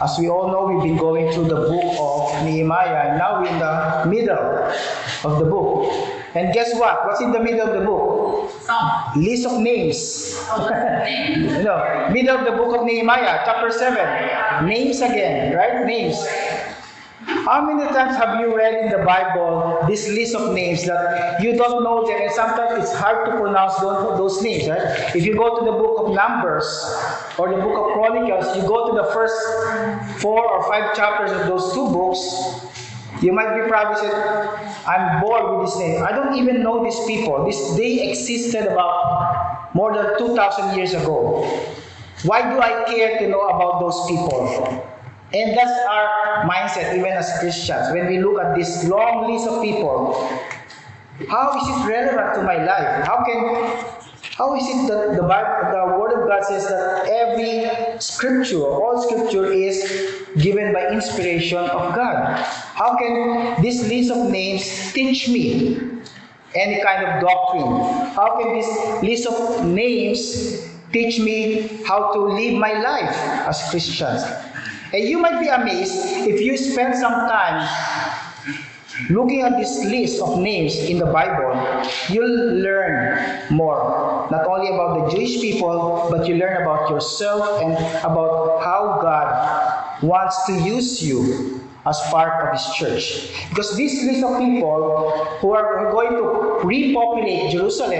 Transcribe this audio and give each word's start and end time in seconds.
As 0.00 0.18
we 0.18 0.28
all 0.28 0.50
know, 0.50 0.66
we've 0.66 0.82
been 0.82 0.96
going 0.96 1.30
through 1.32 1.44
the 1.44 1.70
book 1.70 1.94
of 2.00 2.42
Nehemiah, 2.44 3.10
and 3.10 3.18
now 3.18 3.40
we're 3.40 3.46
in 3.46 3.58
the 3.60 4.04
middle 4.10 4.42
of 5.22 5.38
the 5.38 5.44
book. 5.44 5.92
And 6.34 6.52
guess 6.52 6.74
what? 6.74 7.06
What's 7.06 7.20
in 7.20 7.30
the 7.30 7.38
middle 7.38 7.68
of 7.68 7.78
the 7.78 7.86
book? 7.86 8.50
Song. 8.62 9.12
List 9.22 9.46
of 9.46 9.60
names. 9.60 10.34
Name. 10.58 11.42
You 11.42 11.62
know, 11.62 12.08
middle 12.10 12.38
of 12.38 12.44
the 12.44 12.50
book 12.52 12.76
of 12.76 12.86
Nehemiah, 12.86 13.42
chapter 13.44 13.70
7. 13.70 14.66
Names 14.66 15.00
again, 15.00 15.54
right? 15.54 15.86
Names. 15.86 16.18
How 17.26 17.64
many 17.64 17.88
times 17.92 18.16
have 18.16 18.38
you 18.40 18.54
read 18.54 18.74
in 18.84 18.90
the 18.90 19.04
Bible 19.04 19.84
this 19.86 20.08
list 20.08 20.34
of 20.34 20.52
names 20.54 20.84
that 20.84 21.42
you 21.42 21.56
don't 21.56 21.82
know 21.82 22.06
them 22.06 22.20
and 22.20 22.30
sometimes 22.30 22.84
it's 22.84 22.94
hard 22.94 23.24
to 23.26 23.32
pronounce 23.32 23.76
those, 23.76 24.42
names, 24.42 24.68
right? 24.68 25.14
If 25.14 25.24
you 25.24 25.34
go 25.34 25.58
to 25.58 25.64
the 25.64 25.72
book 25.72 26.06
of 26.06 26.14
Numbers 26.14 26.66
or 27.38 27.48
the 27.48 27.62
book 27.62 27.76
of 27.76 27.92
Chronicles, 27.94 28.56
you 28.56 28.62
go 28.62 28.90
to 28.90 29.02
the 29.02 29.12
first 29.12 30.20
four 30.20 30.44
or 30.44 30.68
five 30.68 30.94
chapters 30.94 31.32
of 31.32 31.46
those 31.46 31.72
two 31.72 31.88
books, 31.88 32.20
you 33.22 33.32
might 33.32 33.54
be 33.54 33.68
probably 33.68 34.00
said, 34.00 34.14
I'm 34.86 35.22
bored 35.22 35.58
with 35.58 35.70
this 35.70 35.78
name. 35.78 36.02
I 36.02 36.12
don't 36.12 36.34
even 36.34 36.62
know 36.62 36.84
these 36.84 36.98
people. 37.06 37.44
This 37.46 37.76
they 37.76 38.10
existed 38.10 38.66
about 38.66 39.74
more 39.74 39.94
than 39.94 40.18
2,000 40.18 40.76
years 40.76 40.92
ago. 40.92 41.44
Why 42.24 42.42
do 42.50 42.60
I 42.60 42.84
care 42.84 43.18
to 43.18 43.28
know 43.28 43.48
about 43.48 43.80
those 43.80 44.06
people? 44.08 44.90
And 45.34 45.56
that's 45.58 45.86
our 45.90 46.44
mindset, 46.48 46.94
even 46.94 47.10
as 47.10 47.38
Christians. 47.40 47.92
When 47.92 48.06
we 48.06 48.18
look 48.18 48.40
at 48.40 48.54
this 48.54 48.84
long 48.84 49.32
list 49.32 49.48
of 49.48 49.62
people, 49.62 50.14
how 51.28 51.58
is 51.58 51.66
it 51.68 51.90
relevant 51.90 52.34
to 52.36 52.42
my 52.42 52.62
life? 52.64 53.04
How 53.04 53.24
can 53.24 54.04
how 54.36 54.56
is 54.56 54.64
it 54.66 54.88
that 54.88 55.16
the 55.16 55.22
Bible, 55.22 55.70
the 55.70 55.98
Word 55.98 56.22
of 56.22 56.28
God 56.28 56.44
says 56.44 56.66
that 56.66 57.06
every 57.06 58.00
scripture, 58.00 58.62
all 58.62 59.00
scripture 59.02 59.46
is 59.52 60.26
given 60.38 60.72
by 60.72 60.88
inspiration 60.88 61.58
of 61.58 61.94
God? 61.94 62.36
How 62.74 62.96
can 62.96 63.62
this 63.62 63.88
list 63.88 64.10
of 64.10 64.30
names 64.30 64.92
teach 64.92 65.28
me 65.28 65.78
any 66.54 66.82
kind 66.82 67.06
of 67.06 67.22
doctrine? 67.22 68.10
How 68.14 68.38
can 68.38 68.54
this 68.54 69.02
list 69.02 69.26
of 69.28 69.64
names 69.66 70.68
teach 70.92 71.20
me 71.20 71.82
how 71.86 72.12
to 72.12 72.18
live 72.18 72.58
my 72.58 72.72
life 72.72 73.14
as 73.46 73.70
Christians? 73.70 74.22
And 74.94 75.08
you 75.08 75.18
might 75.18 75.40
be 75.40 75.48
amazed 75.48 76.06
if 76.22 76.40
you 76.40 76.56
spend 76.56 76.94
some 76.94 77.26
time 77.26 77.66
looking 79.10 79.42
at 79.42 79.58
this 79.58 79.84
list 79.84 80.22
of 80.22 80.38
names 80.38 80.76
in 80.76 80.98
the 80.98 81.06
Bible, 81.06 81.50
you'll 82.10 82.62
learn 82.62 83.42
more. 83.50 84.28
Not 84.30 84.46
only 84.46 84.68
about 84.68 85.10
the 85.10 85.16
Jewish 85.16 85.40
people, 85.40 86.06
but 86.12 86.28
you 86.28 86.36
learn 86.36 86.62
about 86.62 86.90
yourself 86.90 87.60
and 87.60 87.72
about 88.04 88.62
how 88.62 89.00
God 89.02 90.00
wants 90.04 90.46
to 90.46 90.52
use 90.62 91.02
you 91.02 91.60
as 91.86 92.00
part 92.02 92.46
of 92.46 92.52
His 92.52 92.74
church. 92.76 93.34
Because 93.48 93.76
this 93.76 94.00
list 94.04 94.22
of 94.22 94.38
people 94.38 95.10
who 95.40 95.50
are 95.54 95.90
going 95.90 96.10
to 96.10 96.60
repopulate 96.62 97.50
Jerusalem, 97.50 97.90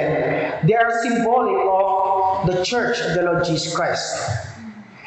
they 0.62 0.74
are 0.74 1.02
symbolic 1.02 1.58
of 1.66 2.46
the 2.46 2.64
church 2.64 3.00
of 3.00 3.14
the 3.14 3.22
Lord 3.22 3.44
Jesus 3.44 3.74
Christ. 3.74 4.53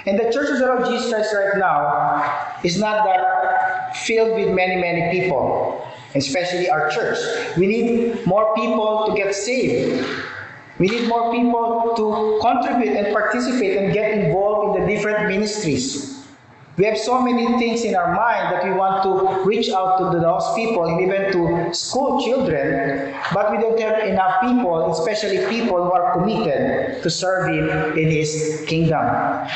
And 0.05 0.17
the 0.17 0.31
church 0.31 0.49
of 0.61 0.87
Jesus 0.87 1.09
Christ 1.11 1.33
right 1.35 1.57
now 1.57 2.59
is 2.63 2.79
not 2.79 3.05
that 3.05 3.95
filled 3.97 4.39
with 4.39 4.53
many, 4.53 4.79
many 4.79 5.19
people, 5.19 5.85
especially 6.15 6.69
our 6.69 6.89
church. 6.89 7.17
We 7.57 7.67
need 7.67 8.25
more 8.25 8.53
people 8.55 9.07
to 9.07 9.15
get 9.15 9.33
saved. 9.35 10.07
We 10.79 10.87
need 10.87 11.07
more 11.07 11.33
people 11.33 11.93
to 11.97 12.39
contribute 12.41 12.95
and 12.95 13.13
participate 13.13 13.77
and 13.77 13.93
get 13.93 14.11
involved 14.11 14.79
in 14.79 14.85
the 14.85 14.95
different 14.95 15.27
ministries. 15.27 16.16
We 16.77 16.85
have 16.85 16.97
so 16.99 17.19
many 17.23 17.57
things 17.57 17.83
in 17.83 17.95
our 17.95 18.13
mind 18.13 18.53
that 18.53 18.63
we 18.63 18.71
want 18.71 19.01
to 19.01 19.43
reach 19.49 19.71
out 19.71 19.97
to 19.97 20.19
those 20.19 20.45
people 20.55 20.85
and 20.85 21.01
even 21.01 21.31
to 21.31 21.73
school 21.73 22.23
children, 22.23 23.15
but 23.33 23.51
we 23.51 23.57
don't 23.57 23.79
have 23.79 24.07
enough 24.07 24.41
people, 24.41 24.91
especially 24.91 25.39
people 25.49 25.83
who 25.83 25.91
are 25.91 26.13
committed 26.13 27.01
to 27.01 27.09
serve 27.09 27.49
Him 27.49 27.97
in 27.97 28.11
His 28.11 28.63
kingdom. 28.67 29.03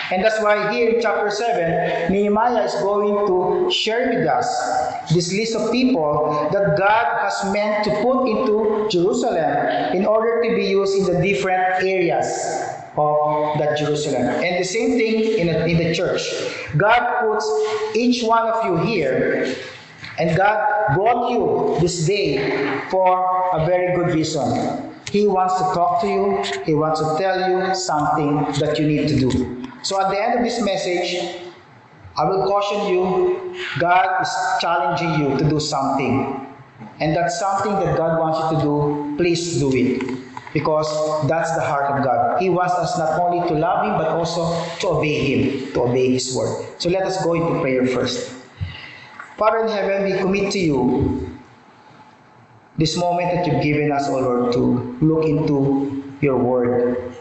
And 0.10 0.26
that's 0.26 0.42
why 0.42 0.74
here 0.74 0.90
in 0.90 1.00
chapter 1.00 1.30
7, 1.30 2.12
Nehemiah 2.12 2.64
is 2.66 2.74
going 2.82 3.28
to 3.28 3.72
share 3.72 4.10
with 4.10 4.28
us 4.28 4.50
this 5.14 5.32
list 5.32 5.56
of 5.56 5.72
people 5.72 6.50
that 6.52 6.76
God 6.76 7.06
has 7.22 7.54
meant 7.54 7.84
to 7.84 7.92
put 8.02 8.26
into 8.26 8.90
Jerusalem 8.90 9.94
in 9.94 10.08
order 10.08 10.42
to 10.42 10.56
be 10.56 10.66
used 10.66 10.98
in 10.98 11.14
the 11.14 11.22
different 11.22 11.84
areas 11.84 12.71
of 12.98 13.58
that 13.60 13.78
Jerusalem. 13.78 14.24
And 14.24 14.60
the 14.60 14.68
same 14.68 14.98
thing 14.98 15.38
in, 15.40 15.50
a, 15.50 15.66
in 15.66 15.78
the 15.78 15.94
church. 15.94 16.24
God 16.78 17.22
puts 17.22 17.48
each 17.96 18.24
one 18.24 18.48
of 18.48 18.66
you 18.66 18.78
here, 18.78 19.56
and 20.20 20.36
God 20.36 20.96
brought 20.96 21.32
you 21.32 21.78
this 21.80 22.06
day 22.06 22.82
for 22.90 23.50
a 23.54 23.66
very 23.66 23.96
good 23.96 24.14
reason. 24.14 24.90
He 25.12 25.28
wants 25.28 25.56
to 25.58 25.64
talk 25.74 26.02
to 26.02 26.08
you, 26.08 26.44
He 26.66 26.74
wants 26.74 27.00
to 27.00 27.16
tell 27.18 27.50
you 27.50 27.76
something 27.76 28.46
that 28.60 28.78
you 28.80 28.88
need 28.88 29.08
to 29.10 29.20
do. 29.20 29.68
So 29.84 30.00
at 30.02 30.12
the 30.12 30.22
end 30.22 30.40
of 30.40 30.46
this 30.46 30.62
message, 30.62 31.42
I 32.18 32.26
will 32.26 32.46
caution 32.46 32.94
you 32.94 33.56
God 33.80 34.22
is 34.22 34.30
challenging 34.60 35.20
you 35.22 35.38
to 35.38 35.50
do 35.50 35.60
something. 35.60 36.48
And 37.00 37.16
that's 37.16 37.40
something 37.40 37.74
that 37.74 37.98
God 37.98 38.20
wants 38.20 38.52
you 38.52 38.58
to 38.58 38.64
do. 38.64 39.16
Please 39.18 39.60
do 39.60 39.72
it 39.74 40.31
because 40.54 40.88
that's 41.28 41.54
the 41.56 41.62
heart 41.62 41.98
of 41.98 42.04
God. 42.04 42.42
He 42.42 42.50
wants 42.50 42.74
us 42.76 42.98
not 42.98 43.20
only 43.20 43.48
to 43.48 43.54
love 43.56 43.86
Him, 43.86 43.98
but 43.98 44.10
also 44.10 44.52
to 44.80 44.88
obey 45.00 45.20
Him, 45.20 45.74
to 45.74 45.84
obey 45.84 46.12
His 46.12 46.36
word. 46.36 46.66
So 46.80 46.90
let 46.90 47.04
us 47.04 47.24
go 47.24 47.34
into 47.34 47.60
prayer 47.62 47.86
first. 47.88 48.36
Father 49.38 49.66
in 49.66 49.70
heaven, 49.70 50.04
we 50.04 50.18
commit 50.20 50.52
to 50.54 50.60
you 50.60 51.32
this 52.78 52.98
moment 52.98 53.32
that 53.34 53.48
you've 53.48 53.64
given 53.64 53.92
us, 53.92 54.10
O 54.10 54.20
Lord, 54.20 54.54
to 54.54 54.98
look 55.02 55.26
into 55.26 56.04
your 56.22 56.38
word. 56.38 57.14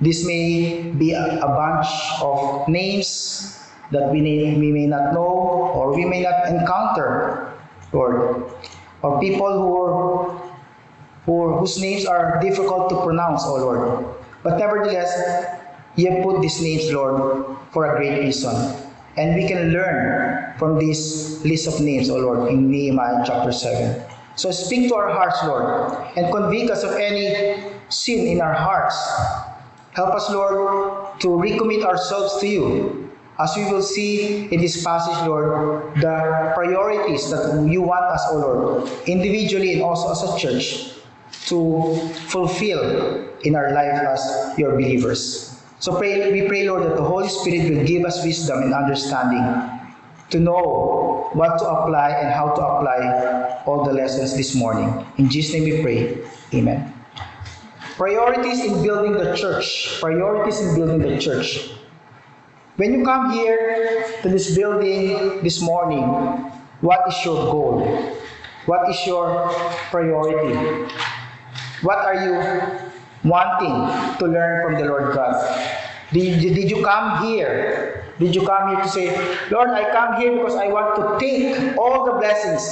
This 0.00 0.24
may 0.26 0.82
be 0.96 1.12
a, 1.12 1.44
bunch 1.44 1.88
of 2.22 2.66
names 2.68 3.60
that 3.90 4.10
we, 4.10 4.20
may, 4.20 4.56
we 4.56 4.72
may 4.72 4.86
not 4.86 5.12
know 5.12 5.72
or 5.76 5.94
we 5.94 6.04
may 6.04 6.22
not 6.22 6.48
encounter, 6.48 7.52
Lord, 7.92 8.50
or 9.02 9.20
people 9.20 9.52
who 9.52 9.76
are 9.76 10.39
who, 11.30 11.56
whose 11.58 11.78
names 11.78 12.06
are 12.06 12.42
difficult 12.42 12.90
to 12.90 12.96
pronounce, 13.06 13.44
O 13.46 13.54
Lord. 13.54 14.04
But 14.42 14.58
nevertheless, 14.58 15.14
you 15.94 16.10
have 16.10 16.24
put 16.24 16.42
these 16.42 16.60
names, 16.60 16.90
Lord, 16.90 17.56
for 17.70 17.86
a 17.86 17.96
great 17.96 18.18
reason. 18.18 18.50
And 19.16 19.36
we 19.36 19.46
can 19.46 19.70
learn 19.70 20.58
from 20.58 20.78
this 20.80 21.38
list 21.44 21.68
of 21.68 21.80
names, 21.80 22.10
O 22.10 22.18
Lord, 22.18 22.50
in 22.50 22.68
Nehemiah 22.68 23.22
chapter 23.24 23.52
7. 23.52 24.02
So 24.34 24.50
speak 24.50 24.88
to 24.88 24.96
our 24.96 25.10
hearts, 25.10 25.38
Lord, 25.44 25.94
and 26.16 26.32
convict 26.34 26.70
us 26.70 26.82
of 26.82 26.98
any 26.98 27.62
sin 27.90 28.26
in 28.26 28.40
our 28.40 28.54
hearts. 28.54 28.98
Help 29.92 30.10
us, 30.10 30.30
Lord, 30.30 31.20
to 31.20 31.28
recommit 31.28 31.84
ourselves 31.84 32.40
to 32.40 32.48
you. 32.48 33.10
As 33.38 33.54
we 33.56 33.70
will 33.70 33.82
see 33.82 34.50
in 34.50 34.60
this 34.60 34.82
passage, 34.82 35.26
Lord, 35.26 35.94
the 35.94 36.52
priorities 36.54 37.30
that 37.30 37.66
you 37.70 37.82
want 37.82 38.04
us, 38.04 38.26
O 38.30 38.36
Lord, 38.36 38.90
individually 39.06 39.74
and 39.74 39.82
also 39.82 40.10
as 40.10 40.22
a 40.22 40.38
church, 40.38 40.99
to 41.46 41.96
fulfill 42.28 43.28
in 43.42 43.56
our 43.56 43.72
life 43.72 44.00
as 44.06 44.58
your 44.58 44.72
believers. 44.72 45.56
So 45.78 45.96
pray, 45.96 46.30
we 46.30 46.46
pray, 46.46 46.68
Lord, 46.68 46.84
that 46.84 46.96
the 46.96 47.02
Holy 47.02 47.28
Spirit 47.28 47.70
will 47.70 47.84
give 47.84 48.04
us 48.04 48.22
wisdom 48.24 48.62
and 48.62 48.74
understanding 48.74 49.80
to 50.28 50.38
know 50.38 51.30
what 51.32 51.58
to 51.58 51.66
apply 51.66 52.10
and 52.10 52.32
how 52.32 52.54
to 52.54 52.60
apply 52.60 53.62
all 53.66 53.84
the 53.84 53.92
lessons 53.92 54.36
this 54.36 54.54
morning. 54.54 55.06
In 55.16 55.28
Jesus' 55.28 55.54
name 55.54 55.64
we 55.64 55.82
pray. 55.82 56.18
Amen. 56.54 56.92
Priorities 57.96 58.60
in 58.64 58.82
building 58.82 59.12
the 59.12 59.34
church. 59.36 59.98
Priorities 60.00 60.60
in 60.60 60.74
building 60.74 61.00
the 61.00 61.18
church. 61.18 61.70
When 62.76 62.92
you 62.92 63.04
come 63.04 63.30
here 63.30 64.04
to 64.22 64.28
this 64.28 64.56
building 64.56 65.42
this 65.42 65.60
morning, 65.60 66.02
what 66.80 67.00
is 67.08 67.24
your 67.24 67.52
goal? 67.52 67.84
What 68.66 68.88
is 68.88 69.06
your 69.06 69.50
priority? 69.90 70.88
What 71.82 71.98
are 71.98 72.14
you 72.14 72.34
wanting 73.24 74.18
to 74.18 74.26
learn 74.26 74.62
from 74.64 74.80
the 74.80 74.88
Lord 74.88 75.14
God? 75.14 75.34
Did, 76.12 76.40
did 76.40 76.70
you 76.70 76.82
come 76.84 77.24
here? 77.24 78.04
Did 78.18 78.34
you 78.34 78.44
come 78.46 78.68
here 78.68 78.82
to 78.82 78.88
say, 78.88 79.48
Lord, 79.50 79.70
I 79.70 79.90
come 79.92 80.20
here 80.20 80.36
because 80.36 80.56
I 80.56 80.68
want 80.68 80.96
to 80.96 81.18
take 81.24 81.78
all 81.78 82.04
the 82.04 82.12
blessings 82.12 82.62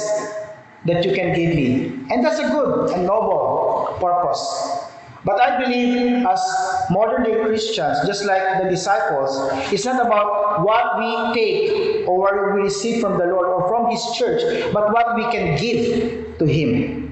that 0.85 1.03
you 1.05 1.13
can 1.13 1.33
give 1.33 1.55
me? 1.55 2.05
And 2.11 2.23
that's 2.23 2.39
a 2.39 2.49
good 2.49 2.91
and 2.91 3.07
noble 3.07 3.97
purpose. 3.99 4.85
But 5.25 5.41
I 5.41 5.59
believe 5.63 6.25
as 6.25 6.41
modern 6.89 7.23
day 7.23 7.41
Christians, 7.43 8.05
just 8.05 8.25
like 8.25 8.63
the 8.63 8.69
disciples, 8.69 9.49
it's 9.71 9.85
not 9.85 10.05
about 10.05 10.63
what 10.63 10.97
we 10.99 11.33
take 11.33 12.07
or 12.07 12.19
what 12.19 12.33
we 12.55 12.61
receive 12.61 13.01
from 13.01 13.17
the 13.17 13.25
Lord 13.25 13.47
or 13.47 13.67
from 13.67 13.91
His 13.91 14.03
church, 14.17 14.71
but 14.73 14.93
what 14.93 15.15
we 15.15 15.23
can 15.23 15.57
give 15.59 16.37
to 16.37 16.45
Him. 16.45 17.08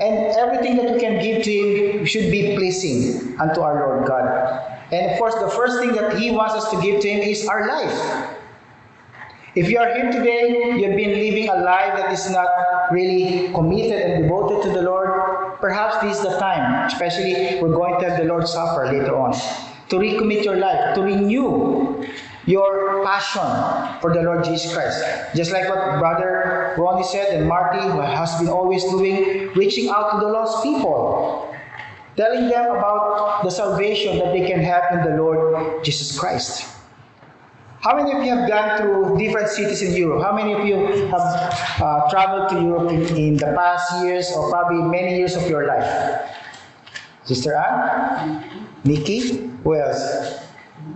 And 0.00 0.36
everything 0.36 0.76
that 0.76 0.94
we 0.94 1.00
can 1.00 1.20
give 1.20 1.42
to 1.42 1.50
Him 1.50 2.06
should 2.06 2.30
be 2.30 2.54
pleasing 2.56 3.38
unto 3.40 3.60
our 3.60 3.86
Lord 3.86 4.06
God. 4.06 4.26
And 4.92 5.10
of 5.10 5.18
course, 5.18 5.34
the 5.34 5.50
first 5.50 5.80
thing 5.80 5.92
that 5.92 6.16
He 6.16 6.30
wants 6.30 6.54
us 6.54 6.70
to 6.70 6.80
give 6.80 7.00
to 7.02 7.08
Him 7.08 7.20
is 7.20 7.46
our 7.48 7.66
life. 7.66 8.36
If 9.54 9.68
you 9.68 9.78
are 9.78 9.92
here 9.92 10.12
today, 10.12 10.76
you've 10.78 10.94
been 10.94 11.18
living 11.18 11.48
a 11.48 11.56
life 11.56 11.98
that 11.98 12.12
is 12.12 12.30
not 12.30 12.48
really 12.92 13.52
committed 13.52 14.00
and 14.00 14.22
devoted 14.22 14.62
to 14.62 14.70
the 14.70 14.82
Lord, 14.82 15.58
perhaps 15.58 15.98
this 15.98 16.18
is 16.18 16.22
the 16.22 16.38
time, 16.38 16.86
especially 16.86 17.60
we're 17.60 17.74
going 17.74 17.98
to 18.00 18.08
have 18.08 18.18
the 18.18 18.24
Lord's 18.26 18.52
Supper 18.52 18.86
later 18.86 19.16
on, 19.16 19.32
to 19.32 19.96
recommit 19.96 20.44
your 20.44 20.56
life, 20.56 20.94
to 20.94 21.02
renew 21.02 22.06
your 22.48 23.04
passion 23.04 23.44
for 24.00 24.14
the 24.14 24.22
Lord 24.22 24.42
Jesus 24.42 24.72
Christ. 24.72 25.04
Just 25.36 25.52
like 25.52 25.68
what 25.68 26.00
Brother 26.00 26.74
Ronnie 26.78 27.04
said 27.04 27.36
and 27.36 27.46
Marty 27.46 27.78
who 27.78 28.00
has 28.00 28.38
been 28.40 28.48
always 28.48 28.82
doing, 28.84 29.52
reaching 29.52 29.90
out 29.90 30.12
to 30.12 30.24
the 30.24 30.32
lost 30.32 30.64
people, 30.64 31.54
telling 32.16 32.48
them 32.48 32.72
about 32.72 33.44
the 33.44 33.50
salvation 33.50 34.18
that 34.18 34.32
they 34.32 34.48
can 34.48 34.60
have 34.60 34.88
in 34.96 35.04
the 35.04 35.22
Lord 35.22 35.84
Jesus 35.84 36.18
Christ. 36.18 36.64
How 37.80 37.94
many 37.94 38.10
of 38.16 38.24
you 38.24 38.34
have 38.34 38.48
gone 38.48 38.80
to 38.80 39.18
different 39.22 39.48
cities 39.48 39.82
in 39.82 39.94
Europe? 39.94 40.24
How 40.24 40.34
many 40.34 40.52
of 40.52 40.66
you 40.66 40.74
have 41.12 41.22
uh, 41.78 42.10
traveled 42.10 42.48
to 42.50 42.60
Europe 42.60 42.90
in, 42.90 43.16
in 43.16 43.36
the 43.36 43.52
past 43.54 44.02
years 44.02 44.32
or 44.34 44.50
probably 44.50 44.82
many 44.82 45.16
years 45.16 45.36
of 45.36 45.48
your 45.48 45.66
life? 45.66 45.86
Sister 47.24 47.54
Anne? 47.54 48.42
Nikki? 48.84 49.52
Who 49.62 49.76
else? 49.76 50.37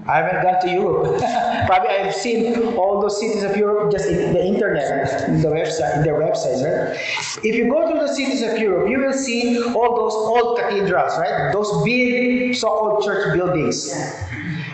I 0.06 0.16
haven't 0.16 0.42
gone 0.42 0.60
to 0.62 0.70
Europe. 0.70 1.20
probably 1.66 1.90
I've 1.90 2.14
seen 2.14 2.74
all 2.76 3.00
those 3.00 3.20
cities 3.20 3.44
of 3.44 3.56
Europe 3.56 3.92
just 3.92 4.08
in 4.08 4.32
the 4.32 4.44
internet, 4.44 5.28
in 5.28 5.40
the 5.40 5.48
website, 5.48 5.96
in 5.96 6.02
their 6.02 6.14
websites, 6.14 6.62
right? 6.64 6.98
If 7.44 7.54
you 7.54 7.70
go 7.70 7.92
to 7.92 8.00
the 8.00 8.08
cities 8.08 8.42
of 8.42 8.58
Europe, 8.58 8.90
you 8.90 8.98
will 8.98 9.12
see 9.12 9.62
all 9.62 9.96
those 9.96 10.14
old 10.14 10.58
cathedrals, 10.58 11.16
right? 11.18 11.52
Those 11.52 11.84
big 11.84 12.54
so-called 12.56 13.04
church 13.04 13.34
buildings. 13.34 13.94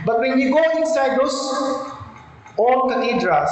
But 0.07 0.21
when 0.21 0.39
you 0.39 0.51
go 0.51 0.63
inside 0.79 1.19
those 1.19 1.35
old 2.57 2.91
cathedrals, 2.91 3.51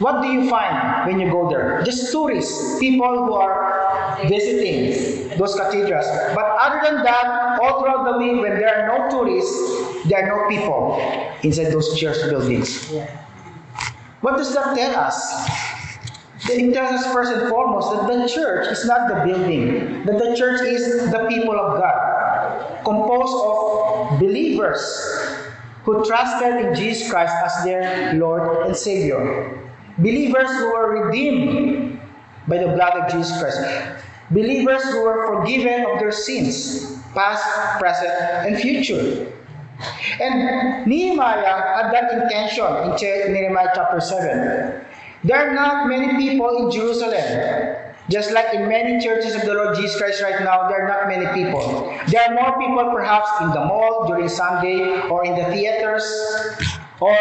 what 0.00 0.22
do 0.22 0.28
you 0.28 0.48
find 0.50 1.06
when 1.06 1.20
you 1.20 1.30
go 1.30 1.48
there? 1.48 1.82
Just 1.84 2.10
tourists, 2.10 2.80
people 2.80 3.26
who 3.26 3.34
are 3.34 4.18
visiting 4.26 5.38
those 5.38 5.54
cathedrals. 5.54 6.06
But 6.34 6.56
other 6.58 6.80
than 6.82 7.04
that, 7.04 7.60
all 7.62 7.80
throughout 7.80 8.10
the 8.10 8.18
week, 8.18 8.40
when 8.40 8.58
there 8.58 8.74
are 8.74 8.98
no 8.98 9.10
tourists, 9.10 9.89
there 10.06 10.24
are 10.24 10.28
no 10.28 10.48
people 10.48 10.98
inside 11.42 11.72
those 11.72 11.98
church 11.98 12.18
buildings. 12.28 12.92
What 14.20 14.36
does 14.36 14.54
that 14.54 14.76
tell 14.76 14.96
us? 14.96 15.48
It 16.48 16.72
tells 16.72 17.02
us 17.02 17.12
first 17.12 17.32
and 17.32 17.48
foremost 17.48 17.90
that 17.92 18.06
the 18.06 18.28
church 18.28 18.68
is 18.68 18.86
not 18.86 19.08
the 19.08 19.24
building, 19.24 20.04
that 20.06 20.18
the 20.18 20.34
church 20.36 20.62
is 20.62 21.10
the 21.10 21.26
people 21.28 21.54
of 21.54 21.78
God, 21.78 22.82
composed 22.84 23.36
of 23.44 24.18
believers 24.18 24.80
who 25.84 26.04
trusted 26.04 26.64
in 26.64 26.74
Jesus 26.74 27.10
Christ 27.10 27.34
as 27.44 27.64
their 27.64 28.14
Lord 28.14 28.66
and 28.66 28.76
Savior. 28.76 29.58
Believers 29.98 30.48
who 30.50 30.72
were 30.72 31.06
redeemed 31.06 32.00
by 32.48 32.58
the 32.58 32.68
blood 32.68 32.96
of 32.96 33.12
Jesus 33.12 33.38
Christ. 33.38 33.60
Believers 34.30 34.82
who 34.84 35.02
were 35.02 35.40
forgiven 35.40 35.84
of 35.90 35.98
their 35.98 36.12
sins, 36.12 36.98
past, 37.14 37.44
present, 37.78 38.10
and 38.10 38.56
future. 38.58 39.30
And 40.20 40.86
Nehemiah 40.86 41.76
had 41.76 41.92
that 41.92 42.12
intention 42.12 42.66
in 42.66 43.32
Nehemiah 43.32 43.70
chapter 43.74 44.00
7. 44.00 44.84
There 45.24 45.36
are 45.36 45.54
not 45.54 45.88
many 45.88 46.16
people 46.16 46.48
in 46.56 46.70
Jerusalem. 46.70 47.76
Just 48.10 48.32
like 48.32 48.52
in 48.54 48.68
many 48.68 49.02
churches 49.02 49.36
of 49.36 49.42
the 49.42 49.54
Lord 49.54 49.76
Jesus 49.76 49.96
Christ 49.96 50.20
right 50.20 50.42
now, 50.42 50.68
there 50.68 50.82
are 50.82 50.88
not 50.88 51.06
many 51.06 51.26
people. 51.32 51.94
There 52.08 52.20
are 52.26 52.34
more 52.34 52.58
people 52.58 52.90
perhaps 52.90 53.30
in 53.40 53.50
the 53.50 53.64
mall 53.64 54.08
during 54.08 54.28
Sunday 54.28 55.00
or 55.08 55.24
in 55.24 55.36
the 55.36 55.44
theaters 55.44 56.02
or 57.00 57.16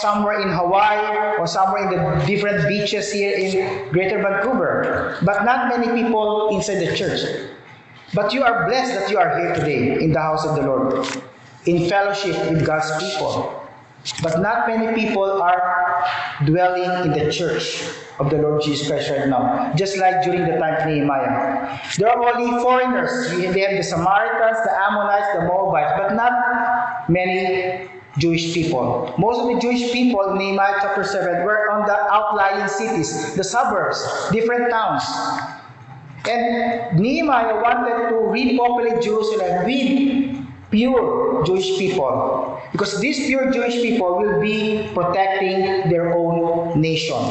somewhere 0.00 0.40
in 0.40 0.48
Hawaii 0.48 1.36
or 1.38 1.46
somewhere 1.46 1.86
in 1.86 1.90
the 1.90 2.26
different 2.26 2.68
beaches 2.68 3.12
here 3.12 3.38
in 3.38 3.88
Greater 3.92 4.20
Vancouver. 4.20 5.18
But 5.22 5.44
not 5.44 5.68
many 5.68 6.02
people 6.02 6.48
inside 6.50 6.80
the 6.80 6.96
church. 6.96 7.48
But 8.12 8.34
you 8.34 8.42
are 8.42 8.66
blessed 8.66 8.94
that 8.98 9.10
you 9.10 9.18
are 9.18 9.38
here 9.38 9.54
today 9.54 10.02
in 10.02 10.12
the 10.12 10.20
house 10.20 10.44
of 10.44 10.56
the 10.56 10.62
Lord, 10.62 11.06
in 11.66 11.88
fellowship 11.88 12.36
with 12.50 12.66
God's 12.66 12.90
people. 13.02 13.58
But 14.22 14.40
not 14.40 14.66
many 14.66 15.00
people 15.00 15.40
are 15.40 16.04
dwelling 16.44 17.06
in 17.06 17.12
the 17.12 17.32
church 17.32 17.84
of 18.18 18.30
the 18.30 18.38
Lord 18.38 18.62
Jesus 18.62 18.88
Christ 18.88 19.10
right 19.10 19.28
now. 19.28 19.72
Just 19.76 19.96
like 19.96 20.24
during 20.24 20.42
the 20.42 20.58
time 20.58 20.74
of 20.80 20.86
Nehemiah. 20.86 21.78
There 21.98 22.08
are 22.08 22.34
only 22.34 22.50
foreigners. 22.62 23.30
They 23.30 23.60
have 23.60 23.76
the 23.76 23.82
Samaritans, 23.82 24.58
the 24.64 24.72
Ammonites, 24.74 25.26
the 25.34 25.42
Moabites, 25.42 25.92
but 25.96 26.14
not 26.14 27.08
many 27.08 27.88
Jewish 28.18 28.52
people. 28.52 29.14
Most 29.18 29.40
of 29.40 29.54
the 29.54 29.60
Jewish 29.60 29.92
people 29.92 30.32
in 30.32 30.38
Nehemiah 30.38 30.74
chapter 30.80 31.04
7 31.04 31.44
were 31.44 31.70
on 31.70 31.86
the 31.86 31.96
outlying 32.12 32.68
cities, 32.68 33.34
the 33.34 33.44
suburbs, 33.44 34.04
different 34.32 34.70
towns. 34.70 35.04
And 36.28 36.98
Nehemiah 37.00 37.60
wanted 37.62 38.10
to 38.10 38.16
repopulate 38.16 39.02
Jerusalem 39.02 39.64
with 39.64 40.31
pure 40.72 41.44
Jewish 41.46 41.78
people. 41.78 42.60
Because 42.72 43.00
these 43.00 43.26
pure 43.26 43.52
Jewish 43.52 43.74
people 43.74 44.18
will 44.18 44.40
be 44.40 44.90
protecting 44.94 45.88
their 45.88 46.16
own 46.16 46.80
nation. 46.80 47.22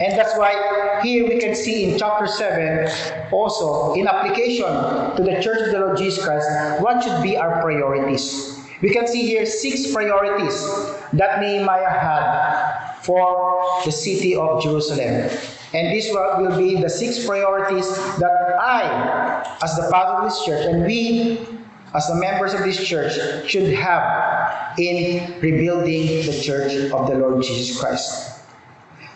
And 0.00 0.16
that's 0.18 0.38
why 0.38 1.00
here 1.02 1.28
we 1.28 1.38
can 1.38 1.54
see 1.54 1.84
in 1.84 1.98
chapter 1.98 2.26
7, 2.26 3.28
also 3.30 3.92
in 3.92 4.08
application 4.08 4.64
to 4.64 5.22
the 5.22 5.42
church 5.42 5.60
of 5.60 5.72
the 5.72 5.78
Lord 5.78 5.98
Jesus 5.98 6.24
Christ, 6.24 6.48
what 6.80 7.04
should 7.04 7.22
be 7.22 7.36
our 7.36 7.60
priorities. 7.60 8.58
We 8.80 8.88
can 8.88 9.06
see 9.06 9.26
here 9.26 9.44
six 9.44 9.92
priorities 9.92 10.64
that 11.12 11.40
Nehemiah 11.40 11.90
had 11.90 12.94
for 13.02 13.82
the 13.84 13.92
city 13.92 14.34
of 14.36 14.62
Jerusalem. 14.62 15.28
And 15.74 15.94
this 15.94 16.08
will 16.10 16.56
be 16.56 16.80
the 16.80 16.88
six 16.88 17.26
priorities 17.26 17.86
that 18.18 18.56
I, 18.58 19.44
as 19.62 19.76
the 19.76 19.88
pastor 19.92 20.14
of 20.16 20.24
this 20.24 20.44
church, 20.46 20.66
and 20.66 20.86
we, 20.86 21.46
as 21.94 22.06
the 22.08 22.14
members 22.14 22.54
of 22.54 22.60
this 22.60 22.82
church, 22.86 23.18
should 23.48 23.72
have 23.74 24.78
in 24.78 25.40
rebuilding 25.40 26.06
the 26.26 26.40
church 26.40 26.72
of 26.92 27.08
the 27.08 27.14
Lord 27.14 27.42
Jesus 27.42 27.80
Christ. 27.80 28.40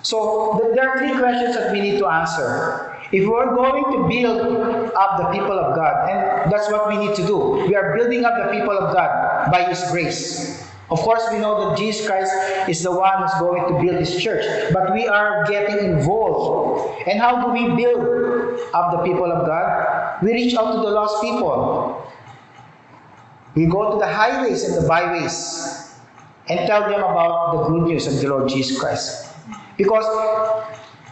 So 0.03 0.71
there 0.75 0.89
are 0.89 0.99
three 0.99 1.17
questions 1.19 1.57
that 1.57 1.73
we 1.73 1.81
need 1.81 1.99
to 1.99 2.07
answer. 2.07 2.91
If 3.13 3.29
we're 3.29 3.55
going 3.55 3.85
to 3.93 4.09
build 4.09 4.93
up 4.97 5.19
the 5.19 5.31
people 5.31 5.59
of 5.59 5.77
God, 5.77 6.11
and 6.11 6.51
that's 6.51 6.71
what 6.71 6.89
we 6.89 6.97
need 6.97 7.15
to 7.15 7.27
do, 7.27 7.65
we 7.67 7.75
are 7.77 7.97
building 7.97 8.25
up 8.25 8.35
the 8.37 8.51
people 8.51 8.77
of 8.77 8.93
God 8.93 9.53
by 9.53 9.63
His 9.65 9.83
grace. 9.91 10.63
Of 10.91 10.99
course, 10.99 11.25
we 11.33 11.39
know 11.39 11.71
that 11.71 11.79
Jesus 11.79 12.07
Christ 12.07 12.33
is 12.69 12.83
the 12.83 12.91
one 12.91 13.23
who's 13.23 13.35
going 13.41 13.73
to 13.73 13.81
build 13.81 14.01
His 14.01 14.21
church, 14.21 14.45
but 14.73 14.93
we 14.93 15.07
are 15.07 15.47
getting 15.47 15.79
involved. 15.93 17.03
And 17.07 17.21
how 17.21 17.47
do 17.47 17.53
we 17.53 17.75
build 17.77 18.61
up 18.75 18.91
the 18.93 19.03
people 19.05 19.31
of 19.31 19.47
God? 19.47 20.23
We 20.23 20.33
reach 20.33 20.55
out 20.55 20.73
to 20.73 20.79
the 20.79 20.91
lost 20.91 21.23
people. 21.23 22.11
We 23.55 23.67
go 23.67 23.93
to 23.93 23.99
the 23.99 24.07
highways 24.07 24.65
and 24.65 24.83
the 24.83 24.89
byways 24.89 25.95
and 26.49 26.67
tell 26.67 26.83
them 26.83 27.01
about 27.01 27.53
the 27.53 27.69
good 27.69 27.89
news 27.89 28.07
of 28.07 28.21
the 28.21 28.29
Lord 28.29 28.49
Jesus 28.49 28.79
Christ. 28.79 29.35
Because 29.77 30.05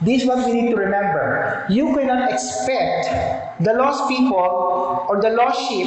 this 0.02 0.22
is 0.22 0.28
what 0.28 0.44
we 0.46 0.61
need 0.61 0.70
to 0.70 0.76
remember. 0.76 1.66
You 1.70 1.94
cannot 1.94 2.32
expect 2.32 3.62
the 3.62 3.72
lost 3.75 4.08
people 4.08 5.06
or 5.08 5.20
the 5.22 5.30
lost 5.30 5.68
sheep 5.68 5.87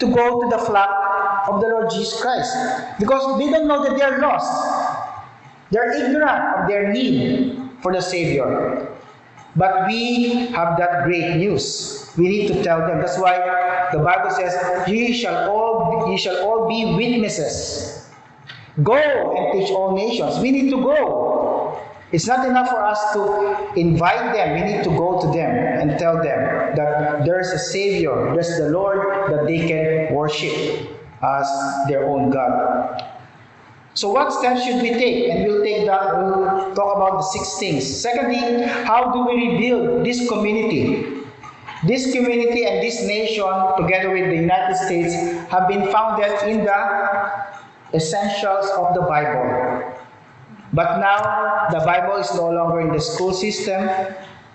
to 0.00 0.06
go 0.12 0.42
to 0.42 0.50
the 0.50 0.58
flock 0.58 1.48
of 1.48 1.60
the 1.60 1.68
Lord 1.68 1.90
Jesus 1.90 2.20
Christ. 2.20 2.52
Because 2.98 3.38
they 3.38 3.50
don't 3.50 3.66
know 3.66 3.82
that 3.82 3.96
they 3.96 4.02
are 4.02 4.18
lost. 4.18 4.52
They're 5.70 5.92
ignorant 5.92 6.60
of 6.60 6.68
their 6.68 6.92
need 6.92 7.58
for 7.80 7.92
the 7.92 8.02
Savior. 8.02 8.88
But 9.54 9.86
we 9.86 10.48
have 10.52 10.78
that 10.78 11.04
great 11.04 11.36
news. 11.36 12.10
We 12.16 12.28
need 12.28 12.48
to 12.48 12.62
tell 12.62 12.80
them. 12.80 13.00
That's 13.00 13.18
why 13.18 13.36
the 13.92 13.98
Bible 13.98 14.30
says, 14.30 14.56
"Ye 14.88 15.12
shall 15.12 15.50
all, 15.50 16.08
ye 16.10 16.16
shall 16.16 16.48
all 16.48 16.68
be 16.68 16.94
witnesses." 16.96 18.08
Go 18.82 18.96
and 18.96 19.52
teach 19.52 19.70
all 19.70 19.94
nations. 19.94 20.38
We 20.40 20.50
need 20.50 20.70
to 20.70 20.80
go. 20.80 21.76
It's 22.12 22.26
not 22.26 22.46
enough 22.46 22.68
for 22.68 22.80
us 22.84 23.12
to 23.12 23.56
invite 23.76 24.32
them. 24.32 24.54
We 24.54 24.72
need 24.72 24.84
to 24.84 24.90
go 24.90 25.20
to 25.20 25.26
them 25.28 25.52
and 25.52 25.98
tell 25.98 26.16
them 26.16 26.76
that 26.76 27.24
there's 27.24 27.52
a 27.52 27.58
Savior, 27.58 28.32
there's 28.34 28.56
the 28.58 28.68
Lord 28.68 29.32
that 29.32 29.46
they 29.46 29.66
can 29.66 30.14
worship 30.14 30.88
as 31.22 31.48
their 31.88 32.04
own 32.04 32.30
God. 32.30 33.02
So, 33.94 34.08
what 34.08 34.32
steps 34.32 34.64
should 34.64 34.80
we 34.80 34.90
take? 34.90 35.28
And 35.28 35.44
we'll 35.46 35.62
take 35.62 35.86
that. 35.86 36.16
We'll 36.16 36.74
talk 36.74 36.96
about 36.96 37.18
the 37.18 37.22
six 37.22 37.58
things. 37.58 37.84
Secondly, 37.84 38.64
how 38.66 39.12
do 39.12 39.26
we 39.26 39.48
rebuild 39.48 40.06
this 40.06 40.26
community? 40.28 41.20
This 41.84 42.12
community 42.12 42.64
and 42.64 42.82
this 42.82 43.02
nation, 43.02 43.44
together 43.76 44.10
with 44.10 44.30
the 44.30 44.36
United 44.36 44.76
States, 44.76 45.14
have 45.50 45.68
been 45.68 45.90
founded 45.92 46.32
in 46.48 46.64
the 46.64 46.80
essentials 47.92 48.70
of 48.70 48.94
the 48.94 49.02
Bible. 49.02 49.92
But 50.72 50.98
now, 51.00 51.68
the 51.70 51.84
Bible 51.84 52.16
is 52.16 52.32
no 52.34 52.48
longer 52.48 52.80
in 52.80 52.92
the 52.92 53.00
school 53.00 53.34
system. 53.34 53.84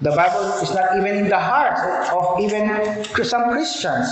The 0.01 0.11
Bible 0.11 0.45
is 0.63 0.73
not 0.73 0.97
even 0.97 1.17
in 1.17 1.29
the 1.29 1.39
hearts 1.39 1.81
of 2.09 2.39
even 2.39 3.03
some 3.23 3.51
Christians. 3.51 4.09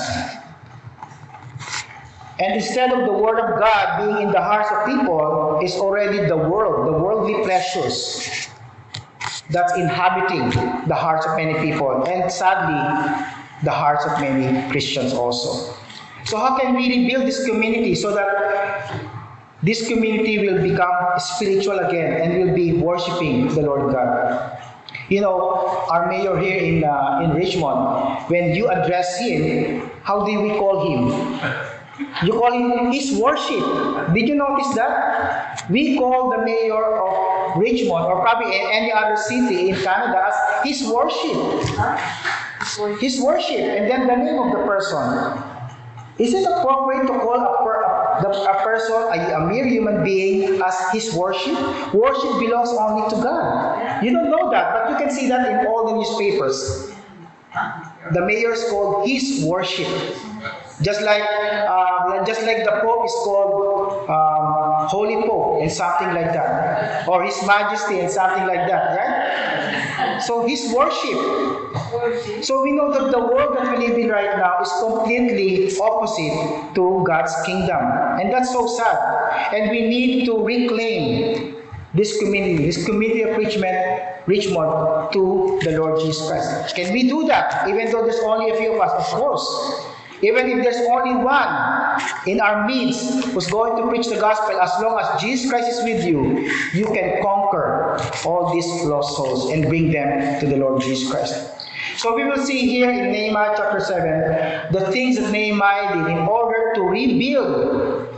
And 2.40 2.56
instead 2.56 2.92
of 2.92 3.06
the 3.06 3.14
word 3.14 3.40
of 3.40 3.60
God 3.60 4.06
being 4.06 4.28
in 4.28 4.32
the 4.34 4.42
hearts 4.42 4.70
of 4.72 4.86
people, 4.86 5.60
is 5.64 5.76
already 5.76 6.28
the 6.28 6.38
world, 6.38 6.88
the 6.88 6.92
worldly 6.92 7.36
pleasures 7.44 8.50
that's 9.50 9.76
inhabiting 9.78 10.50
the 10.88 10.96
hearts 10.96 11.26
of 11.26 11.36
many 11.38 11.54
people, 11.60 12.04
and 12.04 12.32
sadly, 12.32 12.76
the 13.64 13.72
hearts 13.72 14.06
of 14.06 14.20
many 14.20 14.70
Christians 14.72 15.14
also. 15.14 15.74
So, 16.26 16.38
how 16.38 16.58
can 16.58 16.76
we 16.76 16.90
rebuild 16.90 17.26
this 17.26 17.46
community 17.46 17.96
so 17.96 18.14
that 18.14 18.92
this 19.64 19.88
community 19.88 20.40
will 20.40 20.62
become 20.62 21.20
spiritual 21.20 21.80
again 21.80 22.22
and 22.22 22.44
will 22.44 22.56
be 22.56 22.74
worshiping 22.74 23.48
the 23.48 23.62
Lord 23.62 23.94
God? 23.94 24.62
You 25.08 25.22
know, 25.22 25.86
our 25.90 26.08
mayor 26.10 26.38
here 26.40 26.58
in 26.58 26.84
uh, 26.84 27.22
in 27.24 27.36
Richmond, 27.36 28.26
when 28.28 28.56
you 28.56 28.68
address 28.70 29.20
him, 29.20 29.90
how 30.02 30.26
do 30.26 30.42
we 30.42 30.50
call 30.50 30.90
him? 30.90 31.65
You 32.24 32.34
call 32.34 32.52
him 32.52 32.92
his 32.92 33.18
worship. 33.18 34.14
Did 34.14 34.28
you 34.28 34.36
notice 34.36 34.76
that? 34.76 35.66
We 35.70 35.98
call 35.98 36.30
the 36.30 36.44
mayor 36.44 36.76
of 36.76 37.58
Richmond 37.58 38.06
or 38.06 38.20
probably 38.22 38.52
any 38.54 38.92
other 38.92 39.16
city 39.16 39.70
in 39.70 39.76
Canada 39.76 40.28
as 40.28 40.36
his 40.68 40.88
worship. 40.90 41.40
His 43.00 43.22
worship, 43.22 43.60
and 43.60 43.90
then 43.90 44.08
the 44.08 44.16
name 44.16 44.40
of 44.40 44.52
the 44.52 44.66
person. 44.66 45.56
Is 46.18 46.34
it 46.34 46.46
appropriate 46.48 47.08
to 47.08 47.20
call 47.20 47.36
a, 47.36 47.64
per, 47.64 47.84
a, 47.84 48.52
a 48.52 48.64
person, 48.64 48.96
a, 48.96 49.36
a 49.36 49.48
mere 49.48 49.66
human 49.66 50.04
being, 50.04 50.62
as 50.62 50.90
his 50.92 51.14
worship? 51.14 51.56
Worship 51.94 52.40
belongs 52.40 52.70
only 52.70 53.10
to 53.10 53.16
God. 53.22 54.04
You 54.04 54.12
don't 54.12 54.32
know 54.32 54.50
that, 54.52 54.74
but 54.74 54.92
you 54.92 54.98
can 54.98 55.14
see 55.14 55.28
that 55.28 55.48
in 55.48 55.68
all 55.68 55.88
the 55.88 55.96
newspapers. 55.96 56.92
The 58.14 58.22
mayor 58.22 58.52
is 58.54 58.66
called 58.70 59.08
his 59.08 59.46
worship. 59.46 59.88
Just 60.82 61.02
like, 61.02 61.24
uh, 61.24 62.26
just 62.26 62.44
like 62.44 62.66
the 62.66 62.82
Pope 62.84 63.06
is 63.06 63.16
called 63.24 64.10
um, 64.10 64.88
Holy 64.90 65.16
Pope 65.26 65.62
and 65.62 65.72
something 65.72 66.14
like 66.14 66.34
that, 66.34 67.08
or 67.08 67.24
His 67.24 67.42
Majesty 67.48 68.02
and 68.02 68.12
something 68.12 68.46
like 68.46 68.68
that, 68.68 68.98
right? 68.98 70.20
So 70.22 70.46
His 70.46 70.74
worship. 70.76 72.44
So 72.44 72.62
we 72.62 72.74
know 72.74 72.92
that 72.92 73.12
the 73.12 73.20
world 73.20 73.56
that 73.56 73.72
we 73.72 73.88
live 73.88 73.98
in 73.98 74.10
right 74.10 74.38
now 74.38 74.60
is 74.62 74.72
completely 74.84 75.72
opposite 75.80 76.76
to 76.76 77.04
God's 77.08 77.34
kingdom, 77.46 77.80
and 78.20 78.34
that's 78.34 78.52
so 78.52 78.68
sad. 78.68 79.54
And 79.54 79.72
we 79.72 79.88
need 79.88 80.26
to 80.26 80.44
reclaim 80.44 81.56
this 81.94 82.20
community, 82.20 82.66
this 82.66 82.84
community 82.86 83.22
of 83.22 83.38
Richmond, 83.38 84.02
Richmond 84.28 85.14
to 85.14 85.58
the 85.64 85.78
Lord 85.80 86.02
Jesus 86.02 86.28
Christ. 86.28 86.76
Can 86.76 86.92
we 86.92 87.08
do 87.08 87.26
that? 87.28 87.66
Even 87.70 87.90
though 87.92 88.04
there's 88.04 88.20
only 88.20 88.50
a 88.52 88.58
few 88.58 88.74
of 88.74 88.82
us, 88.82 88.92
of 88.92 89.18
course. 89.18 89.95
Even 90.22 90.50
if 90.50 90.64
there's 90.64 90.88
only 90.90 91.16
one 91.16 92.02
in 92.26 92.40
our 92.40 92.66
midst 92.68 93.26
who's 93.26 93.48
going 93.48 93.82
to 93.82 93.88
preach 93.90 94.08
the 94.08 94.20
gospel, 94.20 94.60
as 94.60 94.72
long 94.82 95.00
as 95.00 95.22
Jesus 95.22 95.50
Christ 95.50 95.68
is 95.68 95.84
with 95.84 96.06
you, 96.06 96.50
you 96.74 96.86
can 96.86 97.22
conquer 97.22 98.00
all 98.26 98.54
these 98.54 98.66
lost 98.86 99.16
souls 99.16 99.52
and 99.52 99.68
bring 99.68 99.92
them 99.92 100.40
to 100.40 100.48
the 100.48 100.58
Lord 100.58 100.82
Jesus 100.82 101.12
Christ. 101.12 101.52
So 101.98 102.16
we 102.16 102.26
will 102.26 102.38
see 102.38 102.60
here 102.68 102.90
in 102.90 103.12
Nehemiah 103.12 103.54
chapter 103.56 103.80
7 103.80 104.74
the 104.74 104.92
things 104.92 105.18
that 105.18 105.32
Nehemiah 105.32 105.94
did 105.94 106.12
in 106.12 106.20
order 106.20 106.74
to 106.76 106.82
rebuild 106.82 108.10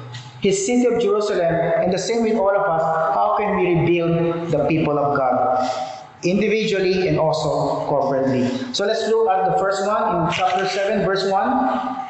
his 0.42 0.66
city 0.66 0.86
of 0.86 1.01
Jerusalem, 1.01 1.54
and 1.82 1.92
the 1.92 1.98
same 1.98 2.22
with 2.24 2.36
all 2.36 2.56
of 2.56 2.62
us, 2.62 2.82
how 3.16 3.36
can 3.38 3.58
we 3.58 3.74
rebuild 3.74 4.51
the 4.51 4.66
people 4.68 4.98
of 5.00 5.18
God? 5.18 5.97
Individually 6.30 7.08
and 7.08 7.20
also 7.20 7.88
corporately. 7.88 8.76
So 8.76 8.86
let's 8.86 9.08
look 9.08 9.30
at 9.30 9.52
the 9.52 9.58
first 9.58 9.86
one 9.88 10.28
in 10.28 10.34
chapter 10.34 10.68
7, 10.68 11.06
verse 11.06 11.30
1. 11.30 12.08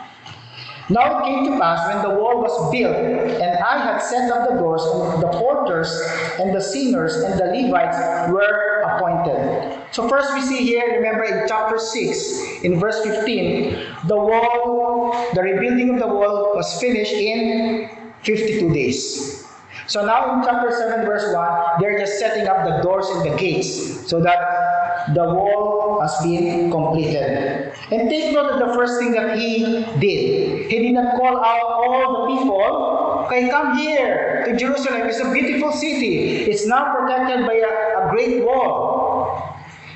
Now 0.89 1.19
it 1.19 1.25
came 1.25 1.43
to 1.51 1.59
pass 1.59 1.93
when 1.93 2.01
the 2.01 2.17
wall 2.17 2.41
was 2.41 2.71
built, 2.71 2.95
and 2.95 3.57
I 3.59 3.77
had 3.77 3.99
set 3.99 4.31
up 4.31 4.47
the 4.47 4.55
doors, 4.55 4.81
and 4.83 5.21
the 5.21 5.27
porters, 5.27 5.91
and 6.39 6.55
the 6.55 6.61
singers, 6.61 7.13
and 7.17 7.37
the 7.37 7.43
Levites 7.43 8.31
were 8.31 8.83
appointed. 8.87 9.77
So 9.91 10.07
first 10.07 10.33
we 10.33 10.39
see 10.39 10.63
here, 10.63 10.85
remember 10.95 11.25
in 11.25 11.45
chapter 11.45 11.77
6, 11.77 12.63
in 12.63 12.79
verse 12.79 13.03
15, 13.03 13.75
the 14.07 14.15
wall, 14.15 15.11
the 15.33 15.41
rebuilding 15.41 15.89
of 15.89 15.99
the 15.99 16.07
wall 16.07 16.55
was 16.55 16.79
finished 16.79 17.11
in 17.11 17.89
52 18.23 18.73
days. 18.73 19.45
So 19.87 20.05
now 20.05 20.39
in 20.39 20.45
chapter 20.45 20.71
7, 20.71 21.05
verse 21.05 21.33
1, 21.33 21.35
they're 21.79 21.97
just 21.97 22.19
setting 22.19 22.47
up 22.47 22.65
the 22.65 22.81
doors 22.81 23.07
and 23.09 23.31
the 23.31 23.35
gates 23.37 24.09
so 24.09 24.21
that 24.21 25.13
the 25.13 25.23
wall 25.23 26.01
has 26.01 26.15
been 26.23 26.69
completed. 26.71 27.73
And 27.91 28.09
take 28.09 28.33
note 28.33 28.51
of 28.51 28.59
the 28.59 28.73
first 28.73 28.99
thing 28.99 29.11
that 29.11 29.37
he 29.37 29.63
did. 29.99 30.69
He 30.71 30.79
did 30.79 30.93
not 30.93 31.15
call 31.15 31.37
out 31.43 31.61
all 31.63 32.27
the 32.27 32.35
people, 32.35 33.25
okay, 33.25 33.49
come 33.49 33.77
here 33.77 34.43
to 34.45 34.57
Jerusalem. 34.57 35.07
It's 35.07 35.19
a 35.19 35.31
beautiful 35.31 35.71
city. 35.71 36.45
It's 36.51 36.67
now 36.67 36.93
protected 36.93 37.45
by 37.45 37.55
a, 37.55 38.07
a 38.07 38.09
great 38.11 38.43
wall. 38.43 39.06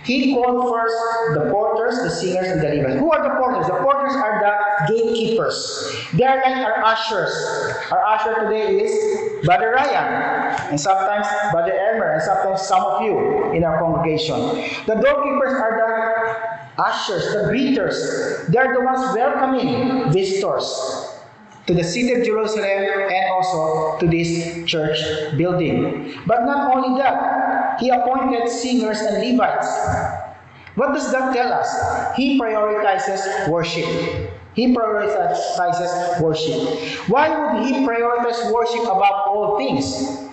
He 0.04 0.34
called 0.34 0.74
first 0.74 0.96
the 1.36 1.52
porters, 1.52 2.02
the 2.02 2.10
singers, 2.10 2.48
and 2.48 2.62
the 2.62 2.70
Levites. 2.70 3.00
Who 3.00 3.12
are 3.12 3.22
the 3.22 3.36
porters? 3.36 3.68
The 3.68 3.78
porters 3.84 4.14
are 4.16 4.40
the 4.42 4.94
gatekeepers. 4.94 5.96
They 6.14 6.24
are 6.24 6.38
like 6.38 6.66
our 6.66 6.84
ushers. 6.84 7.32
Our 7.92 8.04
usher 8.04 8.34
today 8.44 8.82
is 8.82 9.46
Brother 9.46 9.72
Ryan, 9.72 10.72
and 10.72 10.80
sometimes 10.80 11.28
Brother 11.52 11.74
Elmer, 11.74 12.14
and 12.14 12.22
sometimes 12.22 12.62
some 12.62 12.84
of 12.84 13.02
you 13.04 13.52
in 13.52 13.64
our 13.64 13.80
congregation. 13.80 14.40
The 14.88 14.96
doorkeepers 14.96 15.54
are 15.54 15.74
the 15.78 16.82
ushers, 16.82 17.34
the 17.34 17.52
greeters. 17.52 18.48
They 18.48 18.58
are 18.58 18.74
the 18.74 18.82
ones 18.82 19.16
welcoming 19.16 20.12
visitors 20.12 21.11
to 21.68 21.74
the 21.74 21.84
city 21.84 22.14
of 22.14 22.26
Jerusalem 22.26 22.66
and 22.66 23.32
also 23.32 23.98
to 24.00 24.08
this 24.08 24.66
church 24.66 25.00
building. 25.38 26.14
But 26.26 26.46
not 26.46 26.76
only 26.76 27.00
that, 27.02 27.80
he 27.80 27.90
appointed 27.90 28.50
singers 28.50 29.00
and 29.02 29.22
Levites. 29.22 29.68
What 30.76 30.94
does 30.94 31.12
that 31.12 31.34
tell 31.34 31.52
us? 31.54 32.16
He 32.16 32.40
prioritizes 32.40 33.50
worship. 33.50 33.86
He 34.54 34.74
prioritizes 34.74 36.22
worship. 36.22 37.10
Why 37.10 37.30
would 37.30 37.66
he 37.66 37.74
prioritize 37.86 38.52
worship 38.52 38.84
above 38.84 39.28
all 39.28 39.58
things? 39.58 40.30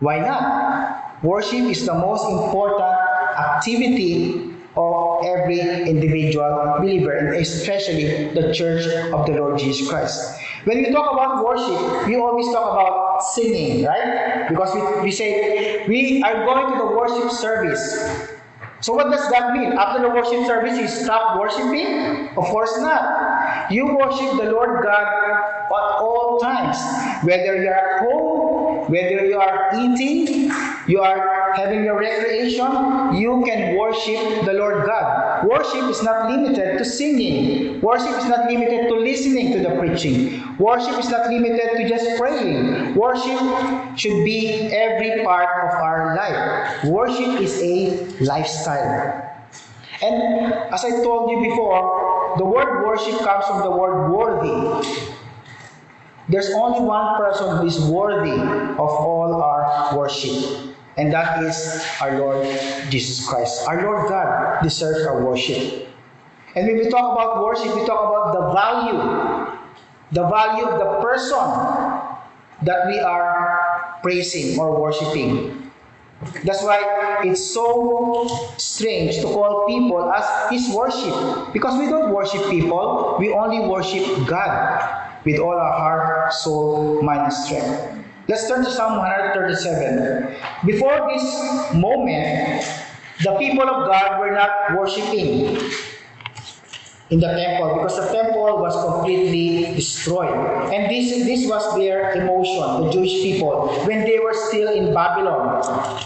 Why 0.00 0.18
not? 0.20 1.22
Worship 1.22 1.68
is 1.68 1.86
the 1.86 1.94
most 1.94 2.28
important 2.30 2.96
activity 3.38 4.49
of 4.76 5.24
every 5.24 5.60
individual 5.88 6.76
believer, 6.78 7.12
and 7.12 7.36
especially 7.36 8.28
the 8.34 8.52
church 8.54 8.86
of 9.12 9.26
the 9.26 9.32
Lord 9.32 9.58
Jesus 9.58 9.88
Christ. 9.88 10.38
When 10.64 10.78
we 10.78 10.90
talk 10.90 11.12
about 11.12 11.44
worship, 11.44 12.06
we 12.06 12.16
always 12.16 12.46
talk 12.52 12.72
about 12.72 13.22
singing, 13.34 13.84
right? 13.84 14.46
Because 14.48 14.74
we, 14.74 15.02
we 15.02 15.10
say, 15.10 15.86
we 15.88 16.22
are 16.22 16.44
going 16.44 16.72
to 16.72 16.78
the 16.78 16.86
worship 16.96 17.30
service. 17.32 18.36
So 18.80 18.94
what 18.94 19.10
does 19.10 19.28
that 19.30 19.52
mean? 19.52 19.72
After 19.72 20.02
the 20.02 20.08
worship 20.08 20.46
service, 20.46 20.78
you 20.78 20.88
stop 20.88 21.38
worshiping? 21.38 22.28
Of 22.36 22.44
course 22.44 22.78
not. 22.78 23.70
You 23.70 23.94
worship 23.94 24.38
the 24.38 24.50
Lord 24.52 24.82
God 24.82 25.04
at 25.04 26.00
all 26.00 26.38
times. 26.40 26.78
Whether 27.24 27.62
you're 27.62 27.74
at 27.74 28.00
home, 28.00 28.90
whether 28.90 29.26
you 29.26 29.38
are 29.38 29.70
eating, 29.76 30.50
you 30.90 31.00
are 31.00 31.52
having 31.54 31.84
your 31.84 31.98
recreation, 31.98 32.66
you 33.14 33.42
can 33.46 33.78
worship 33.78 34.44
the 34.44 34.52
Lord 34.52 34.84
God. 34.86 35.46
Worship 35.46 35.88
is 35.88 36.02
not 36.02 36.30
limited 36.30 36.78
to 36.78 36.84
singing. 36.84 37.80
Worship 37.80 38.18
is 38.18 38.26
not 38.26 38.50
limited 38.50 38.88
to 38.88 38.94
listening 38.96 39.52
to 39.52 39.60
the 39.60 39.78
preaching. 39.78 40.42
Worship 40.58 40.98
is 40.98 41.08
not 41.08 41.28
limited 41.30 41.76
to 41.76 41.88
just 41.88 42.18
praying. 42.18 42.94
Worship 42.94 43.38
should 43.96 44.24
be 44.24 44.50
every 44.74 45.22
part 45.24 45.70
of 45.70 45.78
our 45.80 46.16
life. 46.16 46.84
Worship 46.84 47.40
is 47.40 47.62
a 47.62 48.24
lifestyle. 48.24 49.30
And 50.02 50.52
as 50.74 50.84
I 50.84 50.90
told 51.02 51.30
you 51.30 51.50
before, 51.50 52.34
the 52.38 52.44
word 52.44 52.84
worship 52.84 53.20
comes 53.20 53.44
from 53.46 53.62
the 53.62 53.70
word 53.70 54.10
worthy. 54.10 54.88
There's 56.30 56.50
only 56.50 56.80
one 56.80 57.16
person 57.16 57.56
who 57.58 57.66
is 57.66 57.80
worthy 57.80 58.30
of 58.32 58.78
all 58.78 59.42
our 59.42 59.98
worship, 59.98 60.69
and 61.00 61.10
that 61.14 61.42
is 61.42 61.82
our 62.02 62.18
Lord 62.18 62.44
Jesus 62.90 63.26
Christ. 63.26 63.64
Our 63.66 63.80
Lord 63.82 64.10
God 64.10 64.62
deserves 64.62 65.06
our 65.06 65.24
worship. 65.24 65.88
And 66.54 66.66
when 66.66 66.76
we 66.76 66.90
talk 66.90 67.16
about 67.16 67.42
worship, 67.42 67.74
we 67.74 67.86
talk 67.86 68.04
about 68.04 68.36
the 68.36 68.44
value, 68.52 69.00
the 70.12 70.28
value 70.28 70.68
of 70.68 70.76
the 70.76 71.00
person 71.00 71.40
that 72.68 72.86
we 72.86 73.00
are 73.00 73.96
praising 74.02 74.60
or 74.60 74.78
worshiping. 74.78 75.72
That's 76.44 76.62
why 76.62 77.24
it's 77.24 77.40
so 77.40 78.28
strange 78.58 79.16
to 79.16 79.22
call 79.22 79.64
people 79.66 80.12
as 80.12 80.50
His 80.50 80.68
worship. 80.74 81.50
Because 81.54 81.78
we 81.78 81.88
don't 81.88 82.12
worship 82.12 82.44
people, 82.50 83.16
we 83.18 83.32
only 83.32 83.60
worship 83.60 84.04
God 84.28 84.84
with 85.24 85.40
all 85.40 85.56
our 85.56 85.72
heart, 85.72 86.32
soul, 86.34 87.00
mind, 87.00 87.20
and 87.20 87.32
strength. 87.32 87.99
Let's 88.30 88.46
turn 88.46 88.64
to 88.64 88.70
Psalm 88.70 88.98
137. 88.98 90.36
Before 90.64 91.10
this 91.10 91.74
moment, 91.74 92.62
the 93.24 93.34
people 93.42 93.66
of 93.66 93.90
God 93.90 94.20
were 94.20 94.30
not 94.30 94.78
worshiping. 94.78 95.58
in 97.10 97.18
the 97.18 97.26
temple 97.26 97.74
because 97.74 97.96
the 97.98 98.06
temple 98.14 98.62
was 98.62 98.70
completely 98.86 99.74
destroyed. 99.74 100.30
And 100.72 100.88
this, 100.88 101.10
this 101.26 101.50
was 101.50 101.74
their 101.74 102.12
emotion, 102.12 102.86
the 102.86 102.90
Jewish 102.92 103.18
people, 103.26 103.66
when 103.82 104.04
they 104.04 104.20
were 104.20 104.34
still 104.46 104.70
in 104.70 104.94
Babylon 104.94 105.60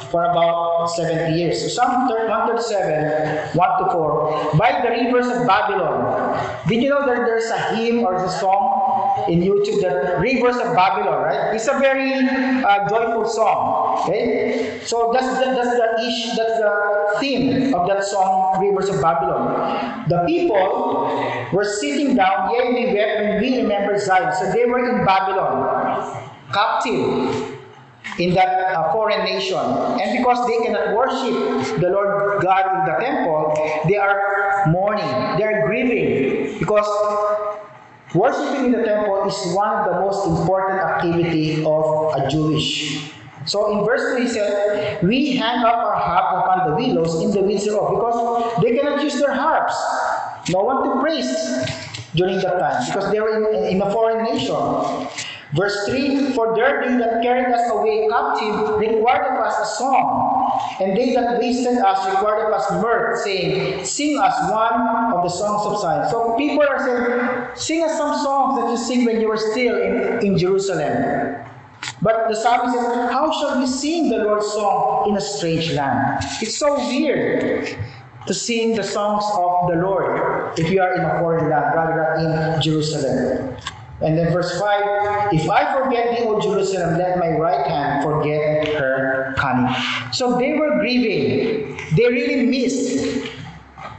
for 0.09 0.25
about 0.25 0.87
70 0.97 1.39
years. 1.39 1.61
So 1.61 1.69
Psalm 1.69 2.09
137, 2.09 3.53
1 3.53 3.85
to 3.85 3.93
4. 3.93 4.57
By 4.57 4.81
the 4.81 4.89
rivers 4.89 5.27
of 5.27 5.47
Babylon. 5.47 6.41
Did 6.69 6.83
you 6.83 6.89
know 6.89 7.05
that 7.05 7.27
there's 7.29 7.51
a 7.51 7.77
hymn 7.77 8.01
or 8.01 8.15
a 8.17 8.31
song 8.31 8.84
in 9.29 9.41
YouTube 9.41 9.81
the 9.81 10.17
Rivers 10.19 10.57
of 10.57 10.75
Babylon, 10.75 11.23
right? 11.23 11.55
It's 11.55 11.69
a 11.69 11.79
very 11.79 12.13
uh, 12.15 12.89
joyful 12.89 13.27
song. 13.27 14.01
Okay? 14.03 14.81
So 14.85 15.11
that's 15.13 15.39
the, 15.39 15.55
that's 15.55 15.77
the 15.77 16.07
ish, 16.07 16.37
that's 16.37 16.59
the 16.59 17.17
theme 17.21 17.75
of 17.75 17.87
that 17.89 18.05
song, 18.05 18.61
Rivers 18.61 18.89
of 18.89 19.01
Babylon. 19.01 20.09
The 20.09 20.25
people 20.27 21.07
were 21.53 21.65
sitting 21.65 22.17
down, 22.17 22.53
yet 22.55 22.73
we 22.73 22.93
wept 22.95 23.21
when 23.21 23.41
we 23.41 23.63
remember 23.63 23.99
Zion. 23.99 24.35
So 24.35 24.53
they 24.53 24.65
were 24.65 24.79
in 24.79 25.05
Babylon, 25.05 26.31
captive 26.53 27.55
in 28.19 28.35
that 28.35 28.75
uh, 28.75 28.93
foreign 28.93 29.25
nation. 29.25 29.59
And 29.59 30.19
because 30.19 30.47
they 30.47 30.59
cannot 30.65 30.95
worship 30.95 31.81
the 31.81 31.89
Lord 31.89 32.43
God 32.43 32.65
in 32.79 32.93
the 32.93 32.99
temple, 33.01 33.55
they 33.89 33.97
are 33.97 34.65
mourning, 34.69 35.07
they 35.39 35.45
are 35.45 35.67
grieving. 35.67 36.59
Because 36.59 36.87
worshiping 38.15 38.67
in 38.67 38.73
the 38.73 38.85
temple 38.85 39.27
is 39.27 39.55
one 39.55 39.69
of 39.69 39.85
the 39.87 40.01
most 40.01 40.41
important 40.41 40.81
activity 40.81 41.65
of 41.65 42.15
a 42.15 42.29
Jewish. 42.31 43.11
So 43.47 43.79
in 43.79 43.85
verse 43.85 44.17
2 44.17 44.23
he 44.23 44.29
said, 44.29 45.03
We 45.03 45.37
hang 45.37 45.65
up 45.65 45.75
our 45.75 45.97
harp 46.01 46.45
upon 46.45 46.71
the 46.71 46.77
willows 46.77 47.23
in 47.23 47.31
the 47.31 47.43
winds 47.43 47.65
thereof, 47.65 47.91
because 47.95 48.63
they 48.63 48.77
cannot 48.77 49.03
use 49.03 49.21
their 49.21 49.35
harps. 49.35 49.77
No 50.49 50.61
one 50.61 50.85
to 50.85 51.01
praise 51.01 51.29
during 52.15 52.37
that 52.39 52.59
time, 52.59 52.87
because 52.87 53.11
they 53.11 53.21
were 53.21 53.53
in, 53.53 53.77
in 53.77 53.83
a 53.83 53.91
foreign 53.93 54.25
nation. 54.25 54.57
Verse 55.53 55.87
3 55.89 56.33
For 56.33 56.57
there 56.57 56.83
they 56.83 56.97
that 56.99 57.23
carried 57.23 57.53
us 57.53 57.71
away 57.71 58.09
captive 58.11 58.79
required 58.79 59.37
of 59.37 59.47
us 59.47 59.55
a 59.61 59.77
song, 59.77 60.34
and 60.81 60.97
they 60.97 61.15
that 61.15 61.39
wasted 61.39 61.79
us 61.79 62.11
required 62.11 62.53
us 62.53 62.71
mirth, 62.73 63.21
saying, 63.23 63.85
Sing 63.85 64.19
us 64.19 64.51
one 64.51 65.13
of 65.13 65.23
the 65.23 65.29
songs 65.29 65.67
of 65.67 65.81
Zion. 65.81 66.09
So 66.11 66.37
people 66.37 66.63
are 66.63 66.79
saying, 66.79 67.57
Sing 67.57 67.83
us 67.83 67.97
some 67.97 68.17
songs 68.23 68.61
that 68.61 68.71
you 68.71 68.77
sing 68.77 69.05
when 69.05 69.21
you 69.21 69.29
were 69.29 69.37
still 69.37 69.81
in, 69.81 70.27
in 70.27 70.39
Jerusalem. 70.39 71.37
But 72.03 72.29
the 72.29 72.35
psalmist 72.35 72.75
says, 72.75 73.11
How 73.11 73.31
shall 73.33 73.61
we 73.61 73.67
sing 73.67 74.11
the 74.11 74.19
Lord's 74.19 74.47
song 74.47 75.09
in 75.09 75.17
a 75.17 75.21
strange 75.21 75.73
land? 75.73 76.25
It's 76.41 76.57
so 76.57 76.77
weird 76.77 77.79
to 78.27 78.35
sing 78.35 78.75
the 78.75 78.83
songs 78.83 79.25
of 79.35 79.71
the 79.71 79.83
Lord 79.83 80.59
if 80.59 80.71
you 80.71 80.81
are 80.81 80.95
in 80.95 81.05
a 81.05 81.19
foreign 81.21 81.51
land 81.51 81.75
rather 81.75 82.17
than 82.17 82.55
in 82.55 82.63
Jerusalem. 82.63 83.57
And 84.01 84.19
then 84.19 84.33
verse 84.33 84.59
5 84.61 85.33
If 85.33 85.49
I 85.49 85.83
forget 85.83 86.19
the 86.19 86.27
old 86.27 86.43
Jerusalem, 86.43 86.99
let 86.99 87.19
my 87.19 87.31
right 87.31 87.67
hand 87.67 88.03
forget 88.03 88.69
her 88.75 89.24
cunning. 89.45 90.13
So 90.13 90.39
they 90.39 90.55
were 90.55 90.79
grieving. 90.79 91.79
They 91.97 92.07
really 92.09 92.47
missed 92.47 93.31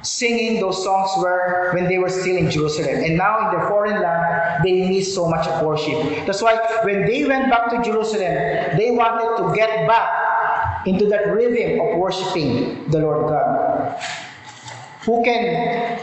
singing 0.01 0.59
those 0.59 0.83
songs 0.83 1.09
were 1.17 1.71
when 1.73 1.85
they 1.85 1.97
were 1.97 2.09
still 2.09 2.37
in 2.37 2.49
Jerusalem. 2.49 3.03
And 3.03 3.17
now 3.17 3.49
in 3.49 3.59
the 3.59 3.67
foreign 3.67 4.01
land, 4.01 4.63
they 4.63 4.87
miss 4.87 5.13
so 5.13 5.27
much 5.27 5.47
of 5.47 5.65
worship. 5.65 6.25
That's 6.25 6.41
why 6.41 6.55
when 6.83 7.05
they 7.05 7.25
went 7.25 7.49
back 7.49 7.71
to 7.71 7.81
Jerusalem, 7.83 8.77
they 8.77 8.91
wanted 8.91 9.37
to 9.41 9.55
get 9.55 9.87
back 9.87 10.87
into 10.87 11.07
that 11.07 11.27
rhythm 11.33 11.81
of 11.81 11.97
worshiping 11.97 12.89
the 12.91 12.99
Lord 12.99 13.29
God. 13.29 13.99
Who 15.05 15.23
can 15.23 15.99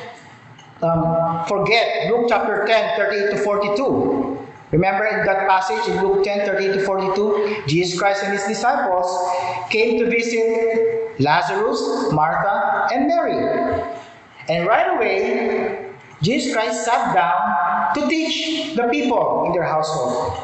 um, 0.82 1.44
forget 1.46 2.11
Luke 2.11 2.26
chapter 2.28 2.66
10, 2.66 2.99
38 2.99 3.30
to 3.30 3.38
42? 3.38 4.41
Remember 4.73 5.05
in 5.05 5.26
that 5.26 5.47
passage 5.49 5.87
in 5.87 6.02
Luke 6.02 6.25
10, 6.25 6.47
38 6.47 6.73
to 6.73 6.85
42, 6.85 7.64
Jesus 7.67 7.99
Christ 7.99 8.25
and 8.25 8.33
his 8.33 8.45
disciples 8.45 9.07
came 9.68 9.99
to 10.01 10.11
visit 10.11 11.20
Lazarus, 11.20 12.11
Martha, 12.12 12.88
and 12.92 13.07
Mary. 13.07 13.37
And 14.49 14.66
right 14.66 14.96
away, 14.96 15.92
Jesus 16.23 16.55
Christ 16.55 16.87
sat 16.87 17.14
down 17.14 17.94
to 17.94 18.09
teach 18.09 18.75
the 18.75 18.88
people 18.88 19.44
in 19.46 19.53
their 19.53 19.64
household. 19.64 20.38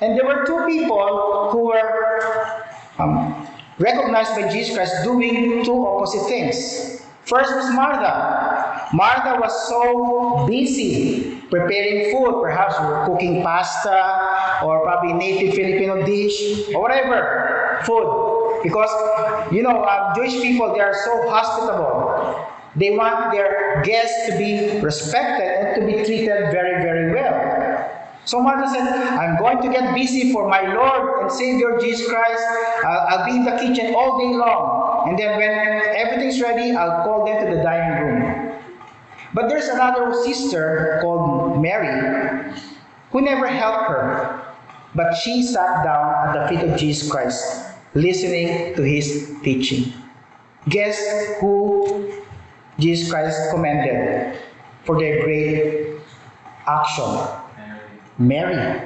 And 0.00 0.16
there 0.16 0.24
were 0.24 0.46
two 0.46 0.64
people 0.66 1.50
who 1.50 1.66
were 1.66 2.62
um, 2.98 3.48
recognized 3.78 4.36
by 4.36 4.48
Jesus 4.48 4.76
Christ 4.76 5.02
doing 5.02 5.64
two 5.64 5.86
opposite 5.86 6.26
things. 6.28 7.02
First 7.24 7.54
was 7.54 7.74
Martha. 7.74 8.59
Martha 8.92 9.38
was 9.40 9.68
so 9.68 10.46
busy 10.46 11.40
preparing 11.48 12.10
food, 12.10 12.42
perhaps 12.42 12.74
cooking 13.06 13.42
pasta 13.42 14.60
or 14.64 14.82
probably 14.82 15.12
native 15.12 15.54
Filipino 15.54 16.04
dish 16.04 16.68
or 16.74 16.82
whatever 16.82 17.80
food. 17.84 18.60
Because, 18.62 18.90
you 19.52 19.62
know, 19.62 19.82
uh, 19.82 20.14
Jewish 20.14 20.40
people, 20.42 20.74
they 20.74 20.80
are 20.80 20.94
so 20.94 21.30
hospitable. 21.30 22.46
They 22.76 22.96
want 22.96 23.32
their 23.32 23.82
guests 23.84 24.28
to 24.28 24.38
be 24.38 24.80
respected 24.80 25.46
and 25.46 25.80
to 25.80 25.86
be 25.86 26.04
treated 26.04 26.50
very, 26.50 26.82
very 26.82 27.12
well. 27.14 27.86
So 28.24 28.40
Martha 28.40 28.68
said, 28.72 28.82
I'm 28.82 29.38
going 29.38 29.62
to 29.62 29.68
get 29.70 29.94
busy 29.94 30.32
for 30.32 30.48
my 30.48 30.72
Lord 30.72 31.22
and 31.22 31.32
Savior 31.32 31.78
Jesus 31.80 32.08
Christ. 32.08 32.42
I'll, 32.84 33.18
I'll 33.18 33.26
be 33.26 33.36
in 33.36 33.44
the 33.44 33.52
kitchen 33.52 33.94
all 33.94 34.18
day 34.18 34.36
long. 34.36 35.08
And 35.08 35.18
then 35.18 35.38
when 35.38 35.50
everything's 35.96 36.40
ready, 36.40 36.72
I'll 36.76 37.02
call 37.04 37.24
them 37.24 37.44
to 37.44 37.56
the 37.56 37.62
dining 37.62 38.06
room. 38.06 38.39
But 39.32 39.48
there's 39.48 39.68
another 39.68 40.12
sister 40.24 40.98
called 41.02 41.62
Mary 41.62 42.52
who 43.10 43.20
never 43.20 43.46
helped 43.46 43.88
her. 43.88 44.42
But 44.94 45.14
she 45.14 45.42
sat 45.42 45.84
down 45.84 46.28
at 46.28 46.32
the 46.34 46.48
feet 46.48 46.68
of 46.68 46.76
Jesus 46.76 47.10
Christ, 47.10 47.74
listening 47.94 48.74
to 48.74 48.82
his 48.82 49.34
teaching. 49.42 49.92
Guess 50.68 51.38
who 51.40 52.12
Jesus 52.78 53.10
Christ 53.10 53.38
commended 53.50 54.36
for 54.84 54.98
their 54.98 55.22
great 55.22 56.00
action? 56.66 57.40
Mary. 58.18 58.82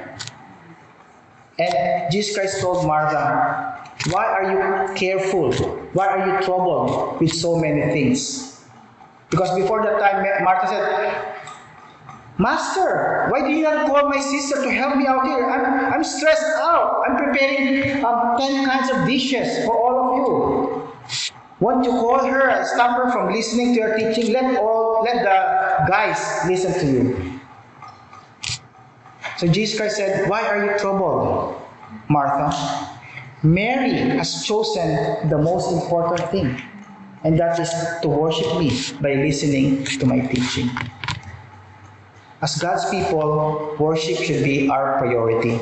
And 1.57 2.11
Jesus 2.11 2.35
Christ 2.35 2.61
told 2.61 2.85
Martha, 2.85 3.89
Why 4.11 4.25
are 4.25 4.45
you 4.51 4.95
careful? 4.95 5.51
Why 5.93 6.07
are 6.07 6.27
you 6.27 6.45
troubled 6.45 7.19
with 7.19 7.33
so 7.33 7.57
many 7.57 7.91
things? 7.93 8.54
Because 9.29 9.57
before 9.57 9.83
that 9.83 9.99
time, 9.99 10.43
Martha 10.43 10.67
said, 10.67 11.35
Master, 12.37 13.27
why 13.29 13.41
did 13.41 13.51
you 13.51 13.63
not 13.63 13.87
call 13.87 14.09
my 14.09 14.19
sister 14.19 14.61
to 14.61 14.69
help 14.71 14.97
me 14.97 15.07
out 15.07 15.25
here? 15.25 15.49
I'm, 15.49 15.93
I'm 15.93 16.03
stressed 16.03 16.43
out. 16.57 17.03
I'm 17.07 17.15
preparing 17.15 18.03
um, 18.03 18.37
10 18.37 18.65
kinds 18.65 18.91
of 18.91 19.07
dishes 19.07 19.65
for 19.65 19.77
all 19.77 19.95
of 19.99 20.17
you. 20.17 20.85
Won't 21.61 21.85
you 21.85 21.91
call 21.91 22.25
her 22.25 22.49
and 22.49 22.67
stop 22.67 22.97
her 22.97 23.11
from 23.11 23.33
listening 23.33 23.73
to 23.73 23.79
your 23.79 23.97
teaching? 23.97 24.33
Let 24.33 24.57
all 24.59 25.01
let 25.03 25.23
the 25.23 25.89
guys 25.89 26.19
listen 26.47 26.73
to 26.79 26.85
you. 26.85 27.39
So 29.37 29.47
Jesus 29.47 29.77
Christ 29.77 29.95
said, 29.97 30.29
Why 30.29 30.41
are 30.45 30.65
you 30.65 30.77
troubled, 30.77 31.61
Martha? 32.09 32.91
Mary 33.43 33.93
has 34.17 34.45
chosen 34.45 35.29
the 35.29 35.37
most 35.37 35.71
important 35.71 36.29
thing, 36.31 36.61
and 37.25 37.39
that 37.39 37.59
is 37.59 37.73
to 38.03 38.07
worship 38.07 38.45
me 38.59 38.69
by 39.01 39.15
listening 39.17 39.83
to 39.83 40.05
my 40.05 40.19
teaching. 40.27 40.69
As 42.41 42.61
God's 42.61 42.87
people, 42.91 43.75
worship 43.79 44.21
should 44.21 44.43
be 44.43 44.69
our 44.69 44.99
priority. 44.99 45.57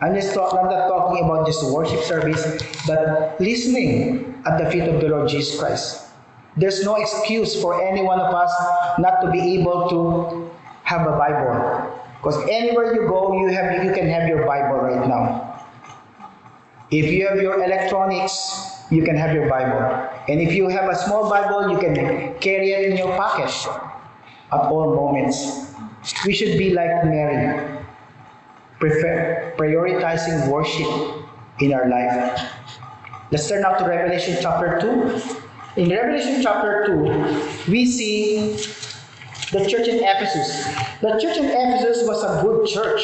I'm 0.00 0.14
just 0.14 0.34
talk, 0.34 0.54
I'm 0.54 0.70
not 0.70 0.86
talking 0.86 1.24
about 1.24 1.46
just 1.46 1.66
worship 1.66 2.00
service, 2.04 2.46
but 2.86 3.34
listening 3.40 4.40
at 4.46 4.62
the 4.62 4.70
feet 4.70 4.86
of 4.86 5.00
the 5.00 5.08
Lord 5.08 5.28
Jesus 5.28 5.58
Christ. 5.58 6.14
There's 6.56 6.84
no 6.84 6.94
excuse 6.94 7.60
for 7.60 7.82
any 7.82 8.02
one 8.02 8.20
of 8.20 8.32
us 8.32 8.54
not 9.00 9.20
to 9.22 9.32
be 9.32 9.58
able 9.58 9.90
to 9.90 10.50
have 10.84 11.08
a 11.08 11.18
Bible. 11.18 11.90
Because 12.18 12.38
anywhere 12.48 12.94
you 12.94 13.08
go, 13.08 13.34
you 13.34 13.48
have 13.48 13.84
you 13.84 13.92
can 13.92 14.06
have 14.06 14.28
your 14.28 14.46
Bible 14.46 14.78
right 14.78 15.08
now. 15.08 15.66
If 16.92 17.10
you 17.10 17.26
have 17.26 17.42
your 17.42 17.64
electronics, 17.64 18.71
you 18.92 19.02
can 19.02 19.16
have 19.16 19.34
your 19.34 19.48
Bible. 19.48 19.80
And 20.28 20.40
if 20.40 20.52
you 20.52 20.68
have 20.68 20.90
a 20.90 20.94
small 20.94 21.28
Bible, 21.28 21.72
you 21.72 21.78
can 21.78 21.94
carry 22.40 22.72
it 22.72 22.90
in 22.90 22.96
your 22.98 23.16
pocket 23.16 23.50
at 24.52 24.60
all 24.70 24.94
moments. 24.94 25.72
We 26.26 26.34
should 26.34 26.58
be 26.58 26.74
like 26.74 27.04
Mary, 27.04 27.78
prefer, 28.78 29.54
prioritizing 29.56 30.48
worship 30.48 31.24
in 31.60 31.72
our 31.72 31.88
life. 31.88 32.52
Let's 33.30 33.48
turn 33.48 33.62
now 33.62 33.78
to 33.78 33.84
Revelation 33.86 34.36
chapter 34.42 34.78
2. 34.78 35.80
In 35.80 35.88
Revelation 35.88 36.42
chapter 36.42 36.84
2, 36.86 37.70
we 37.70 37.86
see 37.86 38.52
the 39.52 39.64
church 39.70 39.88
in 39.88 40.04
Ephesus. 40.04 40.66
The 41.00 41.18
church 41.18 41.38
in 41.38 41.46
Ephesus 41.46 42.06
was 42.06 42.22
a 42.24 42.42
good 42.42 42.68
church. 42.68 43.00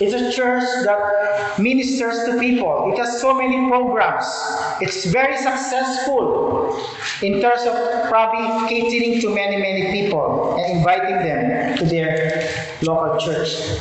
It's 0.00 0.14
a 0.14 0.32
church 0.32 0.64
that 0.84 1.58
ministers 1.58 2.24
to 2.24 2.38
people. 2.40 2.90
It 2.90 2.98
has 2.98 3.20
so 3.20 3.34
many 3.34 3.68
programs. 3.68 4.24
It's 4.80 5.04
very 5.04 5.36
successful 5.36 6.80
in 7.20 7.42
terms 7.42 7.66
of 7.66 8.08
probably 8.08 8.66
catering 8.70 9.20
to 9.20 9.34
many, 9.34 9.58
many 9.58 9.92
people 9.92 10.56
and 10.56 10.78
inviting 10.78 11.16
them 11.16 11.76
to 11.76 11.84
their 11.84 12.48
local 12.80 13.20
church. 13.20 13.78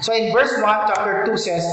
So 0.00 0.14
in 0.14 0.32
verse 0.32 0.52
1, 0.54 0.62
chapter 0.62 1.26
2 1.26 1.36
says 1.36 1.64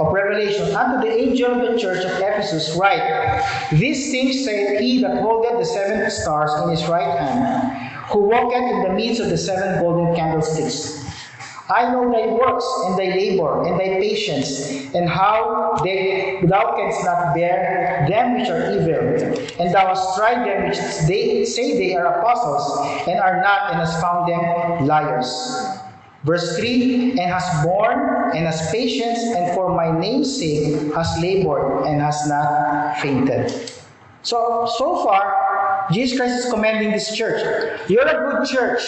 of 0.00 0.10
Revelation, 0.10 0.74
Unto 0.74 1.06
the 1.06 1.14
angel 1.14 1.60
of 1.60 1.72
the 1.72 1.78
church 1.78 2.06
of 2.06 2.12
Ephesus 2.12 2.74
write, 2.76 3.68
These 3.70 4.12
things 4.12 4.44
saith 4.46 4.80
he 4.80 5.02
that 5.02 5.20
holdeth 5.20 5.58
the 5.58 5.64
seven 5.66 6.10
stars 6.10 6.52
in 6.62 6.70
his 6.70 6.86
right 6.86 7.18
hand, 7.18 7.92
who 8.10 8.20
walketh 8.20 8.62
in 8.62 8.82
the 8.84 8.94
midst 8.94 9.20
of 9.20 9.28
the 9.28 9.36
seven 9.36 9.82
golden 9.82 10.14
candlesticks. 10.16 11.03
I 11.70 11.90
know 11.90 12.12
thy 12.12 12.26
works, 12.26 12.66
and 12.84 12.98
thy 12.98 13.16
labor, 13.16 13.64
and 13.64 13.80
thy 13.80 13.98
patience, 13.98 14.92
and 14.94 15.08
how 15.08 15.80
they, 15.82 16.42
thou 16.44 16.76
canst 16.76 17.02
not 17.04 17.34
bear 17.34 18.04
them 18.06 18.38
which 18.38 18.50
are 18.50 18.70
evil, 18.70 19.40
and 19.58 19.74
thou 19.74 19.86
hast 19.86 20.14
tried 20.16 20.46
them 20.46 20.68
which 20.68 20.78
they 21.08 21.44
say 21.46 21.78
they 21.78 21.96
are 21.96 22.20
apostles, 22.20 23.08
and 23.08 23.18
are 23.18 23.40
not, 23.40 23.70
and 23.70 23.80
hast 23.80 23.98
found 24.02 24.30
them 24.30 24.86
liars. 24.86 25.80
Verse 26.24 26.56
3 26.58 27.12
And 27.12 27.32
has 27.32 27.64
borne, 27.64 28.36
and 28.36 28.44
has 28.44 28.70
patience, 28.70 29.20
and 29.34 29.54
for 29.54 29.74
my 29.74 29.90
name's 29.90 30.36
sake 30.36 30.92
has 30.94 31.18
labored, 31.18 31.86
and 31.86 31.98
has 32.00 32.28
not 32.28 32.98
fainted. 32.98 33.70
So, 34.22 34.68
so 34.76 35.02
far, 35.02 35.86
Jesus 35.92 36.18
Christ 36.18 36.46
is 36.46 36.52
commending 36.52 36.92
this 36.92 37.14
church. 37.14 37.40
You're 37.88 38.06
a 38.06 38.38
good 38.38 38.48
church. 38.48 38.82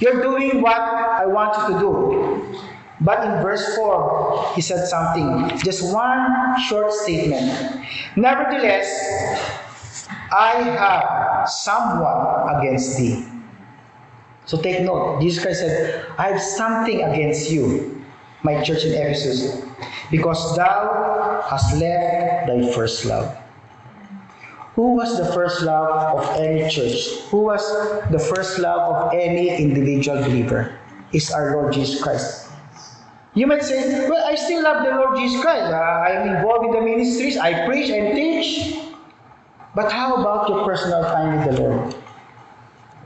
You're 0.00 0.20
doing 0.20 0.60
what 0.60 0.78
I 0.78 1.26
want 1.26 1.56
you 1.56 1.74
to 1.74 1.80
do. 1.80 2.60
But 3.00 3.24
in 3.24 3.42
verse 3.42 3.76
4, 3.76 4.52
he 4.54 4.60
said 4.60 4.86
something, 4.88 5.58
just 5.58 5.92
one 5.92 6.60
short 6.60 6.92
statement. 6.92 7.84
Nevertheless, 8.16 10.08
I 10.32 10.52
have 10.62 11.48
someone 11.48 12.56
against 12.56 12.96
thee. 12.96 13.26
So 14.46 14.60
take 14.60 14.82
note, 14.82 15.20
Jesus 15.20 15.42
Christ 15.42 15.60
said, 15.60 16.06
I 16.18 16.28
have 16.30 16.40
something 16.40 17.02
against 17.02 17.50
you, 17.50 18.04
my 18.42 18.62
church 18.62 18.84
in 18.84 18.92
Ephesus, 18.92 19.62
because 20.10 20.56
thou 20.56 21.44
hast 21.50 21.76
left 21.76 22.46
thy 22.46 22.72
first 22.72 23.04
love. 23.04 23.36
Who 24.76 24.92
was 24.92 25.16
the 25.16 25.24
first 25.32 25.62
love 25.62 26.20
of 26.20 26.36
any 26.36 26.68
church? 26.68 27.24
Who 27.32 27.48
was 27.48 27.64
the 28.12 28.18
first 28.20 28.58
love 28.58 29.08
of 29.08 29.14
any 29.14 29.48
individual 29.48 30.22
believer? 30.22 30.78
Is 31.14 31.32
our 31.32 31.56
Lord 31.56 31.72
Jesus 31.72 32.02
Christ. 32.02 32.52
You 33.32 33.46
might 33.46 33.62
say, 33.62 34.08
Well, 34.08 34.22
I 34.26 34.34
still 34.34 34.62
love 34.62 34.84
the 34.84 34.92
Lord 34.92 35.16
Jesus 35.16 35.40
Christ. 35.40 35.72
Uh, 35.72 35.76
I'm 35.76 36.28
involved 36.28 36.66
in 36.66 36.72
the 36.72 36.82
ministries, 36.82 37.38
I 37.38 37.64
preach 37.64 37.88
and 37.88 38.14
teach. 38.14 38.76
But 39.74 39.90
how 39.90 40.16
about 40.20 40.48
your 40.48 40.64
personal 40.66 41.04
time 41.04 41.36
with 41.36 41.56
the 41.56 41.62
Lord? 41.62 41.94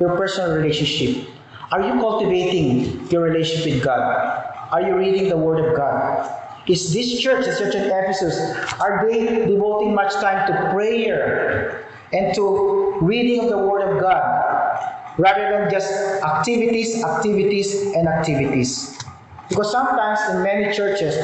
Your 0.01 0.17
personal 0.17 0.57
relationship. 0.57 1.29
Are 1.71 1.87
you 1.87 2.01
cultivating 2.01 3.07
your 3.11 3.23
relationship 3.23 3.75
with 3.75 3.85
God? 3.85 4.43
Are 4.73 4.83
you 4.83 4.97
reading 4.97 5.29
the 5.29 5.37
Word 5.37 5.63
of 5.65 5.77
God? 5.77 6.27
Is 6.67 6.93
this 6.93 7.21
church, 7.21 7.47
the 7.47 7.57
church 7.57 7.75
in 7.75 7.85
Ephesus, 7.85 8.39
are 8.81 9.07
they 9.09 9.47
devoting 9.47 9.95
much 9.95 10.13
time 10.15 10.47
to 10.47 10.71
prayer 10.73 11.87
and 12.13 12.35
to 12.35 12.99
reading 13.01 13.45
of 13.45 13.51
the 13.51 13.59
Word 13.59 13.83
of 13.83 14.01
God 14.01 15.17
rather 15.19 15.51
than 15.51 15.71
just 15.71 15.91
activities, 16.23 17.03
activities, 17.03 17.95
and 17.95 18.07
activities? 18.09 18.99
Because 19.49 19.73
sometimes 19.73 20.21
in 20.31 20.43
many 20.43 20.73
churches, 20.73 21.17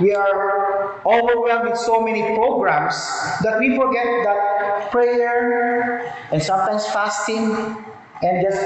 we 0.00 0.12
are 0.12 1.00
overwhelmed 1.06 1.70
with 1.70 1.78
so 1.78 2.02
many 2.02 2.22
programs 2.34 2.94
that 3.42 3.58
we 3.58 3.76
forget 3.76 4.04
that 4.24 4.90
prayer 4.90 6.12
and 6.30 6.42
sometimes 6.42 6.84
fasting 6.86 7.54
and 8.22 8.44
just 8.44 8.60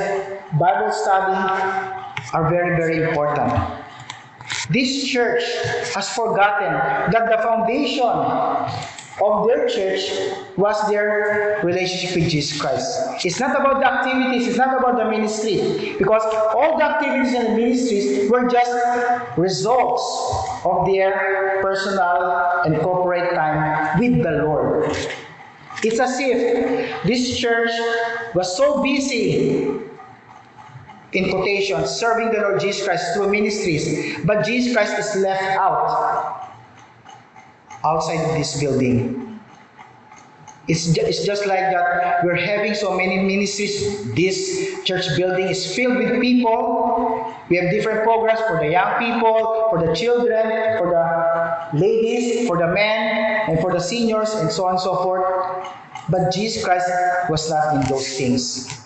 Bible 0.59 0.91
study 0.91 1.37
are 2.33 2.51
very, 2.51 2.77
very 2.77 3.09
important. 3.09 3.84
This 4.71 5.05
church 5.05 5.45
has 5.95 6.09
forgotten 6.15 6.73
that 7.13 7.29
the 7.29 7.43
foundation 7.43 8.09
of 9.23 9.47
their 9.47 9.69
church 9.69 10.11
was 10.57 10.77
their 10.89 11.61
relationship 11.63 12.17
with 12.17 12.29
Jesus 12.31 12.61
Christ. 12.61 13.25
It's 13.25 13.39
not 13.39 13.61
about 13.61 13.81
the 13.81 13.87
activities, 13.87 14.49
it's 14.49 14.57
not 14.59 14.77
about 14.77 14.97
the 14.97 15.05
ministry, 15.05 15.95
because 15.99 16.23
all 16.55 16.79
the 16.79 16.85
activities 16.85 17.35
and 17.35 17.57
ministries 17.57 18.31
were 18.31 18.49
just 18.49 18.73
results 19.37 20.03
of 20.65 20.87
their 20.87 21.61
personal 21.63 22.63
and 22.65 22.81
corporate 22.81 23.35
time 23.35 24.01
with 24.01 24.23
the 24.23 24.33
Lord. 24.43 24.97
It's 25.85 26.01
as 26.01 26.19
if 26.19 27.05
this 27.05 27.37
church 27.37 27.71
was 28.35 28.57
so 28.57 28.83
busy 28.83 29.84
in 31.15 31.31
quotation, 31.31 31.87
serving 31.87 32.33
the 32.33 32.39
Lord 32.41 32.61
Jesus 32.61 32.85
Christ 32.85 33.15
through 33.15 33.31
ministries, 33.31 34.19
but 34.25 34.45
Jesus 34.45 34.75
Christ 34.75 34.99
is 34.99 35.23
left 35.23 35.43
out 35.43 36.51
outside 37.85 38.19
this 38.39 38.61
building. 38.61 39.41
It's, 40.67 40.87
ju- 40.93 41.03
it's 41.05 41.25
just 41.27 41.47
like 41.47 41.61
that. 41.61 42.25
We're 42.25 42.37
having 42.37 42.75
so 42.75 42.97
many 42.97 43.21
ministries. 43.21 44.13
This 44.15 44.83
church 44.85 45.05
building 45.17 45.49
is 45.49 45.75
filled 45.77 45.99
with 45.99 46.21
people. 46.23 47.35
We 47.51 47.57
have 47.59 47.71
different 47.71 48.03
programs 48.03 48.41
for 48.41 48.59
the 48.59 48.71
young 48.71 48.99
people, 48.99 49.69
for 49.71 49.87
the 49.87 49.95
children, 49.95 50.79
for 50.79 50.89
the 50.89 51.79
ladies, 51.79 52.49
for 52.49 52.57
the 52.57 52.69
men, 52.69 53.51
and 53.51 53.61
for 53.61 53.73
the 53.73 53.81
seniors, 53.81 54.33
and 54.35 54.51
so 54.51 54.65
on 54.65 54.73
and 54.73 54.81
so 54.81 54.97
forth. 55.03 55.69
But 56.09 56.33
Jesus 56.33 56.65
Christ 56.65 56.89
was 57.29 57.51
not 57.51 57.75
in 57.77 57.91
those 57.91 58.17
things. 58.17 58.84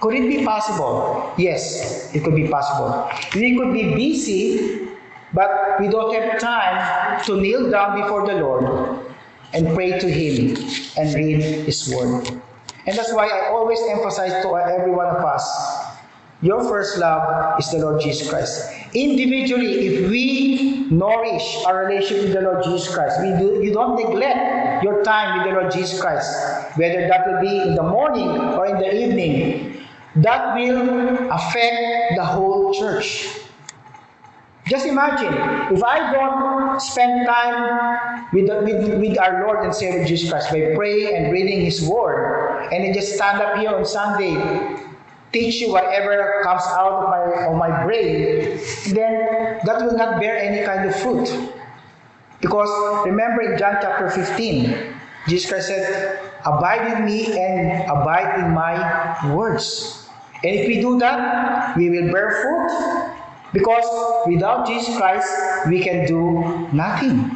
Could 0.00 0.14
it 0.14 0.28
be 0.28 0.44
possible? 0.44 1.34
Yes, 1.36 2.14
it 2.14 2.22
could 2.22 2.34
be 2.34 2.48
possible. 2.48 3.10
We 3.34 3.56
could 3.56 3.72
be 3.72 3.94
busy, 3.94 4.88
but 5.34 5.80
we 5.80 5.88
don't 5.88 6.14
have 6.14 6.38
time 6.38 7.24
to 7.24 7.40
kneel 7.40 7.70
down 7.70 8.00
before 8.00 8.26
the 8.26 8.34
Lord 8.34 9.00
and 9.52 9.74
pray 9.74 9.98
to 9.98 10.06
Him 10.06 10.56
and 10.96 11.14
read 11.14 11.42
His 11.66 11.92
Word. 11.94 12.28
And 12.86 12.96
that's 12.96 13.12
why 13.12 13.26
I 13.26 13.48
always 13.48 13.80
emphasize 13.90 14.42
to 14.42 14.56
every 14.56 14.92
one 14.92 15.06
of 15.06 15.24
us 15.24 15.44
your 16.40 16.62
first 16.62 16.98
love 16.98 17.58
is 17.58 17.68
the 17.72 17.78
Lord 17.78 18.00
Jesus 18.00 18.30
Christ. 18.30 18.70
Individually, 18.94 19.86
if 19.88 20.08
we 20.08 20.86
nourish 20.88 21.64
our 21.66 21.86
relationship 21.86 22.26
with 22.26 22.32
the 22.34 22.42
Lord 22.42 22.62
Jesus 22.62 22.94
Christ, 22.94 23.20
we 23.20 23.30
do, 23.34 23.60
you 23.60 23.72
don't 23.72 23.96
neglect 23.96 24.84
your 24.84 25.02
time 25.02 25.38
with 25.38 25.48
the 25.48 25.60
Lord 25.60 25.72
Jesus 25.72 26.00
Christ, 26.00 26.30
whether 26.76 27.08
that 27.08 27.26
will 27.26 27.40
be 27.40 27.58
in 27.58 27.74
the 27.74 27.82
morning 27.82 28.28
or 28.54 28.66
in 28.66 28.78
the 28.78 28.86
evening, 28.86 29.77
that 30.22 30.54
will 30.54 31.30
affect 31.30 32.16
the 32.16 32.24
whole 32.24 32.74
church. 32.74 33.28
Just 34.66 34.84
imagine, 34.84 35.32
if 35.74 35.82
I 35.82 36.12
don't 36.12 36.80
spend 36.80 37.26
time 37.26 38.28
with, 38.32 38.48
the, 38.48 38.60
with, 38.62 39.00
with 39.00 39.18
our 39.18 39.46
Lord 39.46 39.64
and 39.64 39.74
Savior 39.74 40.04
Jesus 40.04 40.30
Christ 40.30 40.50
by 40.50 40.74
praying 40.74 41.16
and 41.16 41.32
reading 41.32 41.64
His 41.64 41.82
Word, 41.88 42.68
and 42.70 42.84
then 42.84 42.92
just 42.92 43.14
stand 43.14 43.40
up 43.40 43.56
here 43.56 43.70
on 43.70 43.86
Sunday, 43.86 44.36
teach 45.32 45.60
you 45.60 45.72
whatever 45.72 46.42
comes 46.44 46.62
out 46.66 46.92
of 46.92 47.08
my, 47.08 47.46
of 47.46 47.56
my 47.56 47.84
brain, 47.84 48.58
then 48.92 49.60
that 49.64 49.80
will 49.80 49.96
not 49.96 50.20
bear 50.20 50.36
any 50.36 50.66
kind 50.66 50.86
of 50.88 50.94
fruit. 50.96 51.50
Because 52.40 53.06
remember 53.06 53.40
in 53.42 53.58
John 53.58 53.78
chapter 53.80 54.10
15, 54.10 54.94
Jesus 55.28 55.50
Christ 55.50 55.68
said, 55.68 56.20
Abide 56.44 56.98
in 56.98 57.04
me 57.04 57.38
and 57.38 57.90
abide 57.90 58.38
in 58.38 58.52
my 58.52 59.34
words. 59.34 60.07
And 60.44 60.54
if 60.54 60.68
we 60.68 60.80
do 60.80 60.98
that, 61.00 61.76
we 61.76 61.90
will 61.90 62.12
bear 62.12 62.42
fruit. 62.42 63.14
Because 63.52 63.84
without 64.26 64.66
Jesus 64.66 64.96
Christ, 64.96 65.28
we 65.68 65.82
can 65.82 66.06
do 66.06 66.68
nothing. 66.72 67.30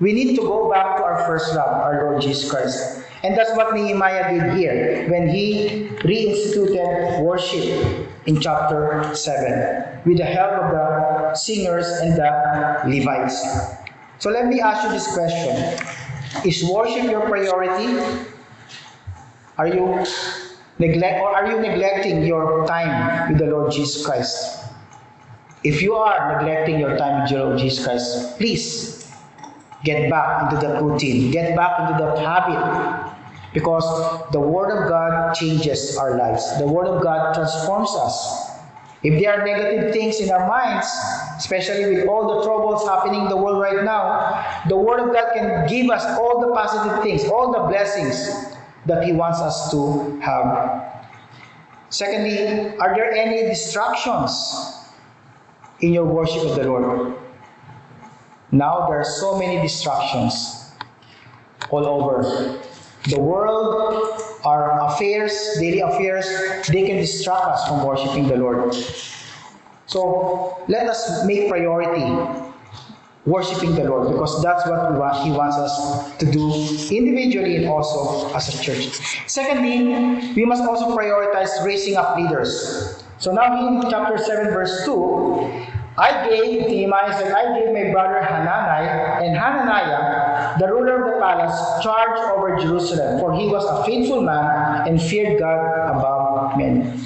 We 0.00 0.12
need 0.12 0.36
to 0.36 0.42
go 0.42 0.70
back 0.70 0.96
to 0.98 1.02
our 1.02 1.24
first 1.26 1.54
love, 1.54 1.68
our 1.68 2.04
Lord 2.04 2.22
Jesus 2.22 2.50
Christ. 2.50 3.02
And 3.24 3.36
that's 3.36 3.56
what 3.56 3.74
Nehemiah 3.74 4.32
did 4.32 4.56
here 4.56 5.10
when 5.10 5.28
he 5.28 5.88
reinstituted 6.06 7.22
worship 7.22 8.06
in 8.26 8.40
chapter 8.40 9.10
7 9.14 10.02
with 10.04 10.18
the 10.18 10.24
help 10.24 10.52
of 10.52 10.70
the 10.70 11.34
singers 11.34 11.86
and 11.86 12.14
the 12.14 12.30
Levites. 12.86 13.42
So 14.18 14.30
let 14.30 14.46
me 14.46 14.60
ask 14.60 14.84
you 14.84 14.90
this 14.90 15.12
question 15.14 15.78
Is 16.44 16.62
worship 16.64 17.10
your 17.10 17.26
priority? 17.26 17.98
Are 19.56 19.66
you 19.66 20.04
neglect 20.78 21.20
or 21.20 21.34
are 21.34 21.50
you 21.50 21.60
neglecting 21.60 22.24
your 22.24 22.66
time 22.66 23.30
with 23.30 23.38
the 23.38 23.46
Lord 23.46 23.72
Jesus 23.72 24.04
Christ? 24.04 24.64
If 25.64 25.82
you 25.82 25.94
are 25.94 26.38
neglecting 26.38 26.78
your 26.78 26.96
time 26.96 27.22
with 27.22 27.30
your 27.32 27.46
Lord 27.46 27.58
Jesus 27.58 27.84
Christ, 27.84 28.38
please 28.38 29.10
get 29.84 30.08
back 30.10 30.52
into 30.52 30.66
that 30.66 30.82
routine, 30.82 31.30
get 31.30 31.56
back 31.56 31.80
into 31.80 32.04
that 32.04 32.18
habit. 32.18 33.14
Because 33.54 34.30
the 34.30 34.40
Word 34.40 34.70
of 34.70 34.88
God 34.88 35.34
changes 35.34 35.96
our 35.96 36.16
lives. 36.16 36.58
The 36.58 36.66
Word 36.66 36.86
of 36.86 37.02
God 37.02 37.34
transforms 37.34 37.90
us. 37.90 38.50
If 39.02 39.20
there 39.20 39.40
are 39.40 39.44
negative 39.44 39.92
things 39.92 40.20
in 40.20 40.30
our 40.30 40.46
minds, 40.46 40.86
especially 41.38 41.94
with 41.94 42.08
all 42.08 42.36
the 42.36 42.44
troubles 42.44 42.86
happening 42.86 43.22
in 43.22 43.28
the 43.28 43.36
world 43.36 43.60
right 43.60 43.84
now, 43.84 44.62
the 44.68 44.76
Word 44.76 45.00
of 45.00 45.14
God 45.14 45.32
can 45.34 45.66
give 45.66 45.90
us 45.90 46.04
all 46.18 46.40
the 46.40 46.52
positive 46.52 47.02
things, 47.02 47.24
all 47.24 47.52
the 47.52 47.68
blessings 47.68 48.57
that 48.88 49.04
He 49.04 49.12
wants 49.12 49.38
us 49.40 49.70
to 49.70 50.18
have. 50.20 50.84
Secondly, 51.90 52.76
are 52.78 52.94
there 52.94 53.12
any 53.12 53.48
distractions 53.48 54.32
in 55.80 55.92
your 55.92 56.04
worship 56.04 56.42
of 56.42 56.56
the 56.56 56.64
Lord? 56.64 57.14
Now 58.50 58.88
there 58.88 59.00
are 59.00 59.04
so 59.04 59.38
many 59.38 59.60
distractions 59.62 60.72
all 61.70 61.86
over. 61.86 62.60
The 63.04 63.20
world, 63.20 64.20
our 64.44 64.80
affairs, 64.86 65.32
daily 65.60 65.80
affairs, 65.80 66.26
they 66.68 66.86
can 66.86 66.96
distract 66.96 67.44
us 67.44 67.68
from 67.68 67.86
worshiping 67.86 68.28
the 68.28 68.36
Lord. 68.36 68.74
So 69.86 70.62
let 70.68 70.86
us 70.88 71.24
make 71.24 71.48
priority 71.48 72.47
worshiping 73.28 73.74
the 73.74 73.84
Lord 73.84 74.10
because 74.10 74.42
that's 74.42 74.66
what 74.66 74.98
want, 74.98 75.24
He 75.24 75.30
wants 75.30 75.56
us 75.56 76.16
to 76.16 76.26
do 76.30 76.48
individually 76.90 77.56
and 77.56 77.66
also 77.68 78.32
as 78.34 78.48
a 78.48 78.62
church. 78.62 78.98
Secondly, 79.26 80.32
we 80.34 80.44
must 80.44 80.62
also 80.64 80.96
prioritize 80.96 81.64
raising 81.64 81.96
up 81.96 82.16
leaders. 82.16 83.04
So 83.18 83.32
now 83.32 83.68
in 83.68 83.90
chapter 83.90 84.16
7, 84.16 84.52
verse 84.52 84.84
2, 84.84 85.66
I 85.98 86.28
gave, 86.28 86.68
Nehemiah 86.68 87.12
said, 87.18 87.32
I 87.32 87.58
gave 87.58 87.74
my 87.74 87.90
brother 87.90 88.22
Hanani 88.22 89.26
and 89.26 89.36
Hananiah, 89.36 90.56
the 90.60 90.68
ruler 90.68 91.02
of 91.02 91.14
the 91.14 91.20
palace, 91.20 91.82
charge 91.82 92.18
over 92.30 92.56
Jerusalem, 92.56 93.18
for 93.18 93.34
he 93.34 93.48
was 93.48 93.64
a 93.64 93.84
faithful 93.84 94.22
man 94.22 94.86
and 94.86 95.02
feared 95.02 95.40
God 95.40 95.98
above 95.98 96.56
men. 96.56 97.00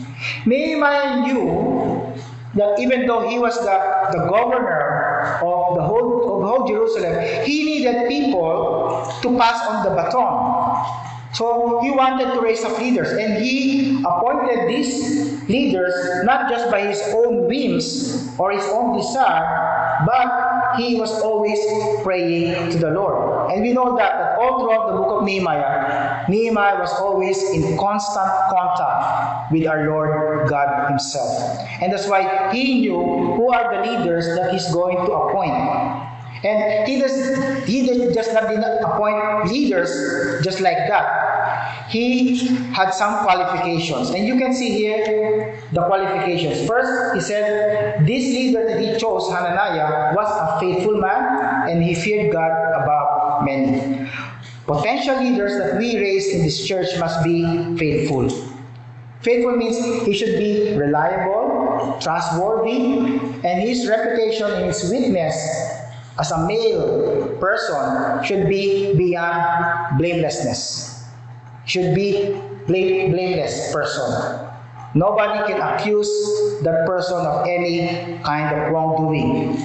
Nehemiah 0.44 1.22
knew 1.22 2.12
that 2.54 2.78
even 2.78 3.06
though 3.06 3.26
he 3.26 3.38
was 3.38 3.56
the, 3.56 3.78
the 4.12 4.28
governor 4.28 5.01
of 5.42 5.76
the 5.76 5.82
whole 5.82 6.36
of 6.36 6.42
whole 6.48 6.66
Jerusalem, 6.68 7.44
he 7.44 7.64
needed 7.64 8.08
people 8.08 9.12
to 9.22 9.38
pass 9.38 9.66
on 9.66 9.84
the 9.84 9.90
baton. 9.90 11.08
So 11.32 11.80
he 11.80 11.90
wanted 11.90 12.34
to 12.34 12.40
raise 12.40 12.62
up 12.62 12.78
leaders, 12.78 13.10
and 13.12 13.42
he 13.42 14.04
appointed 14.04 14.68
these 14.68 15.48
leaders 15.48 16.24
not 16.24 16.50
just 16.50 16.70
by 16.70 16.80
his 16.80 17.00
own 17.14 17.48
whims 17.48 18.28
or 18.38 18.52
his 18.52 18.64
own 18.64 18.98
desire, 18.98 20.04
but 20.04 20.51
he 20.76 20.98
was 20.98 21.20
always 21.20 21.58
praying 22.02 22.70
to 22.70 22.78
the 22.78 22.90
Lord. 22.90 23.50
And 23.52 23.62
we 23.62 23.72
know 23.72 23.96
that, 23.96 24.12
that 24.18 24.38
all 24.38 24.60
throughout 24.60 24.90
the 24.90 24.96
book 24.96 25.20
of 25.20 25.24
Nehemiah, 25.24 26.24
Nehemiah 26.28 26.78
was 26.78 26.92
always 26.94 27.42
in 27.50 27.76
constant 27.76 28.30
contact 28.50 29.52
with 29.52 29.66
our 29.66 29.86
Lord 29.86 30.48
God 30.48 30.88
Himself. 30.88 31.58
And 31.80 31.92
that's 31.92 32.08
why 32.08 32.52
he 32.52 32.80
knew 32.80 33.00
who 33.00 33.52
are 33.52 33.74
the 33.74 33.90
leaders 33.90 34.26
that 34.36 34.52
he's 34.52 34.72
going 34.72 34.96
to 34.96 35.12
appoint. 35.12 35.52
And 36.44 36.88
he 36.88 36.98
does 36.98 37.66
he 37.66 37.86
did 37.86 38.14
just 38.14 38.32
not 38.34 38.50
appoint 38.50 39.46
leaders 39.46 40.42
just 40.42 40.60
like 40.60 40.76
that. 40.88 41.31
He 41.88 42.46
had 42.72 42.90
some 42.90 43.24
qualifications. 43.24 44.10
And 44.10 44.26
you 44.26 44.38
can 44.38 44.54
see 44.54 44.70
here 44.70 45.58
the 45.72 45.82
qualifications. 45.86 46.66
First, 46.66 47.14
he 47.14 47.20
said 47.20 48.06
this 48.06 48.24
leader 48.24 48.66
that 48.66 48.80
he 48.80 48.98
chose, 48.98 49.30
Hananiah, 49.30 50.14
was 50.14 50.28
a 50.28 50.60
faithful 50.60 50.96
man 50.96 51.68
and 51.68 51.82
he 51.82 51.94
feared 51.94 52.32
God 52.32 52.50
above 52.82 53.44
many. 53.44 54.08
Potential 54.66 55.18
leaders 55.18 55.58
that 55.58 55.76
we 55.78 55.98
raise 55.98 56.32
in 56.34 56.42
this 56.42 56.66
church 56.66 56.86
must 56.98 57.24
be 57.24 57.76
faithful. 57.76 58.28
Faithful 59.20 59.56
means 59.56 60.04
he 60.06 60.14
should 60.14 60.38
be 60.38 60.76
reliable, 60.76 61.98
trustworthy, 62.00 63.20
and 63.44 63.62
his 63.62 63.88
reputation 63.88 64.50
and 64.50 64.66
his 64.66 64.90
witness 64.90 65.34
as 66.18 66.30
a 66.30 66.46
male 66.46 67.36
person 67.40 68.22
should 68.24 68.48
be 68.48 68.94
beyond 68.94 69.98
blamelessness. 69.98 70.91
Should 71.64 71.94
be 71.94 72.34
blame, 72.66 73.12
blameless 73.12 73.72
person. 73.72 74.48
Nobody 74.94 75.52
can 75.52 75.60
accuse 75.60 76.10
that 76.62 76.86
person 76.86 77.16
of 77.16 77.46
any 77.46 78.18
kind 78.22 78.54
of 78.54 78.72
wrongdoing. 78.72 79.56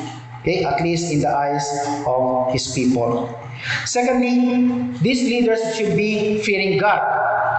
Okay, 0.41 0.63
at 0.63 0.81
least 0.81 1.11
in 1.11 1.19
the 1.19 1.29
eyes 1.29 1.67
of 2.07 2.53
his 2.53 2.71
people. 2.71 3.27
Secondly, 3.85 4.93
these 5.01 5.23
leaders 5.23 5.59
should 5.75 5.97
be 5.97 6.39
fearing 6.43 6.77
God. 6.77 7.01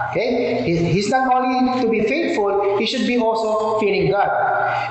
Okay? 0.09 0.61
He- 0.63 0.77
He's 0.95 1.09
not 1.09 1.31
only 1.33 1.81
to 1.81 1.87
be 1.89 2.01
faithful, 2.01 2.77
he 2.77 2.85
should 2.85 3.05
be 3.07 3.17
also 3.17 3.79
fearing 3.79 4.09
God. 4.11 4.29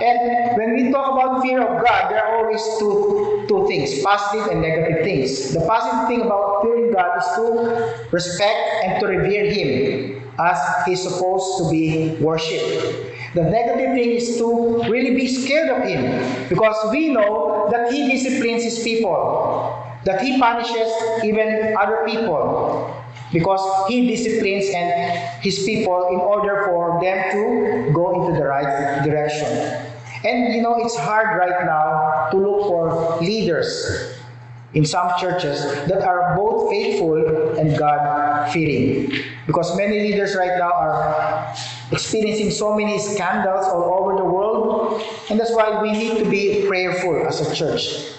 And 0.02 0.56
when 0.56 0.74
we 0.74 0.90
talk 0.92 1.12
about 1.12 1.42
fear 1.42 1.60
of 1.62 1.84
God, 1.84 2.10
there 2.10 2.24
are 2.24 2.38
always 2.38 2.62
two, 2.78 3.44
two 3.48 3.66
things 3.66 4.02
positive 4.02 4.46
and 4.52 4.60
negative 4.62 5.04
things. 5.04 5.54
The 5.54 5.60
positive 5.66 6.08
thing 6.08 6.20
about 6.22 6.62
fearing 6.62 6.92
God 6.92 7.18
is 7.18 7.26
to 7.36 7.44
respect 8.12 8.58
and 8.84 9.00
to 9.00 9.06
revere 9.06 9.50
Him 9.50 10.22
as 10.38 10.58
He's 10.86 11.02
supposed 11.02 11.58
to 11.58 11.70
be 11.70 12.14
worshipped. 12.20 13.34
The 13.34 13.42
negative 13.42 13.92
thing 13.94 14.10
is 14.12 14.38
to 14.38 14.82
really 14.88 15.14
be 15.14 15.26
scared 15.26 15.68
of 15.70 15.82
Him 15.86 16.02
because 16.48 16.76
we 16.90 17.10
know 17.12 17.68
that 17.70 17.92
He 17.92 18.08
disciplines 18.10 18.62
His 18.64 18.78
people, 18.82 19.74
that 20.04 20.20
He 20.22 20.38
punishes 20.38 20.90
even 21.24 21.74
other 21.78 22.06
people 22.06 22.94
because 23.32 23.88
he 23.88 24.06
disciplines 24.06 24.68
and 24.74 25.42
his 25.42 25.58
people 25.64 26.08
in 26.08 26.16
order 26.16 26.64
for 26.66 27.00
them 27.02 27.30
to 27.32 27.92
go 27.92 28.22
into 28.24 28.38
the 28.38 28.46
right 28.46 29.04
direction. 29.04 29.48
And 30.24 30.54
you 30.54 30.62
know, 30.62 30.76
it's 30.76 30.96
hard 30.96 31.38
right 31.38 31.64
now 31.64 32.28
to 32.30 32.36
look 32.36 32.66
for 32.66 33.18
leaders 33.20 34.14
in 34.74 34.84
some 34.84 35.10
churches 35.18 35.62
that 35.88 36.02
are 36.02 36.36
both 36.36 36.70
faithful 36.70 37.56
and 37.56 37.78
God 37.78 38.50
fearing. 38.52 39.12
Because 39.46 39.76
many 39.76 40.00
leaders 40.00 40.36
right 40.36 40.58
now 40.58 40.72
are 40.72 41.54
experiencing 41.90 42.50
so 42.50 42.76
many 42.76 42.98
scandals 42.98 43.64
all 43.66 44.00
over 44.00 44.18
the 44.18 44.24
world, 44.24 45.02
and 45.30 45.40
that's 45.40 45.54
why 45.54 45.80
we 45.80 45.92
need 45.92 46.18
to 46.18 46.28
be 46.28 46.66
prayerful 46.66 47.26
as 47.26 47.40
a 47.40 47.54
church. 47.54 48.18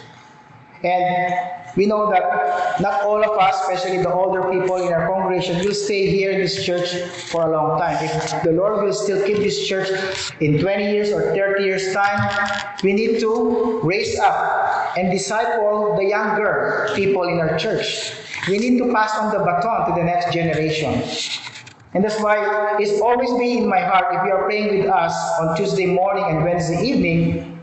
And 0.83 1.58
we 1.75 1.85
know 1.85 2.09
that 2.09 2.81
not 2.81 3.01
all 3.03 3.23
of 3.23 3.37
us, 3.39 3.55
especially 3.61 4.01
the 4.01 4.11
older 4.11 4.49
people 4.51 4.77
in 4.77 4.93
our 4.93 5.07
congregation, 5.07 5.63
will 5.63 5.73
stay 5.73 6.09
here 6.09 6.31
in 6.31 6.39
this 6.39 6.65
church 6.65 6.95
for 7.29 7.47
a 7.47 7.51
long 7.51 7.79
time. 7.79 7.97
If 8.03 8.43
the 8.43 8.51
Lord 8.51 8.83
will 8.83 8.93
still 8.93 9.25
keep 9.25 9.37
this 9.37 9.67
church 9.67 9.89
in 10.39 10.59
20 10.59 10.91
years 10.91 11.11
or 11.11 11.33
30 11.35 11.63
years' 11.63 11.93
time, 11.93 12.19
we 12.83 12.93
need 12.93 13.19
to 13.19 13.79
raise 13.83 14.17
up 14.19 14.97
and 14.97 15.11
disciple 15.11 15.95
the 15.97 16.05
younger 16.05 16.89
people 16.95 17.23
in 17.27 17.39
our 17.39 17.57
church. 17.57 18.13
We 18.47 18.57
need 18.57 18.77
to 18.79 18.91
pass 18.91 19.15
on 19.17 19.31
the 19.31 19.39
baton 19.39 19.89
to 19.89 19.95
the 19.95 20.03
next 20.03 20.33
generation. 20.33 21.03
And 21.93 22.03
that's 22.03 22.21
why 22.21 22.77
it's 22.79 23.01
always 23.01 23.31
been 23.31 23.63
in 23.63 23.69
my 23.69 23.79
heart 23.79 24.13
if 24.13 24.23
you 24.25 24.31
are 24.31 24.43
praying 24.43 24.77
with 24.77 24.87
us 24.87 25.13
on 25.39 25.57
Tuesday 25.57 25.87
morning 25.87 26.23
and 26.23 26.43
Wednesday 26.43 26.83
evening, 26.83 27.58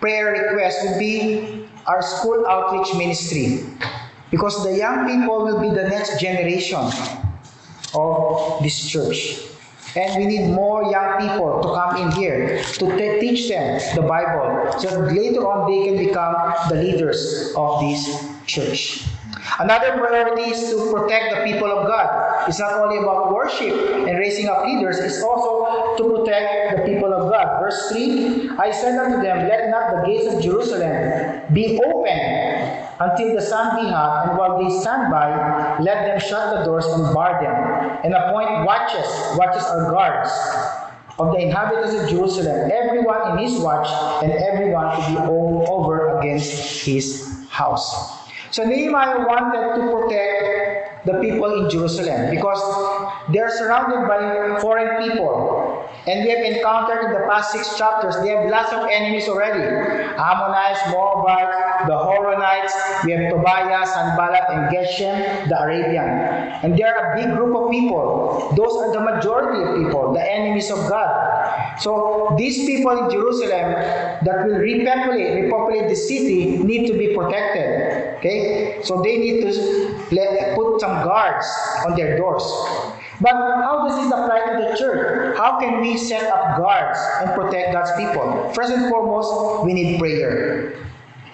prayer 0.00 0.32
request 0.32 0.78
would 0.84 0.98
be 0.98 1.68
our 1.86 2.02
school 2.02 2.46
outreach 2.46 2.94
ministry. 2.96 3.64
Because 4.30 4.62
the 4.62 4.76
young 4.76 5.08
people 5.08 5.44
will 5.44 5.60
be 5.60 5.70
the 5.70 5.88
next 5.88 6.20
generation 6.20 6.90
of 7.94 8.62
this 8.62 8.88
church. 8.88 9.40
And 9.96 10.22
we 10.22 10.26
need 10.26 10.52
more 10.52 10.84
young 10.90 11.18
people 11.18 11.62
to 11.62 11.68
come 11.74 11.96
in 11.96 12.12
here 12.12 12.62
to 12.62 12.96
te- 12.96 13.20
teach 13.20 13.48
them 13.48 13.80
the 13.96 14.02
Bible 14.02 14.78
so 14.78 14.90
that 14.90 15.14
later 15.14 15.48
on 15.48 15.70
they 15.70 15.88
can 15.88 15.96
become 16.06 16.34
the 16.68 16.76
leaders 16.76 17.52
of 17.56 17.80
this 17.80 18.04
church. 18.46 19.04
Another 19.58 19.98
priority 19.98 20.50
is 20.52 20.70
to 20.70 20.92
protect 20.92 21.34
the 21.34 21.42
people 21.42 21.70
of 21.70 21.86
God. 21.86 22.48
It's 22.48 22.60
not 22.60 22.74
only 22.74 22.98
about 22.98 23.34
worship 23.34 23.72
and 24.06 24.18
raising 24.18 24.48
up 24.48 24.64
leaders, 24.64 24.98
it's 24.98 25.22
also 25.22 25.96
to 25.96 26.02
protect 26.04 26.76
the 26.76 26.82
people 26.84 27.12
of 27.12 27.30
God. 27.30 27.60
Verse 27.60 27.90
3 27.90 28.50
I 28.58 28.70
said 28.70 28.98
unto 28.98 29.22
them, 29.22 29.48
Let 29.48 29.70
not 29.70 29.96
the 29.96 30.06
gates 30.06 30.32
of 30.32 30.42
Jerusalem 30.42 31.42
be 31.52 31.80
open 31.80 32.88
until 33.00 33.34
the 33.34 33.40
sun 33.40 33.84
be 33.84 33.90
hot, 33.90 34.28
and 34.28 34.38
while 34.38 34.62
they 34.62 34.70
stand 34.80 35.10
by, 35.10 35.78
let 35.80 36.06
them 36.06 36.20
shut 36.20 36.58
the 36.58 36.64
doors 36.64 36.86
and 36.86 37.14
bar 37.14 37.40
them, 37.40 37.98
and 38.04 38.14
appoint 38.14 38.66
watches. 38.66 39.06
Watches 39.36 39.64
are 39.64 39.90
guards 39.90 40.30
of 41.18 41.32
the 41.32 41.38
inhabitants 41.38 41.94
of 41.94 42.08
Jerusalem, 42.08 42.70
everyone 42.72 43.38
in 43.38 43.44
his 43.44 43.60
watch, 43.60 43.88
and 44.22 44.32
everyone 44.32 44.96
to 44.96 45.10
be 45.10 45.16
over 45.16 46.18
against 46.18 46.84
his 46.84 47.46
house. 47.50 48.17
So 48.50 48.64
Nehemiah 48.64 49.26
wanted 49.26 49.76
to 49.76 49.90
protect 49.92 50.37
the 51.08 51.18
people 51.20 51.64
in 51.64 51.70
Jerusalem 51.70 52.30
because 52.30 52.60
they're 53.32 53.50
surrounded 53.50 54.06
by 54.06 54.60
foreign 54.60 55.02
people. 55.02 55.88
And 56.06 56.24
we 56.24 56.30
have 56.30 56.44
encountered 56.44 57.04
in 57.04 57.12
the 57.12 57.26
past 57.28 57.52
six 57.52 57.76
chapters, 57.76 58.16
they 58.22 58.28
have 58.28 58.48
lots 58.48 58.72
of 58.72 58.86
enemies 58.90 59.28
already. 59.28 59.60
Ammonites, 60.16 60.80
Moabites, 60.88 61.88
the 61.88 61.96
Horonites, 61.96 63.04
we 63.04 63.12
have 63.12 63.30
Tobiah, 63.30 63.84
Sanballat, 63.86 64.44
and 64.48 64.74
Geshem, 64.74 65.48
the 65.48 65.60
Arabian. 65.60 66.08
And 66.62 66.76
they 66.76 66.82
are 66.82 67.12
a 67.12 67.16
big 67.16 67.36
group 67.36 67.54
of 67.56 67.70
people. 67.70 68.52
Those 68.56 68.72
are 68.76 68.92
the 68.92 69.00
majority 69.00 69.62
of 69.62 69.76
people, 69.76 70.14
the 70.14 70.24
enemies 70.24 70.70
of 70.70 70.88
God. 70.88 71.28
So 71.78 72.34
these 72.38 72.66
people 72.66 72.90
in 73.04 73.10
Jerusalem 73.10 73.72
that 74.24 74.46
will 74.46 74.58
repopulate, 74.58 75.44
repopulate 75.44 75.88
the 75.88 75.96
city 75.96 76.58
need 76.58 76.86
to 76.88 76.94
be 76.98 77.14
protected. 77.14 78.16
Okay? 78.18 78.80
So 78.82 79.02
they 79.02 79.18
need 79.18 79.42
to 79.42 79.52
let, 80.10 80.56
put 80.56 80.80
some 80.80 80.97
guards 81.04 81.46
on 81.86 81.94
their 81.94 82.16
doors. 82.16 82.42
But 83.20 83.34
how 83.34 83.86
does 83.88 83.96
this 83.98 84.12
apply 84.12 84.46
to 84.46 84.70
the 84.70 84.76
church? 84.78 85.36
How 85.36 85.58
can 85.58 85.80
we 85.80 85.96
set 85.96 86.30
up 86.30 86.58
guards 86.58 86.98
and 87.20 87.34
protect 87.34 87.72
God's 87.72 87.92
people? 87.96 88.52
First 88.54 88.72
and 88.72 88.88
foremost, 88.88 89.64
we 89.64 89.72
need 89.74 89.98
prayer. 89.98 90.74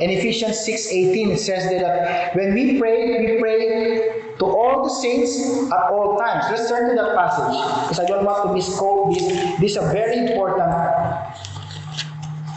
In 0.00 0.10
Ephesians 0.10 0.58
6:18 0.66 1.30
it 1.30 1.38
says 1.38 1.70
that 1.70 2.34
when 2.34 2.52
we 2.54 2.80
pray, 2.80 3.20
we 3.20 3.38
pray 3.38 4.10
to 4.38 4.44
all 4.44 4.82
the 4.82 4.90
saints 4.90 5.38
at 5.70 5.92
all 5.92 6.18
times. 6.18 6.46
Let's 6.50 6.68
turn 6.68 6.88
to 6.90 6.94
that 6.96 7.14
passage 7.14 7.54
because 7.82 8.00
I 8.00 8.06
don't 8.06 8.24
want 8.24 8.42
to 8.42 8.52
misquote 8.52 9.14
this. 9.14 9.22
This 9.60 9.70
is 9.72 9.76
a 9.76 9.86
very 9.92 10.18
important 10.26 10.66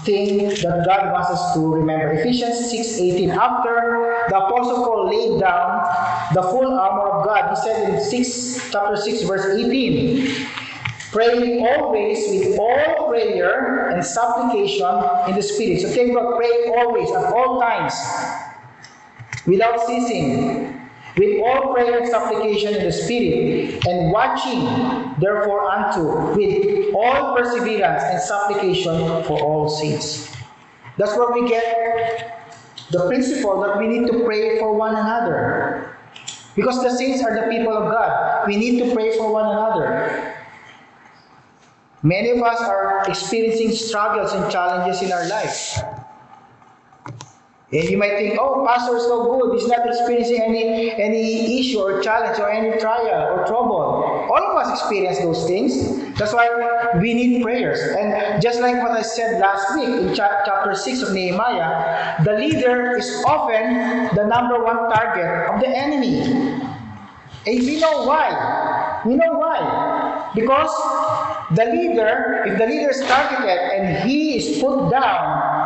thing 0.08 0.48
that 0.48 0.84
God 0.88 1.12
wants 1.12 1.30
us 1.30 1.54
to 1.54 1.60
remember. 1.60 2.13
Ephesians 2.13 2.72
6:18. 2.72 3.30
After 3.30 4.26
the 4.30 4.38
apostle 4.38 4.86
Paul 4.86 5.12
laid 5.12 5.39
down 5.39 5.84
the 6.34 6.41
full 6.41 6.72
armor 6.80 7.12
of 7.12 7.26
God, 7.26 7.52
he 7.52 7.56
said 7.62 7.89
in 7.89 8.00
6 8.00 8.72
chapter 8.72 8.96
6 8.96 9.22
verse 9.24 9.46
18, 9.60 10.48
praying 11.12 11.67
always 11.67 12.17
with 12.32 12.58
all 12.58 13.10
prayer 13.10 13.89
and 13.89 14.04
supplication 14.04 14.96
in 15.28 15.36
the 15.36 15.43
spirit. 15.43 15.82
So 15.82 15.89
think 15.89 16.12
about 16.12 16.38
praying 16.38 16.74
always 16.78 17.12
at 17.12 17.26
all 17.34 17.60
times 17.60 17.93
without 19.46 19.86
ceasing 19.86 20.77
with 21.17 21.41
all 21.43 21.73
prayer 21.73 21.99
and 21.99 22.08
supplication 22.08 22.75
in 22.75 22.84
the 22.84 22.91
Spirit, 22.91 23.86
and 23.88 24.12
watching 24.12 24.63
therefore 25.19 25.69
unto 25.69 26.38
with 26.38 26.93
all 26.93 27.36
perseverance 27.36 28.03
and 28.03 28.21
supplication 28.21 29.23
for 29.23 29.39
all 29.41 29.67
saints. 29.67 30.36
That's 30.97 31.15
where 31.17 31.32
we 31.32 31.49
get 31.49 32.38
the 32.91 33.06
principle 33.08 33.62
that 33.62 33.77
we 33.77 33.88
need 33.88 34.08
to 34.08 34.23
pray 34.23 34.60
for 34.60 34.73
one 34.73 34.95
another. 34.95 35.97
Because 36.56 36.82
the 36.82 36.89
saints 36.89 37.23
are 37.23 37.36
the 37.36 37.51
people 37.51 37.73
of 37.73 37.91
God. 37.91 38.47
We 38.47 38.58
need 38.58 38.80
to 38.80 38.93
pray 38.93 39.15
for 39.17 39.32
one 39.32 39.45
another. 39.45 40.36
Many 42.03 42.32
of 42.32 42.41
us 42.41 42.62
are 42.62 43.03
experiencing 43.08 43.71
struggles 43.71 44.32
and 44.34 44.51
challenges 44.51 45.01
in 45.01 45.12
our 45.12 45.27
life. 45.27 45.80
And 47.69 47.84
you 47.89 47.97
might 47.97 48.15
think, 48.15 48.39
oh, 48.39 48.65
pastor 48.65 48.95
is 48.95 49.03
so 49.03 49.25
good. 49.25 49.60
He's 49.60 49.67
not 49.67 49.86
experiencing 49.86 50.41
any, 50.41 50.89
any 50.93 51.60
issue 51.60 51.80
or 51.80 52.01
challenge 52.01 52.39
or 52.39 52.49
any 52.49 52.80
trial 52.80 53.34
or 53.34 53.45
trouble. 53.45 53.75
All 53.75 54.38
of 54.38 54.56
us 54.56 54.80
experience 54.80 55.19
those 55.19 55.45
things. 55.47 56.15
That's 56.17 56.34
why 56.34 56.47
we 57.01 57.13
need 57.13 57.43
prayers. 57.43 57.80
And 57.97 58.41
just 58.41 58.62
like 58.62 58.82
what 58.82 58.91
I 58.91 59.01
said 59.01 59.41
last 59.41 59.75
week 59.75 59.89
in 59.89 60.15
cha- 60.15 60.43
chapter 60.45 60.75
6 60.75 61.01
of 61.01 61.13
Nehemiah, 61.13 62.23
the 62.23 62.34
leader 62.39 62.95
is 62.95 63.21
often 63.27 64.15
the 64.15 64.25
number 64.25 64.63
one 64.63 64.89
target 64.89 65.51
of 65.53 65.60
the 65.60 65.67
enemy. 65.67 66.21
And 67.47 67.60
we 67.60 67.82
know 67.82 68.06
why. 68.06 69.01
We 69.06 69.15
know 69.15 69.34
why. 69.34 70.32
Because 70.36 70.71
the 71.51 71.65
leader, 71.65 72.43
if 72.47 72.58
the 72.58 72.65
leader 72.65 72.89
is 72.91 73.06
targeted 73.08 73.49
and 73.49 74.10
he 74.10 74.38
is 74.38 74.62
put 74.62 74.89
down, 74.89 75.57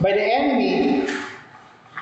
by 0.00 0.12
the 0.12 0.22
enemy, 0.22 1.08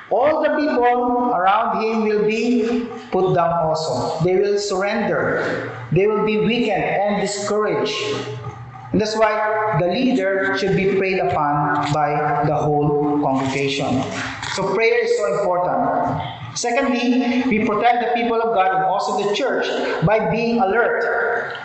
all 0.09 0.41
the 0.41 0.49
people 0.55 1.33
around 1.33 1.81
him 1.83 2.03
will 2.03 2.25
be 2.25 2.87
put 3.11 3.33
down 3.35 3.53
also. 3.53 4.23
They 4.23 4.37
will 4.37 4.57
surrender. 4.57 5.75
They 5.91 6.07
will 6.07 6.25
be 6.25 6.37
weakened 6.37 6.83
and 6.83 7.21
discouraged. 7.21 7.93
And 8.91 9.01
that's 9.01 9.17
why 9.17 9.77
the 9.79 9.87
leader 9.87 10.57
should 10.57 10.75
be 10.75 10.95
prayed 10.95 11.19
upon 11.19 11.91
by 11.91 12.45
the 12.47 12.55
whole 12.55 13.19
congregation. 13.21 14.01
So 14.53 14.73
prayer 14.73 15.03
is 15.03 15.17
so 15.17 15.39
important. 15.39 16.57
Secondly, 16.57 17.43
we 17.45 17.65
protect 17.65 18.01
the 18.01 18.11
people 18.15 18.41
of 18.41 18.55
God 18.55 18.73
and 18.73 18.85
also 18.85 19.27
the 19.27 19.35
church 19.35 19.67
by 20.05 20.31
being 20.31 20.59
alert. 20.59 21.03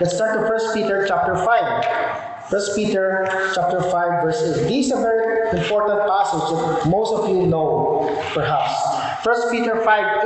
Let's 0.00 0.14
start 0.14 0.34
to 0.34 0.46
1 0.46 0.74
Peter 0.74 1.06
chapter 1.06 1.36
5. 1.36 2.50
1 2.50 2.60
Peter 2.74 3.24
chapter 3.54 3.80
5 3.80 3.90
verse 4.22 4.42
8. 4.42 4.68
This 4.68 4.86
is 4.86 4.92
a 4.92 4.96
very 4.96 5.31
important 5.52 6.00
passage 6.08 6.56
that 6.56 6.88
most 6.88 7.12
of 7.12 7.28
you 7.28 7.46
know, 7.46 8.08
perhaps. 8.34 9.26
1 9.26 9.50
Peter 9.50 9.80
5 9.82 10.24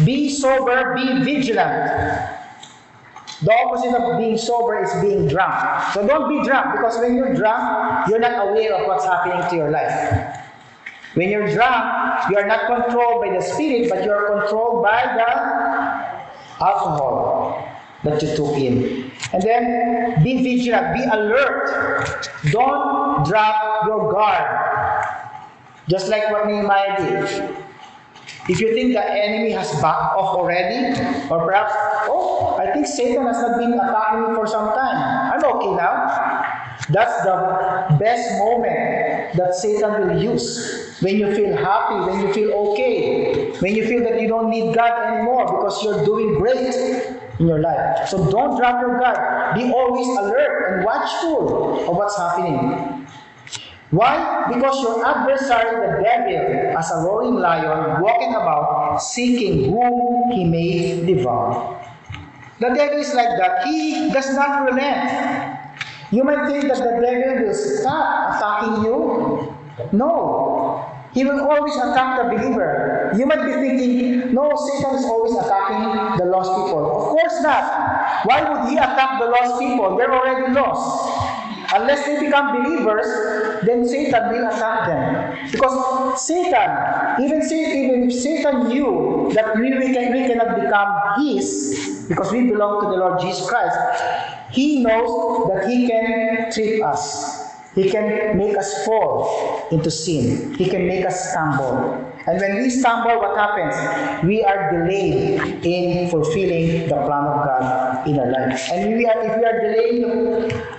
8. 0.00 0.04
Be 0.04 0.28
sober, 0.28 0.94
be 0.94 1.22
vigilant. 1.24 2.36
The 3.42 3.52
opposite 3.52 3.94
of 3.94 4.18
being 4.18 4.38
sober 4.38 4.82
is 4.82 4.90
being 5.02 5.28
drunk. 5.28 5.92
So 5.92 6.06
don't 6.06 6.28
be 6.28 6.46
drunk 6.46 6.76
because 6.76 6.98
when 6.98 7.14
you're 7.16 7.34
drunk, 7.34 8.08
you're 8.08 8.18
not 8.18 8.48
aware 8.48 8.74
of 8.74 8.86
what's 8.86 9.04
happening 9.04 9.48
to 9.50 9.56
your 9.56 9.70
life. 9.70 10.42
When 11.14 11.30
you're 11.30 11.48
drunk, 11.48 12.30
you 12.30 12.36
are 12.36 12.46
not 12.46 12.66
controlled 12.66 13.22
by 13.22 13.34
the 13.34 13.40
spirit, 13.42 13.88
but 13.88 14.04
you 14.04 14.10
are 14.10 14.40
controlled 14.40 14.82
by 14.82 15.00
the 15.16 16.64
alcohol 16.64 17.66
that 18.04 18.22
you 18.22 18.36
took 18.36 18.54
in. 18.56 19.10
And 19.32 19.42
then 19.42 20.22
be 20.22 20.42
vigilant, 20.42 20.94
be 20.94 21.04
alert. 21.04 22.28
Don't 22.50 23.26
drop 23.26 23.86
your 23.86 24.12
guard. 24.12 25.02
Just 25.88 26.08
like 26.08 26.30
what 26.30 26.46
Nehemiah 26.46 26.96
did. 26.98 27.56
If 28.48 28.60
you 28.60 28.74
think 28.74 28.92
the 28.92 29.02
enemy 29.02 29.50
has 29.52 29.72
backed 29.82 30.14
off 30.14 30.36
already, 30.36 30.94
or 31.30 31.46
perhaps, 31.46 31.72
oh, 32.06 32.56
I 32.60 32.72
think 32.72 32.86
Satan 32.86 33.26
has 33.26 33.42
not 33.42 33.58
been 33.58 33.72
attacking 33.74 34.28
me 34.28 34.34
for 34.36 34.46
some 34.46 34.68
time. 34.68 35.32
I'm 35.32 35.44
okay 35.44 35.74
now. 35.74 36.66
That's 36.90 37.24
the 37.24 37.96
best 37.98 38.38
moment 38.38 39.34
that 39.36 39.54
Satan 39.54 40.08
will 40.08 40.22
use. 40.22 40.94
When 41.00 41.16
you 41.16 41.34
feel 41.34 41.56
happy, 41.56 42.10
when 42.10 42.20
you 42.20 42.32
feel 42.32 42.52
okay, 42.52 43.50
when 43.58 43.74
you 43.74 43.86
feel 43.86 44.02
that 44.04 44.20
you 44.20 44.28
don't 44.28 44.48
need 44.48 44.74
God 44.74 44.92
anymore 45.06 45.46
because 45.46 45.82
you're 45.82 46.04
doing 46.04 46.34
great 46.38 46.70
in 47.38 47.46
your 47.46 47.60
life. 47.60 48.08
So 48.08 48.30
don't 48.30 48.56
drop 48.56 48.80
your 48.80 48.98
guard. 48.98 49.54
Be 49.54 49.70
always 49.72 50.06
alert 50.18 50.72
and 50.72 50.84
watchful 50.84 51.88
of 51.88 51.96
what's 51.96 52.16
happening. 52.16 53.06
Why? 53.90 54.50
Because 54.52 54.82
your 54.82 55.06
adversary, 55.06 55.78
the 55.78 56.02
devil, 56.02 56.76
as 56.76 56.90
a 56.90 56.96
roaring 57.06 57.34
lion, 57.34 58.02
walking 58.02 58.34
about, 58.34 58.98
seeking 58.98 59.70
whom 59.70 60.32
he 60.32 60.44
may 60.44 61.04
devour. 61.06 61.80
The 62.58 62.74
devil 62.74 62.98
is 62.98 63.14
like 63.14 63.38
that. 63.38 63.66
He 63.66 64.10
does 64.10 64.34
not 64.34 64.64
relent. 64.64 65.60
You 66.10 66.24
might 66.24 66.48
think 66.48 66.64
that 66.64 66.78
the 66.78 66.98
devil 67.00 67.46
will 67.46 67.54
stop 67.54 68.36
attacking 68.36 68.84
you. 68.84 69.54
No. 69.92 70.84
He 71.12 71.24
will 71.24 71.48
always 71.48 71.76
attack 71.76 72.18
the 72.18 72.36
believer. 72.36 73.12
You 73.16 73.24
might 73.24 73.44
be 73.46 73.52
thinking, 73.52 74.34
no, 74.34 74.52
Satan 74.56 74.96
is 74.96 75.04
always 75.04 75.32
attacking 75.32 76.18
the 76.18 76.26
lost 76.26 76.50
people. 76.50 76.95
Course 77.16 77.40
not. 77.40 78.26
Why 78.26 78.44
would 78.44 78.68
he 78.68 78.76
attack 78.76 79.18
the 79.18 79.24
lost 79.24 79.58
people? 79.58 79.96
They're 79.96 80.12
already 80.12 80.52
lost. 80.52 81.32
Unless 81.74 82.04
they 82.04 82.20
become 82.20 82.62
believers, 82.62 83.64
then 83.64 83.88
Satan 83.88 84.28
will 84.28 84.46
attack 84.46 84.86
them. 84.86 85.50
Because 85.50 86.20
Satan, 86.20 87.24
even, 87.24 87.40
even 87.40 88.10
if 88.10 88.12
Satan 88.12 88.68
knew 88.68 89.30
that 89.32 89.56
we, 89.56 89.78
we, 89.78 89.94
can, 89.94 90.12
we 90.12 90.28
cannot 90.28 90.60
become 90.60 91.24
his, 91.24 92.04
because 92.06 92.30
we 92.32 92.50
belong 92.50 92.84
to 92.84 92.90
the 92.90 92.96
Lord 92.96 93.18
Jesus 93.18 93.48
Christ, 93.48 93.78
he 94.50 94.82
knows 94.82 95.48
that 95.48 95.70
he 95.70 95.88
can 95.88 96.52
trick 96.52 96.82
us. 96.82 97.46
He 97.74 97.88
can 97.88 98.36
make 98.36 98.58
us 98.58 98.84
fall 98.84 99.66
into 99.70 99.90
sin. 99.90 100.54
He 100.54 100.68
can 100.68 100.86
make 100.86 101.06
us 101.06 101.30
stumble. 101.30 102.12
And 102.26 102.40
when 102.40 102.56
we 102.56 102.70
stumble, 102.70 103.18
what 103.18 103.38
happens? 103.38 104.26
We 104.26 104.42
are 104.42 104.72
delayed 104.72 105.64
in 105.64 106.10
fulfilling 106.10 106.88
the 106.88 106.96
plan 107.06 107.24
of 107.24 107.46
God 107.46 108.08
in 108.08 108.18
our 108.18 108.30
life. 108.30 108.68
And 108.72 108.96
we 108.96 109.06
are, 109.06 109.22
if 109.22 109.38
we 109.38 109.44
are 109.44 109.60
delaying 109.62 110.02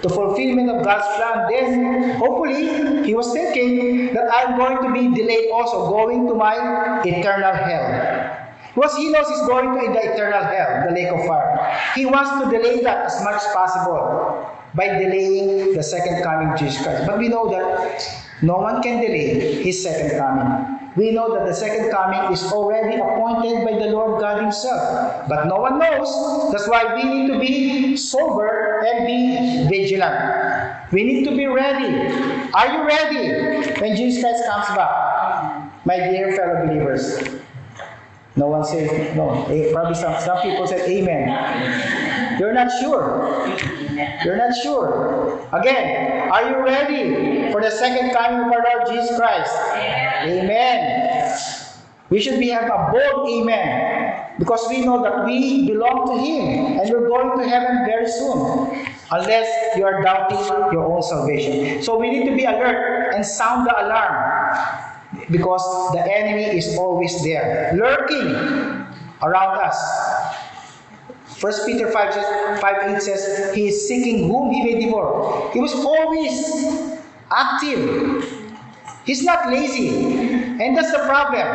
the, 0.01 0.09
fulfillment 0.09 0.69
of 0.69 0.83
God's 0.83 1.07
plan, 1.15 1.47
then 1.49 2.17
hopefully 2.17 3.05
he 3.05 3.13
was 3.15 3.31
thinking 3.31 4.13
that 4.13 4.27
I'm 4.33 4.57
going 4.57 4.83
to 4.83 4.91
be 4.91 5.15
delayed 5.15 5.49
also, 5.51 5.89
going 5.89 6.27
to 6.27 6.35
my 6.35 7.01
eternal 7.05 7.53
hell. 7.53 8.43
Because 8.75 8.97
he 8.97 9.09
knows 9.09 9.27
he's 9.29 9.47
going 9.47 9.73
to 9.73 9.93
the 9.93 10.13
eternal 10.13 10.43
hell, 10.43 10.85
the 10.87 10.93
lake 10.93 11.07
of 11.07 11.25
fire. 11.25 11.79
He 11.95 12.05
wants 12.05 12.29
to 12.43 12.51
delay 12.51 12.83
that 12.83 13.05
as 13.05 13.23
much 13.23 13.35
as 13.35 13.47
possible. 13.53 14.53
by 14.77 14.87
delaying 14.99 15.73
the 15.73 15.81
second 15.81 16.21
coming 16.23 16.49
of 16.49 16.59
Jesus 16.59 16.83
Christ. 16.83 17.07
But 17.07 17.17
we 17.17 17.29
know 17.29 17.49
that 17.49 18.26
no 18.41 18.57
one 18.57 18.81
can 18.83 19.01
delay 19.01 19.63
his 19.63 19.83
second 19.83 20.17
coming. 20.17 20.77
We 20.97 21.11
know 21.11 21.31
that 21.37 21.45
the 21.45 21.53
second 21.53 21.91
coming 21.91 22.33
is 22.33 22.43
already 22.51 22.97
appointed 22.97 23.63
by 23.63 23.77
the 23.77 23.91
Lord 23.91 24.19
God 24.19 24.41
Himself. 24.41 25.29
But 25.29 25.45
no 25.45 25.57
one 25.57 25.77
knows. 25.77 26.51
That's 26.51 26.67
why 26.67 26.95
we 26.95 27.03
need 27.03 27.27
to 27.31 27.39
be 27.39 27.95
sober 27.95 28.81
and 28.83 29.05
be 29.05 29.69
vigilant. 29.69 30.91
We 30.91 31.03
need 31.03 31.23
to 31.25 31.37
be 31.37 31.45
ready. 31.45 32.09
Are 32.51 32.67
you 32.73 32.83
ready 32.87 33.69
when 33.79 33.95
Jesus 33.95 34.23
Christ 34.23 34.43
comes 34.49 34.67
back? 34.75 35.85
My 35.85 35.97
dear 35.97 36.35
fellow 36.35 36.65
believers. 36.65 37.29
No 38.35 38.47
one 38.47 38.63
says 38.63 39.15
no. 39.15 39.45
Eh, 39.53 39.71
Probably 39.71 39.93
some, 39.95 40.19
some 40.21 40.41
people 40.41 40.65
said 40.65 40.81
amen. 40.89 41.29
You're 42.39 42.53
not 42.53 42.69
sure. 42.79 43.47
You're 44.23 44.37
not 44.37 44.55
sure. 44.61 45.47
Again, 45.53 46.29
are 46.29 46.49
you 46.49 46.63
ready 46.63 47.51
for 47.51 47.61
the 47.61 47.71
second 47.71 48.11
coming 48.13 48.39
of 48.45 48.51
our 48.51 48.63
Lord 48.63 48.87
Jesus 48.87 49.17
Christ? 49.17 49.53
Amen. 50.23 51.39
We 52.09 52.21
should 52.21 52.39
be 52.39 52.49
have 52.49 52.69
a 52.69 52.91
bold 52.91 53.27
amen 53.29 54.35
because 54.39 54.65
we 54.69 54.85
know 54.85 55.03
that 55.03 55.25
we 55.25 55.67
belong 55.67 56.07
to 56.07 56.23
Him 56.23 56.79
and 56.79 56.89
we're 56.89 57.07
going 57.07 57.37
to 57.39 57.47
heaven 57.47 57.85
very 57.85 58.09
soon. 58.09 58.87
Unless 59.11 59.77
you 59.77 59.85
are 59.85 60.03
doubting 60.03 60.39
your 60.71 60.83
own 60.83 61.01
salvation. 61.01 61.81
So 61.81 61.97
we 61.97 62.09
need 62.11 62.29
to 62.29 62.35
be 62.35 62.43
alert 62.43 63.13
and 63.13 63.25
sound 63.25 63.67
the 63.67 63.85
alarm 63.85 64.67
because 65.31 65.63
the 65.93 66.03
enemy 66.03 66.43
is 66.57 66.77
always 66.77 67.23
there, 67.23 67.71
lurking 67.75 68.35
around 69.23 69.57
us. 69.59 69.77
First 71.37 71.67
Peter 71.67 71.91
5, 71.91 72.13
says- 72.13 72.59
5 72.59 72.77
8 72.81 73.01
says, 73.01 73.53
He 73.53 73.67
is 73.67 73.87
seeking 73.87 74.27
whom 74.27 74.49
he 74.49 74.63
may 74.63 74.79
devour. 74.81 75.49
He 75.53 75.59
was 75.59 75.73
always 75.73 76.33
active. 77.29 78.25
He's 79.05 79.23
not 79.23 79.49
lazy. 79.49 79.89
And 80.57 80.75
that's 80.75 80.91
the 80.91 81.05
problem. 81.05 81.45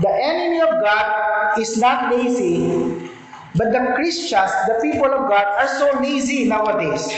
The 0.00 0.12
enemy 0.12 0.60
of 0.60 0.70
God 0.80 1.58
is 1.58 1.78
not 1.78 2.14
lazy, 2.14 3.10
but 3.56 3.72
the 3.72 3.92
Christians, 3.96 4.52
the 4.68 4.78
people 4.80 5.10
of 5.10 5.28
God, 5.28 5.46
are 5.58 5.68
so 5.68 5.98
lazy 5.98 6.44
nowadays. 6.44 7.10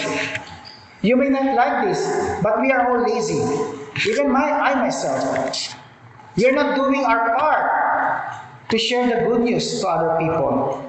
You 1.03 1.17
may 1.17 1.29
not 1.29 1.55
like 1.55 1.85
this, 1.87 2.01
but 2.43 2.61
we 2.61 2.73
are 2.73 2.89
all 2.91 3.03
lazy. 3.05 3.45
Even 4.09 4.33
my, 4.33 4.49
I 4.49 4.75
myself. 4.75 5.21
We 6.37 6.47
are 6.49 6.53
not 6.53 6.77
doing 6.77 7.05
our 7.05 7.37
part 7.37 8.71
to 8.71 8.79
share 8.79 9.07
the 9.07 9.27
good 9.29 9.43
news 9.43 9.81
to 9.81 9.89
other 9.89 10.17
people. 10.19 10.88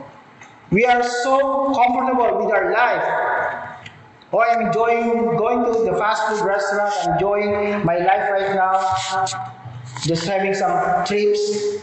We 0.72 0.86
are 0.86 1.02
so 1.04 1.74
comfortable 1.74 2.46
with 2.46 2.54
our 2.54 2.72
life. 2.72 3.90
Oh, 4.32 4.42
I'm 4.42 4.68
enjoying 4.68 5.36
going 5.36 5.66
to 5.66 5.92
the 5.92 5.98
fast 5.98 6.22
food 6.28 6.46
restaurant, 6.46 6.94
I'm 7.02 7.14
enjoying 7.14 7.84
my 7.84 7.98
life 7.98 8.30
right 8.30 8.54
now. 8.54 9.26
Just 10.04 10.28
having 10.28 10.54
some 10.54 11.06
trips 11.06 11.82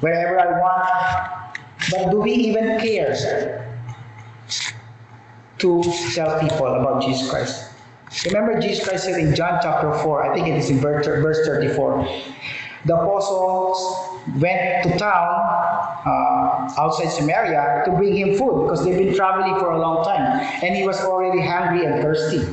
wherever 0.00 0.40
I 0.40 0.60
want. 0.60 1.58
But 1.90 2.10
do 2.10 2.20
we 2.20 2.32
even 2.32 2.80
care 2.80 3.76
to 5.58 5.82
tell 6.14 6.40
people 6.40 6.66
about 6.66 7.02
Jesus 7.02 7.28
Christ? 7.28 7.72
Remember, 8.24 8.58
Jesus 8.58 8.88
Christ 8.88 9.04
said 9.04 9.20
in 9.20 9.34
John 9.34 9.60
chapter 9.62 9.92
4, 9.98 10.30
I 10.30 10.34
think 10.34 10.48
it 10.48 10.56
is 10.56 10.70
in 10.70 10.78
verse 10.78 11.06
verse 11.06 11.46
34, 11.46 12.08
the 12.86 12.96
apostles 12.96 14.20
went 14.38 14.84
to 14.84 14.98
town 14.98 15.73
uh, 16.04 16.70
outside 16.78 17.08
Samaria 17.08 17.82
to 17.86 17.92
bring 17.92 18.16
him 18.16 18.36
food 18.36 18.64
because 18.64 18.84
they've 18.84 18.98
been 18.98 19.14
traveling 19.14 19.58
for 19.58 19.72
a 19.72 19.78
long 19.78 20.04
time 20.04 20.40
and 20.62 20.76
he 20.76 20.86
was 20.86 21.00
already 21.00 21.40
hungry 21.40 21.84
and 21.86 22.02
thirsty. 22.02 22.44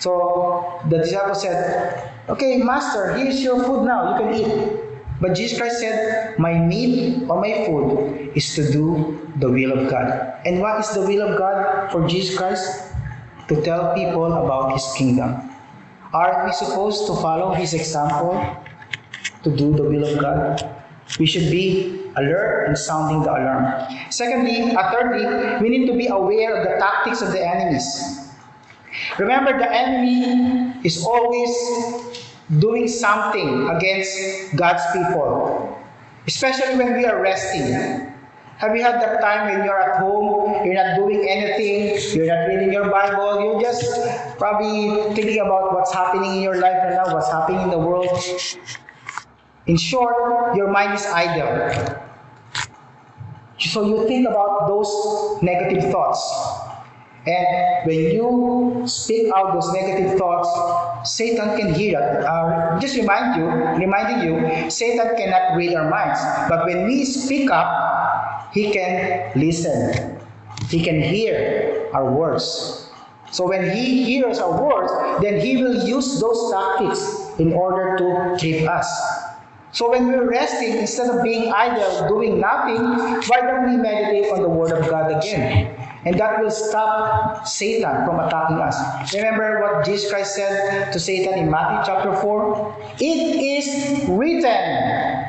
So 0.00 0.80
the 0.88 0.98
disciples 0.98 1.42
said, 1.42 2.12
Okay, 2.28 2.58
Master, 2.58 3.16
here's 3.16 3.42
your 3.42 3.62
food 3.64 3.84
now, 3.84 4.12
you 4.12 4.24
can 4.24 4.34
eat. 4.34 4.80
But 5.20 5.34
Jesus 5.34 5.58
Christ 5.58 5.80
said, 5.80 6.38
My 6.38 6.54
meat 6.54 7.28
or 7.28 7.40
my 7.40 7.66
food 7.66 8.32
is 8.34 8.54
to 8.54 8.70
do 8.70 9.18
the 9.36 9.50
will 9.50 9.76
of 9.78 9.90
God. 9.90 10.34
And 10.46 10.60
what 10.60 10.78
is 10.80 10.90
the 10.94 11.02
will 11.02 11.26
of 11.28 11.38
God 11.38 11.90
for 11.90 12.06
Jesus 12.06 12.38
Christ? 12.38 12.94
To 13.48 13.60
tell 13.62 13.94
people 13.94 14.26
about 14.32 14.74
His 14.74 14.84
kingdom. 14.96 15.50
Aren't 16.12 16.44
we 16.46 16.52
supposed 16.52 17.06
to 17.06 17.16
follow 17.16 17.54
His 17.54 17.74
example 17.74 18.38
to 19.42 19.50
do 19.56 19.74
the 19.74 19.82
will 19.82 20.04
of 20.06 20.18
God? 20.20 20.62
We 21.18 21.26
should 21.26 21.50
be 21.50 21.97
alert 22.18 22.66
and 22.66 22.76
sounding 22.76 23.22
the 23.22 23.30
alarm. 23.30 23.72
Secondly, 24.10 24.74
uh, 24.74 24.90
thirdly, 24.92 25.24
we 25.62 25.68
need 25.68 25.86
to 25.86 25.96
be 25.96 26.08
aware 26.08 26.56
of 26.56 26.66
the 26.66 26.78
tactics 26.78 27.22
of 27.22 27.32
the 27.32 27.40
enemies. 27.40 28.28
Remember, 29.18 29.56
the 29.56 29.70
enemy 29.70 30.74
is 30.84 31.04
always 31.04 31.50
doing 32.58 32.88
something 32.88 33.68
against 33.68 34.56
God's 34.56 34.82
people, 34.92 35.78
especially 36.26 36.76
when 36.76 36.96
we 36.96 37.04
are 37.04 37.20
resting. 37.20 38.08
Have 38.58 38.74
you 38.74 38.82
had 38.82 39.00
that 39.00 39.20
time 39.20 39.46
when 39.46 39.64
you're 39.64 39.78
at 39.78 40.00
home, 40.00 40.66
you're 40.66 40.74
not 40.74 40.96
doing 40.96 41.28
anything, 41.28 41.94
you're 42.16 42.26
not 42.26 42.48
reading 42.48 42.72
your 42.72 42.90
Bible, 42.90 43.40
you're 43.40 43.60
just 43.60 43.86
probably 44.36 45.14
thinking 45.14 45.38
about 45.38 45.74
what's 45.74 45.92
happening 45.92 46.36
in 46.36 46.42
your 46.42 46.56
life 46.56 46.74
right 46.82 46.90
now, 46.90 47.14
what's 47.14 47.30
happening 47.30 47.60
in 47.60 47.70
the 47.70 47.78
world? 47.78 48.08
In 49.66 49.76
short, 49.76 50.56
your 50.56 50.72
mind 50.72 50.94
is 50.94 51.06
idle. 51.06 52.02
So 53.58 53.84
you 53.86 54.06
think 54.06 54.28
about 54.28 54.68
those 54.68 55.42
negative 55.42 55.90
thoughts. 55.90 56.22
And 57.26 57.86
when 57.86 57.98
you 58.14 58.84
speak 58.86 59.30
out 59.34 59.52
those 59.52 59.72
negative 59.72 60.16
thoughts, 60.18 60.48
Satan 61.10 61.58
can 61.58 61.74
hear 61.74 62.00
that. 62.00 62.24
Uh, 62.24 62.80
just 62.80 62.96
remind 62.96 63.36
you, 63.36 63.46
reminding 63.76 64.24
you, 64.24 64.70
Satan 64.70 65.16
cannot 65.16 65.56
read 65.56 65.74
our 65.74 65.90
minds. 65.90 66.20
But 66.48 66.64
when 66.64 66.86
we 66.86 67.04
speak 67.04 67.50
up, 67.50 68.54
he 68.54 68.70
can 68.70 69.32
listen. 69.34 70.18
He 70.70 70.82
can 70.82 71.02
hear 71.02 71.90
our 71.92 72.10
words. 72.10 72.88
So 73.30 73.46
when 73.46 73.76
he 73.76 74.04
hears 74.04 74.38
our 74.38 74.62
words, 74.62 74.92
then 75.20 75.40
he 75.40 75.62
will 75.62 75.86
use 75.86 76.20
those 76.20 76.50
tactics 76.50 77.38
in 77.38 77.52
order 77.52 77.98
to 77.98 78.38
trip 78.38 78.68
us. 78.68 78.88
So 79.72 79.90
when 79.90 80.08
we're 80.08 80.28
resting, 80.28 80.78
instead 80.78 81.14
of 81.14 81.22
being 81.22 81.52
idle, 81.52 82.08
doing 82.08 82.40
nothing, 82.40 82.80
why 83.28 83.40
don't 83.42 83.68
we 83.70 83.76
meditate 83.76 84.32
on 84.32 84.42
the 84.42 84.48
Word 84.48 84.72
of 84.72 84.88
God 84.88 85.12
again? 85.12 85.74
And 86.06 86.18
that 86.18 86.40
will 86.40 86.50
stop 86.50 87.46
Satan 87.46 88.06
from 88.06 88.18
attacking 88.18 88.56
us. 88.56 89.12
Remember 89.14 89.60
what 89.60 89.84
Jesus 89.84 90.10
Christ 90.10 90.34
said 90.36 90.90
to 90.92 90.98
Satan 90.98 91.38
in 91.38 91.50
Matthew 91.50 91.92
chapter 91.92 92.16
4? 92.16 92.76
It 92.98 93.04
is 93.04 94.08
written. 94.08 95.24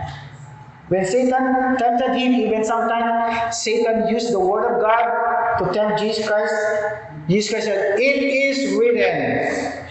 When 0.88 1.06
Satan 1.06 1.76
tempted 1.78 2.16
him, 2.16 2.34
even 2.34 2.64
sometimes 2.64 3.58
Satan 3.58 4.08
used 4.08 4.32
the 4.32 4.40
Word 4.40 4.74
of 4.74 4.82
God 4.82 5.58
to 5.60 5.74
tempt 5.74 6.00
Jesus 6.00 6.28
Christ. 6.28 6.54
Jesus 7.28 7.52
Christ 7.52 7.66
said, 7.66 8.00
It 8.00 8.24
is 8.24 8.74
written. 8.76 9.86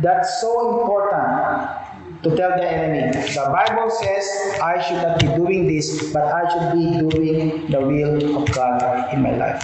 That's 0.00 0.40
so 0.40 0.82
important 0.82 1.83
to 2.24 2.36
tell 2.36 2.50
the 2.56 2.66
enemy. 2.66 3.12
The 3.12 3.46
Bible 3.52 3.90
says 3.90 4.24
I 4.60 4.80
should 4.82 5.02
not 5.02 5.20
be 5.20 5.26
doing 5.26 5.68
this, 5.68 6.12
but 6.12 6.24
I 6.24 6.42
should 6.50 6.68
be 6.72 6.98
doing 6.98 7.70
the 7.70 7.80
will 7.80 8.42
of 8.42 8.50
God 8.52 9.12
in 9.12 9.22
my 9.22 9.36
life. 9.36 9.62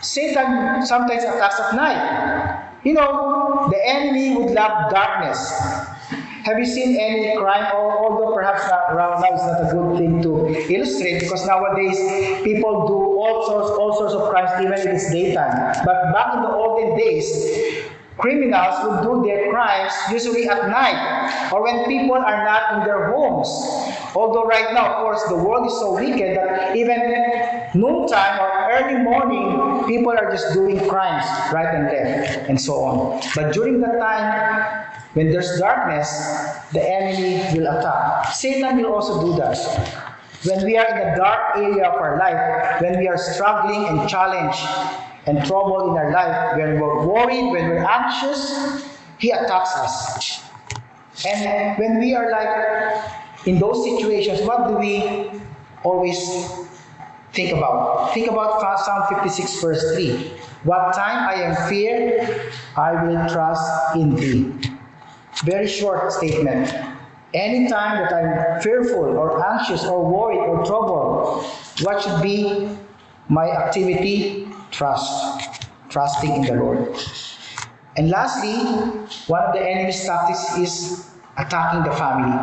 Satan 0.00 0.84
sometimes 0.86 1.24
attacks 1.24 1.58
at 1.60 1.74
night. 1.74 2.70
You 2.84 2.92
know, 2.94 3.68
the 3.70 3.80
enemy 3.88 4.36
would 4.36 4.52
love 4.52 4.90
darkness. 4.90 5.50
Have 6.44 6.58
you 6.58 6.66
seen 6.66 7.00
any 7.00 7.34
crime? 7.38 7.72
Although 7.72 8.34
perhaps 8.34 8.68
now 8.68 9.16
is 9.16 9.40
not 9.40 9.64
a 9.64 9.72
good 9.72 9.96
thing 9.96 10.22
to 10.22 10.52
illustrate 10.70 11.20
because 11.20 11.46
nowadays 11.46 11.96
people 12.44 12.86
do 12.86 12.94
all 13.16 13.46
sorts, 13.46 13.70
all 13.70 13.96
sorts 13.96 14.12
of 14.12 14.28
crimes 14.28 14.50
even 14.60 14.74
if 14.74 14.84
it's 14.84 15.10
daytime. 15.10 15.74
But 15.86 16.12
back 16.12 16.34
in 16.34 16.42
the 16.42 16.52
olden 16.52 16.98
days, 16.98 17.83
criminals 18.18 18.74
would 18.84 19.02
do 19.02 19.26
their 19.26 19.50
crimes 19.50 19.92
usually 20.10 20.48
at 20.48 20.68
night 20.68 21.50
or 21.52 21.62
when 21.62 21.84
people 21.86 22.14
are 22.14 22.44
not 22.44 22.74
in 22.74 22.84
their 22.84 23.10
homes. 23.10 23.48
Although 24.14 24.44
right 24.44 24.72
now, 24.72 24.94
of 24.94 24.96
course, 25.02 25.22
the 25.28 25.36
world 25.36 25.66
is 25.66 25.72
so 25.72 25.94
wicked 25.94 26.36
that 26.36 26.76
even 26.76 27.00
noontime 27.74 28.38
or 28.38 28.70
early 28.70 29.02
morning, 29.02 29.84
people 29.86 30.12
are 30.12 30.30
just 30.30 30.54
doing 30.54 30.78
crimes 30.88 31.26
right 31.52 31.74
and 31.74 31.86
left 31.86 32.48
and 32.48 32.60
so 32.60 32.74
on. 32.74 33.22
But 33.34 33.52
during 33.52 33.80
that 33.80 33.98
time, 33.98 34.86
when 35.14 35.30
there's 35.30 35.58
darkness, 35.58 36.08
the 36.72 36.82
enemy 36.82 37.42
will 37.58 37.66
attack. 37.66 38.32
Satan 38.32 38.76
will 38.76 38.94
also 38.94 39.20
do 39.26 39.36
that. 39.38 39.58
When 40.44 40.64
we 40.64 40.76
are 40.76 40.86
in 40.86 41.08
a 41.08 41.16
dark 41.16 41.56
area 41.56 41.88
of 41.88 41.94
our 41.94 42.18
life, 42.18 42.80
when 42.80 42.98
we 42.98 43.08
are 43.08 43.16
struggling 43.16 43.86
and 43.86 44.08
challenged 44.08 44.60
and 45.26 45.44
trouble 45.46 45.90
in 45.90 45.96
our 45.96 46.12
life, 46.12 46.56
when 46.56 46.80
we're 46.80 47.06
worried, 47.06 47.50
when 47.50 47.68
we're 47.68 47.84
anxious, 47.84 48.84
he 49.18 49.30
attacks 49.30 49.74
us. 49.76 50.44
And 51.26 51.78
when 51.78 51.98
we 51.98 52.14
are 52.14 52.30
like 52.30 53.46
in 53.46 53.58
those 53.58 53.84
situations, 53.84 54.42
what 54.42 54.68
do 54.68 54.74
we 54.76 55.30
always 55.82 56.18
think 57.32 57.52
about? 57.52 58.12
Think 58.12 58.30
about 58.30 58.60
Psalm 58.80 59.06
56, 59.08 59.60
verse 59.60 59.94
3. 59.94 60.32
What 60.64 60.92
time 60.94 61.28
I 61.28 61.34
am 61.34 61.68
feared, 61.68 62.52
I 62.76 63.04
will 63.04 63.28
trust 63.28 63.96
in 63.96 64.14
thee. 64.14 64.70
Very 65.44 65.68
short 65.68 66.12
statement. 66.12 66.74
Anytime 67.34 67.98
that 67.98 68.12
I'm 68.12 68.62
fearful 68.62 69.04
or 69.18 69.44
anxious 69.44 69.84
or 69.84 70.04
worried 70.04 70.38
or 70.38 70.64
troubled, 70.64 71.44
what 71.82 72.00
should 72.02 72.22
be 72.22 72.68
my 73.28 73.50
activity? 73.50 74.48
Trust. 74.74 75.68
Trusting 75.88 76.34
in 76.34 76.42
the 76.42 76.54
Lord. 76.54 76.96
And 77.96 78.10
lastly, 78.10 78.58
one 79.28 79.42
of 79.42 79.54
the 79.54 79.62
enemy's 79.62 80.04
tactics 80.04 80.58
is 80.58 81.10
attacking 81.38 81.84
the 81.84 81.96
family. 81.96 82.34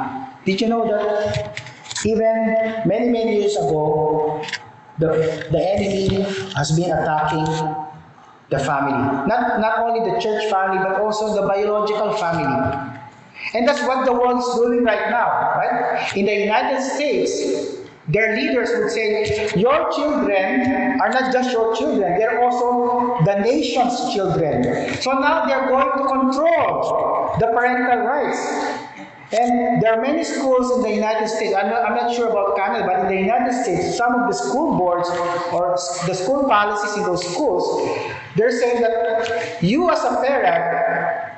Did 0.45 0.61
you 0.61 0.69
know 0.69 0.87
that 0.87 1.59
even 2.05 2.55
many, 2.85 3.09
many 3.09 3.41
years 3.41 3.55
ago, 3.57 4.41
the, 4.99 5.07
the 5.51 5.59
enemy 5.59 6.23
has 6.55 6.71
been 6.71 6.91
attacking 6.91 7.45
the 8.49 8.59
family. 8.59 9.27
Not, 9.27 9.59
not 9.59 9.79
only 9.79 10.11
the 10.11 10.19
church 10.19 10.49
family, 10.49 10.79
but 10.79 10.99
also 11.01 11.35
the 11.35 11.47
biological 11.47 12.13
family. 12.13 12.91
And 13.53 13.67
that's 13.67 13.81
what 13.81 14.05
the 14.05 14.13
world 14.13 14.39
is 14.39 14.55
doing 14.55 14.83
right 14.83 15.09
now, 15.09 15.55
right? 15.55 16.15
In 16.15 16.25
the 16.25 16.35
United 16.35 16.81
States, 16.81 17.70
their 18.11 18.35
leaders 18.35 18.69
would 18.75 18.91
say, 18.91 19.49
Your 19.55 19.91
children 19.91 20.99
are 21.01 21.09
not 21.09 21.31
just 21.31 21.51
your 21.51 21.75
children, 21.75 22.17
they're 22.19 22.43
also 22.43 23.23
the 23.23 23.39
nation's 23.39 24.13
children. 24.13 24.63
So 25.01 25.11
now 25.13 25.45
they're 25.45 25.67
going 25.67 25.91
to 25.97 26.03
control 26.07 27.35
the 27.39 27.47
parental 27.47 28.05
rights. 28.05 28.39
And 29.33 29.81
there 29.81 29.93
are 29.93 30.01
many 30.01 30.25
schools 30.25 30.75
in 30.75 30.81
the 30.81 30.93
United 30.93 31.29
States, 31.29 31.55
I'm 31.55 31.69
not, 31.69 31.89
I'm 31.89 31.95
not 31.95 32.13
sure 32.13 32.27
about 32.29 32.57
Canada, 32.57 32.85
but 32.85 32.99
in 32.99 33.15
the 33.15 33.21
United 33.21 33.53
States, 33.63 33.95
some 33.95 34.13
of 34.13 34.27
the 34.29 34.35
school 34.35 34.77
boards 34.77 35.07
or 35.53 35.77
the 36.05 36.13
school 36.13 36.43
policies 36.49 36.97
in 36.97 37.03
those 37.03 37.25
schools, 37.31 37.87
they're 38.35 38.51
saying 38.51 38.81
that 38.81 39.63
you 39.63 39.89
as 39.89 40.03
a 40.03 40.21
parent 40.21 41.31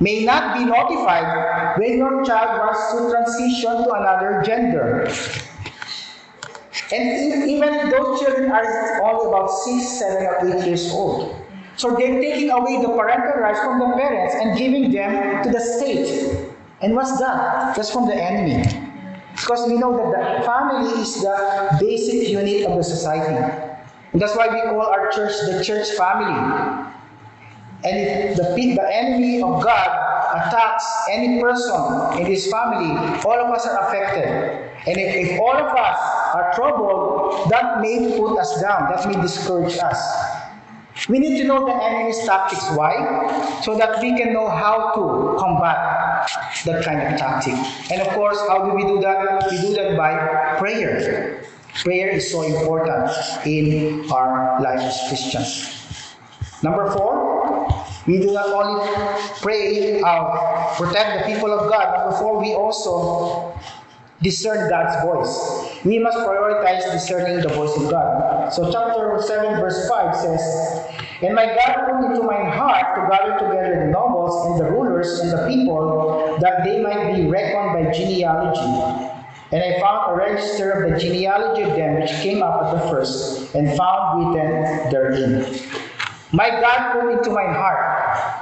may 0.00 0.24
not 0.24 0.58
be 0.58 0.64
notified 0.64 1.78
when 1.78 1.98
your 1.98 2.24
child 2.24 2.58
wants 2.58 2.92
to 2.92 3.10
transition 3.10 3.84
to 3.84 3.92
another 3.92 4.42
gender. 4.44 5.08
And 6.92 7.48
even 7.48 7.90
those 7.90 8.20
children 8.20 8.50
are 8.50 9.02
only 9.02 9.28
about 9.28 9.48
six, 9.48 9.98
seven, 9.98 10.26
or 10.26 10.36
eight 10.48 10.66
years 10.66 10.90
old. 10.90 11.36
So 11.76 11.94
they're 11.96 12.20
taking 12.20 12.50
away 12.50 12.82
the 12.82 12.88
parental 12.88 13.40
rights 13.40 13.60
from 13.60 13.78
the 13.78 13.96
parents 13.96 14.34
and 14.34 14.58
giving 14.58 14.90
them 14.90 15.44
to 15.44 15.50
the 15.50 15.60
state. 15.60 16.52
And 16.82 16.94
what's 16.94 17.18
that? 17.18 17.76
That's 17.76 17.90
from 17.90 18.06
the 18.06 18.14
enemy. 18.14 18.62
Because 19.32 19.66
we 19.68 19.78
know 19.78 20.12
that 20.12 20.40
the 20.40 20.44
family 20.44 21.00
is 21.00 21.22
the 21.22 21.78
basic 21.80 22.28
unit 22.28 22.66
of 22.66 22.76
the 22.76 22.84
society. 22.84 23.34
And 24.12 24.20
that's 24.20 24.36
why 24.36 24.48
we 24.48 24.60
call 24.60 24.82
our 24.82 25.10
church 25.12 25.32
the 25.46 25.62
church 25.64 25.88
family. 25.92 26.34
And 27.84 27.96
if 27.96 28.36
the, 28.36 28.42
the 28.42 28.94
enemy 28.94 29.40
of 29.40 29.62
God 29.62 29.88
attacks 30.34 30.84
any 31.08 31.40
person 31.40 32.18
in 32.20 32.26
his 32.26 32.50
family, 32.50 32.92
all 33.24 33.40
of 33.40 33.50
us 33.54 33.66
are 33.66 33.88
affected. 33.88 34.28
And 34.86 34.98
if, 34.98 35.32
if 35.32 35.40
all 35.40 35.56
of 35.56 35.74
us 35.76 36.19
are 36.34 36.54
troubled, 36.54 37.50
that 37.50 37.80
may 37.80 38.16
put 38.18 38.38
us 38.38 38.60
down, 38.60 38.90
that 38.90 39.06
may 39.06 39.20
discourage 39.20 39.78
us. 39.78 40.00
We 41.08 41.18
need 41.18 41.38
to 41.38 41.44
know 41.44 41.64
the 41.64 41.72
enemy's 41.72 42.18
tactics. 42.26 42.70
Why? 42.72 43.60
So 43.62 43.76
that 43.78 44.02
we 44.02 44.16
can 44.16 44.32
know 44.32 44.48
how 44.48 44.92
to 44.94 45.38
combat 45.38 46.28
that 46.66 46.84
kind 46.84 47.00
of 47.00 47.18
tactic. 47.18 47.54
And 47.90 48.02
of 48.02 48.08
course, 48.08 48.38
how 48.48 48.68
do 48.68 48.74
we 48.74 48.82
do 48.82 49.00
that? 49.00 49.50
We 49.50 49.60
do 49.60 49.72
that 49.74 49.96
by 49.96 50.58
prayer. 50.58 51.44
Prayer 51.74 52.10
is 52.10 52.30
so 52.30 52.42
important 52.42 53.10
in 53.46 54.10
our 54.10 54.60
life 54.60 54.80
as 54.80 55.00
Christians. 55.08 55.80
Number 56.62 56.90
four, 56.90 57.86
we 58.06 58.18
do 58.18 58.32
not 58.32 58.48
only 58.52 58.84
pray, 59.40 60.02
uh, 60.02 60.74
protect 60.76 61.20
the 61.26 61.32
people 61.32 61.52
of 61.52 61.70
God. 61.70 61.96
Number 61.96 62.16
four, 62.18 62.40
we 62.40 62.52
also 62.52 63.54
discern 64.22 64.68
God's 64.68 65.02
voice. 65.02 65.84
We 65.84 65.98
must 65.98 66.18
prioritize 66.18 66.90
discerning 66.92 67.40
the 67.40 67.48
voice 67.48 67.74
of 67.76 67.90
God. 67.90 68.52
So 68.52 68.70
chapter 68.70 69.20
7 69.22 69.60
verse 69.60 69.88
5 69.88 70.16
says, 70.16 70.86
And 71.22 71.34
my 71.34 71.46
God 71.46 71.86
put 71.86 72.10
into 72.10 72.22
my 72.22 72.44
heart 72.44 72.96
to 72.96 73.08
gather 73.10 73.38
together 73.38 73.86
the 73.86 73.90
nobles 73.90 74.46
and 74.46 74.60
the 74.60 74.70
rulers 74.70 75.20
and 75.20 75.32
the 75.32 75.46
people, 75.48 76.38
that 76.40 76.64
they 76.64 76.82
might 76.82 77.14
be 77.14 77.26
reckoned 77.28 77.84
by 77.84 77.92
genealogy. 77.92 79.10
And 79.52 79.64
I 79.64 79.80
found 79.80 80.12
a 80.12 80.16
register 80.16 80.70
of 80.70 80.92
the 80.92 80.98
genealogy 80.98 81.62
of 81.62 81.76
them 81.76 82.00
which 82.00 82.10
came 82.22 82.42
up 82.42 82.62
at 82.62 82.72
the 82.72 82.90
first, 82.90 83.54
and 83.54 83.76
found 83.76 84.34
written 84.34 84.90
therein. 84.90 85.60
My 86.32 86.48
God 86.48 86.92
put 86.92 87.12
into 87.12 87.30
my 87.30 87.52
heart. 87.52 88.39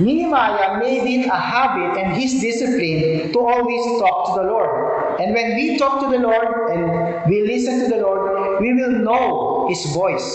Nehemiah 0.00 0.78
made 0.78 1.06
it 1.06 1.26
a 1.26 1.36
habit 1.36 2.00
and 2.00 2.16
his 2.16 2.40
discipline 2.40 3.32
to 3.32 3.38
always 3.38 4.00
talk 4.00 4.34
to 4.34 4.42
the 4.42 4.48
Lord. 4.48 5.20
And 5.20 5.32
when 5.32 5.54
we 5.54 5.78
talk 5.78 6.00
to 6.02 6.10
the 6.10 6.18
Lord 6.18 6.70
and 6.72 7.30
we 7.30 7.42
listen 7.42 7.80
to 7.84 7.88
the 7.96 8.02
Lord, 8.02 8.60
we 8.60 8.74
will 8.74 8.90
know 8.90 9.66
his 9.68 9.84
voice. 9.94 10.26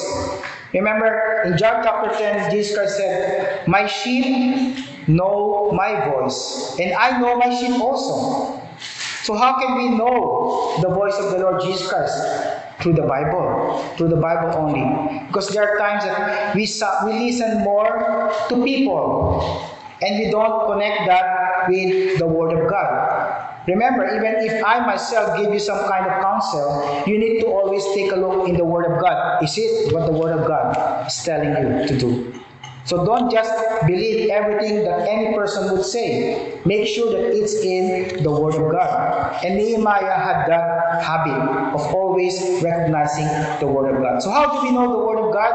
Remember 0.73 1.43
in 1.45 1.57
John 1.57 1.83
chapter 1.83 2.17
10, 2.17 2.51
Jesus 2.51 2.77
Christ 2.77 2.97
said, 2.97 3.67
My 3.67 3.87
sheep 3.87 4.77
know 5.07 5.71
my 5.73 6.05
voice, 6.05 6.77
and 6.79 6.93
I 6.93 7.19
know 7.19 7.37
my 7.37 7.49
sheep 7.49 7.81
also. 7.81 8.61
So, 9.23 9.35
how 9.35 9.59
can 9.59 9.77
we 9.77 9.89
know 9.89 10.77
the 10.81 10.89
voice 10.89 11.15
of 11.15 11.31
the 11.31 11.39
Lord 11.39 11.61
Jesus 11.61 11.89
Christ? 11.89 12.68
Through 12.81 12.93
the 12.93 13.03
Bible, 13.03 13.83
through 13.97 14.09
the 14.09 14.15
Bible 14.15 14.55
only. 14.55 15.27
Because 15.27 15.49
there 15.49 15.67
are 15.67 15.77
times 15.77 16.03
that 16.05 16.55
we, 16.55 16.61
we 16.63 17.31
listen 17.31 17.59
more 17.63 18.31
to 18.47 18.63
people 18.63 19.69
and 20.01 20.19
we 20.19 20.31
don't 20.31 20.71
connect 20.71 21.05
that 21.07 21.67
with 21.67 22.19
the 22.19 22.27
Word 22.27 22.57
of 22.57 22.69
God. 22.69 23.49
Remember, 23.67 24.07
even 24.07 24.35
if 24.47 24.63
I 24.63 24.79
myself 24.85 25.37
give 25.37 25.53
you 25.53 25.59
some 25.59 25.85
kind 25.87 26.05
of 26.07 26.21
counsel, 26.23 27.03
you 27.05 27.19
need 27.19 27.41
to 27.41 27.47
always 27.47 27.83
take 27.93 28.11
a 28.11 28.15
look 28.15 28.47
in 28.47 28.55
the 28.55 28.63
Word 28.63 28.89
of 28.89 29.01
God. 29.01 29.43
Is 29.43 29.57
it 29.57 29.93
what 29.93 30.05
the 30.05 30.13
Word 30.13 30.39
of 30.39 30.47
God 30.47 31.05
is 31.05 31.21
telling 31.23 31.51
you 31.51 31.87
to 31.87 31.97
do? 31.97 32.41
So 32.89 33.05
don't 33.05 33.29
just 33.29 33.53
believe 33.85 34.31
everything 34.31 34.83
that 34.83 35.07
any 35.07 35.35
person 35.35 35.71
would 35.71 35.85
say. 35.85 36.59
Make 36.65 36.87
sure 36.87 37.11
that 37.11 37.37
it's 37.37 37.53
in 37.61 38.23
the 38.23 38.31
Word 38.31 38.55
of 38.55 38.71
God. 38.71 39.45
And 39.45 39.57
Nehemiah 39.57 40.17
had 40.17 40.47
that 40.47 41.03
habit 41.03 41.37
of 41.75 41.93
always 41.93 42.41
recognizing 42.63 43.27
the 43.59 43.67
Word 43.67 43.93
of 43.93 44.01
God. 44.01 44.23
So 44.23 44.31
how 44.31 44.49
do 44.49 44.63
we 44.63 44.71
know 44.73 44.91
the 44.91 45.05
Word 45.05 45.19
of 45.19 45.31
God? 45.31 45.53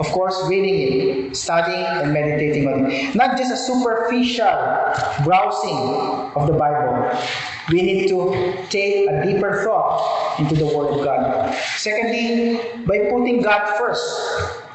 Of 0.00 0.06
course, 0.08 0.36
reading 0.50 1.30
it, 1.30 1.34
studying, 1.34 1.86
and 1.86 2.12
meditating 2.12 2.68
on 2.68 2.90
it. 2.90 3.14
Not 3.14 3.38
just 3.38 3.50
a 3.50 3.56
superficial 3.56 4.52
browsing 5.24 5.78
of 6.36 6.46
the 6.46 6.58
Bible. 6.58 7.10
We 7.70 7.80
need 7.80 8.08
to 8.08 8.66
take 8.68 9.08
a 9.08 9.24
deeper 9.24 9.64
thought 9.64 10.38
into 10.38 10.56
the 10.56 10.66
Word 10.66 10.92
of 10.92 11.04
God. 11.06 11.54
Secondly, 11.78 12.60
by 12.84 13.08
putting 13.10 13.40
God 13.40 13.78
first. 13.78 14.66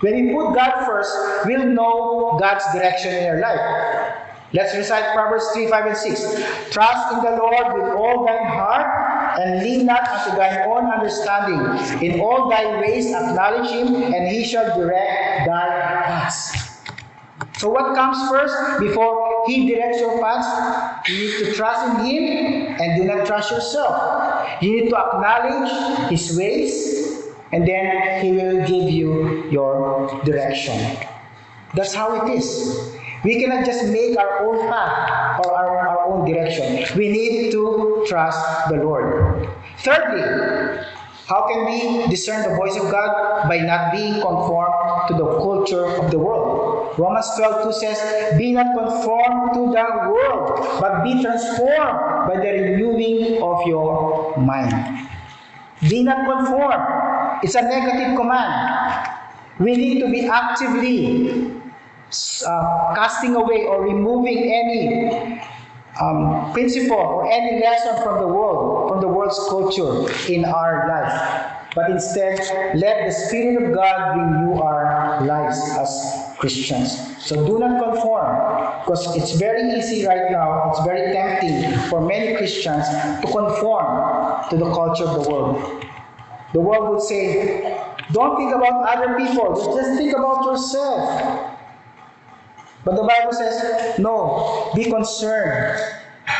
When 0.00 0.14
we 0.14 0.32
put 0.32 0.54
God 0.54 0.86
first, 0.86 1.12
we'll 1.44 1.66
know 1.66 2.36
God's 2.40 2.64
direction 2.72 3.14
in 3.14 3.30
our 3.30 3.40
life. 3.40 4.14
Let's 4.52 4.74
recite 4.74 5.12
Proverbs 5.12 5.44
3, 5.52 5.68
5, 5.68 5.86
and 5.86 5.96
6. 5.96 6.70
Trust 6.70 7.12
in 7.12 7.18
the 7.24 7.36
Lord 7.36 7.74
with 7.74 7.92
all 7.94 8.24
thine 8.24 8.46
heart, 8.46 9.40
and 9.40 9.60
lean 9.62 9.86
not 9.86 10.08
unto 10.08 10.36
thine 10.36 10.68
own 10.68 10.86
understanding. 10.86 12.02
In 12.02 12.20
all 12.20 12.48
thy 12.48 12.80
ways 12.80 13.12
acknowledge 13.12 13.70
him, 13.70 13.94
and 13.94 14.28
he 14.28 14.44
shall 14.44 14.78
direct 14.78 15.46
thy 15.46 15.68
paths. 16.06 16.80
So 17.58 17.68
what 17.68 17.94
comes 17.96 18.16
first 18.30 18.80
before 18.80 19.44
he 19.48 19.68
directs 19.68 19.98
your 19.98 20.20
paths? 20.22 21.10
You 21.10 21.16
need 21.16 21.44
to 21.44 21.52
trust 21.54 22.00
in 22.00 22.06
him 22.06 22.76
and 22.80 23.02
do 23.02 23.04
not 23.04 23.26
trust 23.26 23.50
yourself. 23.50 24.62
You 24.62 24.80
need 24.80 24.90
to 24.90 24.96
acknowledge 24.96 26.08
his 26.08 26.38
ways 26.38 26.97
and 27.52 27.66
then 27.66 28.22
He 28.24 28.32
will 28.32 28.66
give 28.66 28.90
you 28.90 29.48
your 29.50 30.20
direction. 30.24 30.78
That's 31.74 31.94
how 31.94 32.26
it 32.26 32.32
is. 32.36 32.96
We 33.24 33.40
cannot 33.40 33.66
just 33.66 33.84
make 33.86 34.16
our 34.16 34.46
own 34.46 34.68
path 34.68 35.44
or 35.44 35.52
our, 35.52 35.88
our 35.88 36.06
own 36.06 36.30
direction. 36.30 36.86
We 36.96 37.08
need 37.08 37.50
to 37.52 38.04
trust 38.06 38.68
the 38.68 38.76
Lord. 38.76 39.48
Thirdly, 39.78 40.22
how 41.26 41.46
can 41.46 41.66
we 41.66 42.06
discern 42.08 42.48
the 42.48 42.56
voice 42.56 42.76
of 42.76 42.90
God? 42.90 43.48
By 43.48 43.58
not 43.58 43.92
being 43.92 44.14
conformed 44.14 45.08
to 45.08 45.14
the 45.14 45.26
culture 45.38 45.84
of 45.84 46.10
the 46.10 46.18
world. 46.18 46.98
Romans 46.98 47.28
12 47.36 47.64
2 47.64 47.72
says, 47.72 48.38
Be 48.38 48.52
not 48.52 48.74
conformed 48.76 49.52
to 49.54 49.60
the 49.70 49.86
world, 50.08 50.80
but 50.80 51.04
be 51.04 51.20
transformed 51.22 52.28
by 52.28 52.36
the 52.40 52.50
renewing 52.50 53.42
of 53.42 53.66
your 53.66 54.36
mind. 54.38 55.08
Be 55.88 56.02
not 56.02 56.24
conformed. 56.24 57.17
It's 57.42 57.54
a 57.54 57.62
negative 57.62 58.16
command. 58.16 59.08
We 59.58 59.76
need 59.76 60.00
to 60.00 60.08
be 60.08 60.26
actively 60.26 61.52
uh, 62.46 62.94
casting 62.94 63.34
away 63.34 63.64
or 63.64 63.82
removing 63.82 64.52
any 64.52 65.40
um, 66.00 66.52
principle 66.52 66.96
or 66.96 67.30
any 67.30 67.60
lesson 67.60 68.02
from 68.02 68.20
the 68.20 68.26
world, 68.26 68.90
from 68.90 69.00
the 69.00 69.08
world's 69.08 69.38
culture 69.50 70.06
in 70.32 70.44
our 70.44 70.88
life. 70.88 71.58
but 71.78 71.90
instead 71.90 72.40
let 72.74 73.06
the 73.06 73.12
Spirit 73.12 73.62
of 73.62 73.74
God 73.74 74.18
renew 74.18 74.60
our 74.60 75.24
lives 75.24 75.58
as 75.78 76.34
Christians. 76.38 77.16
So 77.24 77.46
do 77.46 77.58
not 77.58 77.82
conform 77.82 78.82
because 78.82 79.14
it's 79.16 79.32
very 79.38 79.62
easy 79.78 80.04
right 80.04 80.30
now, 80.30 80.70
it's 80.70 80.84
very 80.84 81.12
tempting 81.12 81.78
for 81.88 82.00
many 82.00 82.36
Christians 82.36 82.84
to 83.20 83.26
conform 83.30 84.48
to 84.50 84.56
the 84.56 84.70
culture 84.72 85.04
of 85.04 85.22
the 85.22 85.30
world. 85.30 85.84
The 86.52 86.60
world 86.60 86.88
would 86.90 87.02
say, 87.02 87.84
don't 88.12 88.36
think 88.36 88.54
about 88.54 88.88
other 88.88 89.18
people, 89.18 89.54
just 89.76 89.98
think 89.98 90.16
about 90.16 90.44
yourself. 90.44 91.56
But 92.84 92.96
the 92.96 93.02
Bible 93.02 93.32
says, 93.32 93.98
no, 93.98 94.70
be 94.74 94.84
concerned 94.90 95.80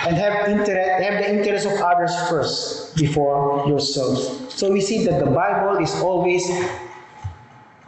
and 0.07 0.17
have 0.17 0.33
have 0.33 0.65
the 0.65 1.35
interest 1.35 1.67
of 1.67 1.73
others 1.81 2.15
first 2.29 2.97
before 2.97 3.65
yourselves. 3.67 4.55
So 4.55 4.73
we 4.73 4.81
see 4.81 5.05
that 5.07 5.25
the 5.25 5.31
Bible 5.31 5.83
is 5.83 5.95
always 6.01 6.49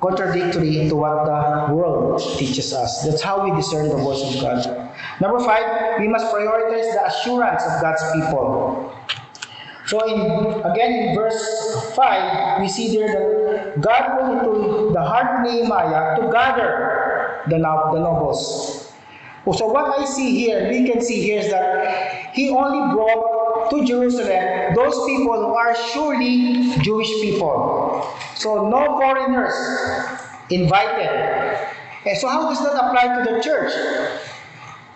contradictory 0.00 0.88
to 0.88 0.96
what 0.96 1.24
the 1.26 1.74
world 1.74 2.20
teaches 2.38 2.72
us. 2.72 3.04
That's 3.04 3.22
how 3.22 3.44
we 3.44 3.54
discern 3.56 3.88
the 3.88 3.96
voice 3.96 4.34
of 4.34 4.40
God. 4.40 4.90
Number 5.20 5.38
five, 5.44 6.00
we 6.00 6.08
must 6.08 6.32
prioritize 6.32 6.92
the 6.92 7.06
assurance 7.06 7.62
of 7.64 7.80
God's 7.82 8.02
people. 8.14 8.94
So 9.90 9.98
in 10.06 10.62
again 10.62 10.92
in 11.08 11.14
verse 11.16 11.92
5, 11.96 12.60
we 12.60 12.68
see 12.68 12.96
there 12.96 13.10
that 13.10 13.80
God 13.80 14.02
put 14.14 14.30
into 14.38 14.92
the 14.92 15.02
heart 15.02 15.40
of 15.40 15.52
Nehemiah 15.52 16.14
to 16.14 16.30
gather 16.30 17.42
the, 17.48 17.58
no- 17.58 17.90
the 17.92 17.98
nobles. 17.98 18.92
Oh, 19.44 19.50
so 19.52 19.66
what 19.66 19.98
I 19.98 20.04
see 20.04 20.38
here, 20.38 20.68
we 20.68 20.88
can 20.88 21.02
see 21.02 21.20
here 21.20 21.40
is 21.40 21.50
that 21.50 22.30
he 22.34 22.50
only 22.50 22.94
brought 22.94 23.70
to 23.70 23.84
Jerusalem 23.84 24.76
those 24.76 24.94
people 25.10 25.34
who 25.34 25.54
are 25.58 25.74
surely 25.74 26.70
Jewish 26.82 27.10
people. 27.20 28.06
So 28.36 28.68
no 28.68 28.96
foreigners 28.96 29.54
invited. 30.50 31.10
And 32.06 32.16
so 32.16 32.28
how 32.28 32.48
does 32.48 32.62
that 32.62 32.78
apply 32.78 33.24
to 33.24 33.34
the 33.34 33.42
church? 33.42 33.72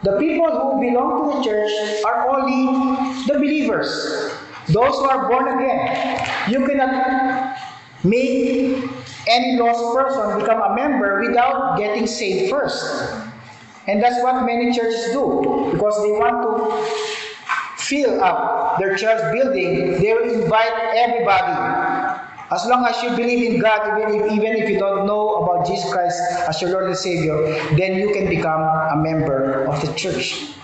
The 0.04 0.18
people 0.20 0.50
who 0.52 0.80
belong 0.80 1.32
to 1.32 1.38
the 1.38 1.44
church 1.44 2.04
are 2.04 2.28
only 2.28 3.24
the 3.26 3.34
believers, 3.34 4.30
those 4.68 4.94
who 4.96 5.08
are 5.08 5.28
born 5.28 5.48
again. 5.48 6.26
You 6.50 6.66
cannot 6.66 7.58
make 8.04 8.84
any 9.28 9.58
lost 9.58 9.96
person 9.96 10.40
become 10.40 10.60
a 10.60 10.74
member 10.74 11.20
without 11.20 11.78
getting 11.78 12.06
saved 12.06 12.50
first. 12.50 12.84
And 13.86 14.02
that's 14.02 14.22
what 14.22 14.44
many 14.44 14.72
churches 14.74 15.12
do 15.12 15.70
because 15.72 16.02
they 16.02 16.12
want 16.12 16.40
to 16.42 17.82
fill 17.82 18.22
up 18.22 18.78
their 18.78 18.96
church 18.96 19.20
building. 19.32 20.00
They 20.00 20.12
will 20.14 20.42
invite 20.42 20.72
everybody. 20.96 22.20
As 22.50 22.66
long 22.66 22.86
as 22.86 23.02
you 23.02 23.10
believe 23.10 23.54
in 23.54 23.60
God, 23.60 24.00
even 24.00 24.20
if, 24.20 24.32
even 24.32 24.56
if 24.56 24.68
you 24.68 24.78
don't 24.78 25.06
know 25.06 25.42
about 25.42 25.66
Jesus 25.66 25.90
Christ 25.92 26.20
as 26.48 26.60
your 26.62 26.70
Lord 26.70 26.86
and 26.86 26.96
Savior, 26.96 27.36
then 27.76 27.96
you 27.98 28.12
can 28.12 28.28
become 28.28 28.60
a 28.60 28.96
member 28.96 29.64
of 29.64 29.80
the 29.80 29.92
church. 29.94 30.54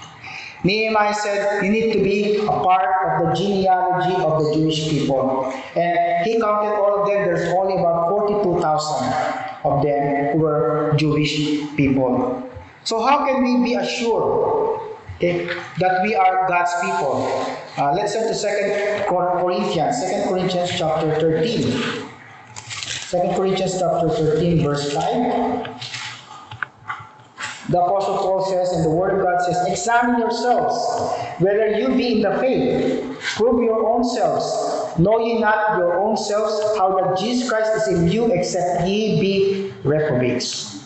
Nehemiah 0.63 1.15
said, 1.15 1.65
You 1.65 1.71
need 1.71 1.93
to 1.93 2.03
be 2.03 2.37
a 2.37 2.47
part 2.47 3.23
of 3.23 3.29
the 3.29 3.35
genealogy 3.35 4.15
of 4.23 4.45
the 4.45 4.55
Jewish 4.55 4.89
people. 4.91 5.53
And 5.75 6.27
he 6.27 6.39
counted 6.41 6.75
all 6.75 7.03
of 7.03 7.09
them, 7.09 7.25
there's 7.25 7.49
only 7.55 7.81
about 7.81 8.09
42,000 8.11 9.41
of 9.65 9.83
them 9.83 10.33
who 10.33 10.39
were 10.39 10.95
Jewish 10.97 11.61
people. 11.77 12.47
So, 12.85 13.01
how 13.01 13.27
can 13.27 13.43
we 13.43 13.65
be 13.65 13.75
assured 13.75 14.81
okay, 15.17 15.47
that 15.79 16.03
we 16.03 16.15
are 16.15 16.49
God's 16.49 16.73
people? 16.81 17.25
Uh, 17.79 17.93
let's 17.95 18.13
turn 18.13 18.29
to 18.29 18.35
2 18.35 19.05
Corinthians, 19.09 20.01
2 20.03 20.29
Corinthians 20.29 20.71
chapter 20.77 21.21
13. 21.21 22.09
2 23.11 23.37
Corinthians 23.37 23.79
chapter 23.79 24.09
13, 24.09 24.63
verse 24.63 24.93
5. 24.93 25.90
The 27.71 27.81
Apostle 27.81 28.19
Paul 28.19 28.45
says, 28.47 28.73
and 28.73 28.85
the 28.85 28.91
Word 28.91 29.17
of 29.17 29.25
God 29.25 29.41
says, 29.43 29.65
Examine 29.69 30.19
yourselves, 30.19 30.77
whether 31.39 31.71
you 31.79 31.95
be 31.95 32.17
in 32.17 32.23
the 32.23 32.37
faith. 32.39 33.17
Prove 33.37 33.63
your 33.63 33.87
own 33.87 34.03
selves. 34.03 34.99
Know 34.99 35.21
ye 35.21 35.39
not 35.39 35.79
your 35.79 35.97
own 36.01 36.17
selves 36.17 36.77
how 36.77 36.99
that 36.99 37.17
Jesus 37.17 37.49
Christ 37.49 37.71
is 37.77 37.97
in 37.97 38.09
you, 38.11 38.33
except 38.33 38.89
ye 38.89 39.21
be 39.21 39.73
reprobates. 39.85 40.85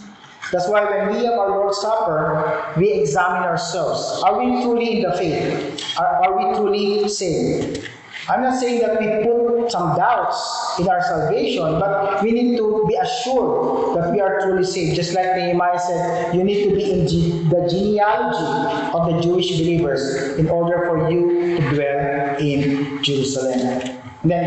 That's 0.52 0.68
why 0.68 0.84
when 0.84 1.16
we 1.16 1.24
have 1.24 1.38
our 1.38 1.48
Lord's 1.48 1.78
Supper, 1.78 2.74
we 2.76 2.92
examine 2.92 3.44
ourselves. 3.44 4.22
Are 4.22 4.38
we 4.38 4.62
truly 4.62 4.96
in 4.96 5.08
the 5.08 5.16
faith? 5.16 5.98
Are, 5.98 6.22
are 6.26 6.36
we 6.36 6.54
truly 6.54 7.08
saved? 7.08 7.88
I'm 8.28 8.42
not 8.42 8.58
saying 8.58 8.80
that 8.80 8.98
we 8.98 9.06
put 9.22 9.70
some 9.70 9.96
doubts 9.96 10.78
in 10.78 10.88
our 10.88 11.02
salvation, 11.02 11.78
but 11.78 12.22
we 12.22 12.32
need 12.32 12.56
to 12.56 12.84
be 12.88 12.94
assured 12.94 13.96
that 13.96 14.12
we 14.12 14.20
are 14.20 14.40
truly 14.40 14.64
saved. 14.64 14.96
Just 14.96 15.14
like 15.14 15.36
Nehemiah 15.36 15.78
said, 15.78 16.34
you 16.34 16.42
need 16.42 16.64
to 16.68 16.74
be 16.74 16.90
in 16.90 17.04
the 17.48 17.68
genealogy 17.68 18.96
of 18.96 19.12
the 19.12 19.20
Jewish 19.20 19.50
believers 19.58 20.38
in 20.38 20.48
order 20.48 20.86
for 20.86 21.10
you 21.10 21.58
to 21.58 21.74
dwell 21.74 22.36
in 22.38 23.02
Jerusalem. 23.02 24.00
Then 24.24 24.44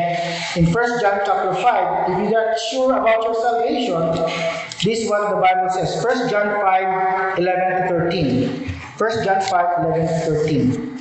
in 0.56 0.74
1 0.74 0.74
John 1.02 1.20
chapter 1.24 1.54
5, 1.54 2.10
if 2.10 2.30
you 2.32 2.36
are 2.36 2.46
not 2.48 2.60
sure 2.72 2.98
about 2.98 3.22
your 3.22 3.36
salvation, 3.36 4.02
this 4.84 5.04
is 5.04 5.10
what 5.10 5.30
the 5.30 5.36
Bible 5.36 5.70
says. 5.70 6.04
1 6.04 6.30
John 6.30 6.62
5, 6.62 7.38
11 7.38 7.82
to 7.84 8.10
13. 8.10 8.70
1 8.98 9.24
John 9.24 9.42
5, 9.42 9.86
11 9.86 10.08
to 10.08 10.36
13. 10.46 10.98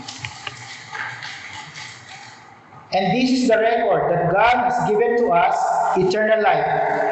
And 2.93 3.17
this 3.17 3.31
is 3.31 3.49
the 3.49 3.59
record 3.59 4.13
that 4.13 4.33
God 4.33 4.71
has 4.71 4.89
given 4.89 5.17
to 5.19 5.33
us 5.33 5.57
eternal 5.99 6.41
life, 6.41 6.67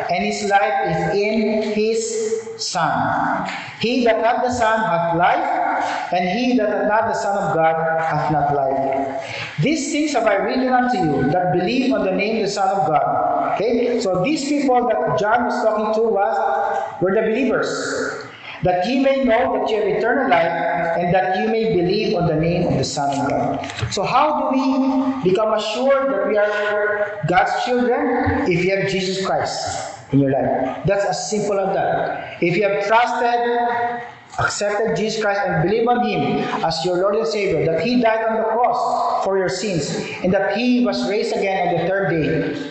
and 0.09 0.25
his 0.25 0.49
life 0.49 0.73
is 0.87 1.15
in 1.19 1.63
his 1.73 2.45
Son. 2.59 3.49
He 3.81 4.05
that 4.05 4.25
hath 4.25 4.45
the 4.45 4.53
Son 4.53 4.79
hath 4.79 5.17
life, 5.17 6.13
and 6.13 6.29
he 6.39 6.57
that 6.57 6.69
hath 6.69 6.89
not 6.89 7.09
the 7.09 7.15
Son 7.15 7.37
of 7.37 7.55
God 7.55 7.75
hath 8.01 8.31
not 8.31 8.55
life. 8.55 9.59
These 9.61 9.91
things 9.91 10.13
have 10.13 10.27
I 10.27 10.37
written 10.37 10.69
unto 10.69 10.99
you 10.99 11.31
that 11.33 11.53
believe 11.53 11.93
on 11.93 12.05
the 12.05 12.13
name 12.13 12.37
of 12.37 12.43
the 12.43 12.53
Son 12.53 12.69
of 12.69 12.87
God. 12.87 13.55
Okay? 13.55 14.01
So 14.01 14.23
these 14.23 14.45
people 14.49 14.87
that 14.89 15.19
John 15.19 15.45
was 15.45 15.65
talking 15.65 15.95
to 16.03 16.09
was 16.09 17.03
were 17.03 17.15
the 17.15 17.23
believers. 17.23 18.24
That 18.65 18.87
ye 18.87 19.01
may 19.01 19.25
know 19.25 19.61
that 19.61 19.71
you 19.71 19.77
have 19.77 19.87
eternal 19.87 20.31
life, 20.31 20.97
and 20.97 21.15
that 21.15 21.39
you 21.39 21.49
may 21.49 21.77
believe 21.77 22.17
on 22.17 22.27
the 22.27 22.35
name 22.35 22.67
of 22.67 22.79
the 22.79 22.85
Son 22.85 23.11
of 23.13 23.29
God. 23.29 23.93
So, 23.93 24.03
how 24.03 24.51
do 24.51 24.57
we 24.57 25.31
become 25.31 25.53
assured 25.53 26.11
that 26.11 26.27
we 26.29 26.39
are 26.39 27.21
God's 27.29 27.53
children? 27.65 28.51
If 28.51 28.65
you 28.65 28.77
have 28.77 28.89
Jesus 28.89 29.25
Christ 29.25 29.95
in 30.13 30.21
your 30.21 30.31
life. 30.31 30.81
That's 30.87 31.05
as 31.05 31.31
simple 31.31 31.59
as 31.61 31.75
that. 31.75 32.43
If 32.43 32.57
you 32.57 32.63
have 32.65 32.87
trusted, 32.87 34.01
accepted 34.39 34.97
Jesus 34.97 35.21
Christ, 35.23 35.41
and 35.45 35.69
believe 35.69 35.87
on 35.87 36.07
Him 36.07 36.39
as 36.65 36.85
your 36.85 36.97
Lord 36.99 37.17
and 37.17 37.27
Savior, 37.27 37.67
that 37.67 37.85
He 37.85 38.01
died 38.01 38.25
on 38.25 38.37
the 38.39 38.45
cross 38.45 39.25
for 39.25 39.37
your 39.37 39.49
sins, 39.49 39.93
and 40.23 40.33
that 40.33 40.57
He 40.57 40.85
was 40.85 41.09
raised 41.09 41.37
again 41.37 41.69
on 41.69 41.83
the 41.83 41.89
third 41.89 42.11
day, 42.11 42.71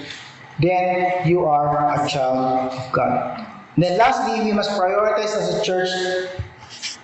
then 0.59 1.27
you 1.27 1.45
are 1.45 1.93
a 1.93 2.07
child 2.09 2.71
of 2.71 2.91
God. 2.91 3.52
Then 3.77 3.97
lastly, 3.97 4.45
we 4.45 4.53
must 4.53 4.69
prioritize 4.71 5.35
as 5.35 5.55
a 5.55 5.63
church 5.63 5.89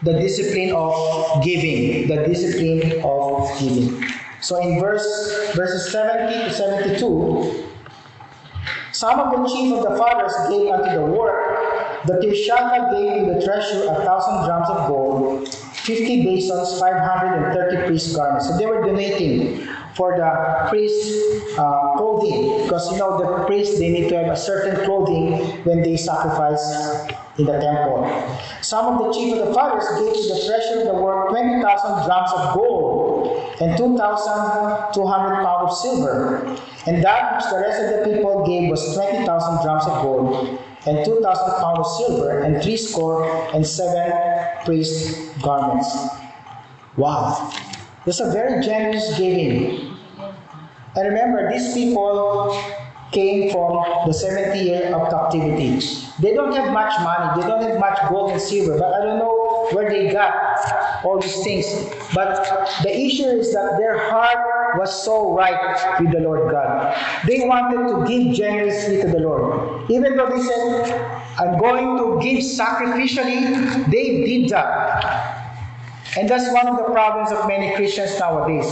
the 0.04 0.14
discipline 0.14 0.72
of 0.76 1.44
giving. 1.44 2.08
The 2.08 2.24
discipline 2.26 3.02
of 3.04 3.60
giving. 3.60 4.06
So 4.42 4.62
in 4.62 4.80
verse 4.80 5.52
verses 5.56 5.92
70 5.92 6.46
to 6.46 6.54
72, 6.54 7.70
some 8.92 9.20
of 9.20 9.32
the 9.32 9.50
chief 9.50 9.74
of 9.74 9.84
the 9.84 9.98
fathers 9.98 10.34
gave 10.50 10.72
unto 10.72 10.96
the 10.96 11.06
work. 11.06 12.06
The 12.06 12.14
Tirshatha 12.14 12.92
gave 12.92 13.24
in 13.24 13.40
the 13.40 13.46
treasure 13.46 13.84
a 13.90 13.96
thousand 14.04 14.46
drams 14.48 14.70
of 14.70 14.88
gold, 14.88 15.48
fifty 15.50 16.24
basins, 16.24 16.80
five 16.80 16.98
hundred 16.98 17.44
and 17.44 17.54
thirty 17.54 17.86
priest 17.88 18.16
garments. 18.16 18.48
So 18.48 18.58
they 18.58 18.66
were 18.66 18.82
donating 18.82 19.68
for 20.00 20.16
the 20.16 20.32
priest 20.72 21.12
uh, 21.60 21.92
clothing 22.00 22.64
because 22.64 22.90
you 22.90 22.98
know 22.98 23.20
the 23.20 23.44
priests 23.44 23.78
they 23.80 23.90
need 23.92 24.08
to 24.08 24.16
have 24.16 24.32
a 24.32 24.38
certain 24.38 24.80
clothing 24.86 25.44
when 25.68 25.84
they 25.84 25.98
sacrifice 25.98 26.64
in 27.38 27.44
the 27.44 27.60
temple. 27.60 28.08
Some 28.62 28.86
of 28.88 29.04
the 29.04 29.12
chief 29.12 29.36
of 29.36 29.48
the 29.48 29.54
fathers 29.54 29.84
gave 30.00 30.16
to 30.16 30.24
the 30.34 30.40
treasure 30.48 30.80
of 30.80 30.86
the 30.88 30.96
work 31.04 31.30
twenty 31.36 31.62
thousand 31.62 32.08
drams 32.08 32.32
of 32.32 32.56
gold 32.56 33.60
and 33.60 33.76
two 33.76 33.98
thousand 33.98 34.40
two 34.96 35.06
hundred 35.06 35.44
pounds 35.44 35.68
of 35.68 35.78
silver. 35.78 36.48
And 36.88 37.04
that 37.04 37.36
which 37.36 37.52
the 37.52 37.60
rest 37.60 37.84
of 37.84 37.88
the 37.92 38.00
people 38.08 38.48
gave 38.48 38.72
was 38.72 38.96
twenty 38.96 39.26
thousand 39.26 39.60
drams 39.68 39.84
of 39.84 40.02
gold 40.02 40.64
and 40.88 41.04
two 41.04 41.20
thousand 41.20 41.60
pounds 41.60 41.80
of 41.84 41.88
silver 42.00 42.40
and 42.40 42.64
three 42.64 42.78
score 42.78 43.28
and 43.54 43.68
seven 43.68 44.16
priest 44.64 45.36
garments. 45.42 45.92
Wow. 46.96 47.52
It's 48.06 48.22
a 48.22 48.32
very 48.32 48.64
generous 48.64 49.18
giving. 49.18 49.89
And 50.96 51.08
remember, 51.08 51.52
these 51.52 51.74
people 51.74 52.60
came 53.12 53.52
from 53.52 53.84
the 54.06 54.14
70 54.14 54.60
year 54.60 54.94
of 54.96 55.10
captivity. 55.10 55.80
They 56.20 56.34
don't 56.34 56.54
have 56.56 56.72
much 56.74 56.94
money, 57.02 57.42
they 57.42 57.48
don't 57.48 57.62
have 57.64 57.80
much 57.80 57.98
gold 58.10 58.32
and 58.32 58.42
silver, 58.42 58.78
but 58.78 58.94
I 58.94 59.06
don't 59.06 59.20
know 59.20 59.68
where 59.72 59.90
they 59.90 60.12
got 60.12 61.04
all 61.04 61.20
these 61.20 61.44
things. 61.44 61.66
But 62.14 62.46
the 62.84 62.96
issue 62.96 63.26
is 63.26 63.54
that 63.54 63.78
their 63.78 64.10
heart 64.10 64.78
was 64.78 65.04
so 65.04 65.34
right 65.34 66.00
with 66.00 66.12
the 66.12 66.20
Lord 66.20 66.52
God. 66.52 66.96
They 67.26 67.40
wanted 67.48 67.88
to 67.90 68.08
give 68.08 68.36
generously 68.36 69.02
to 69.02 69.08
the 69.08 69.20
Lord. 69.20 69.90
Even 69.90 70.16
though 70.18 70.30
they 70.30 70.42
said, 70.42 71.22
I'm 71.40 71.58
going 71.58 71.98
to 71.98 72.24
give 72.24 72.44
sacrificially, 72.44 73.90
they 73.90 74.24
did 74.26 74.50
that. 74.50 75.46
And 76.18 76.28
that's 76.28 76.52
one 76.54 76.68
of 76.68 76.78
the 76.78 76.84
problems 76.92 77.32
of 77.32 77.48
many 77.48 77.76
Christians 77.76 78.20
nowadays. 78.20 78.68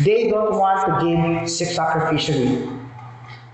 They 0.00 0.30
don't 0.30 0.56
want 0.58 0.86
to 0.86 1.04
give 1.04 1.18
sacrificially. 1.48 2.80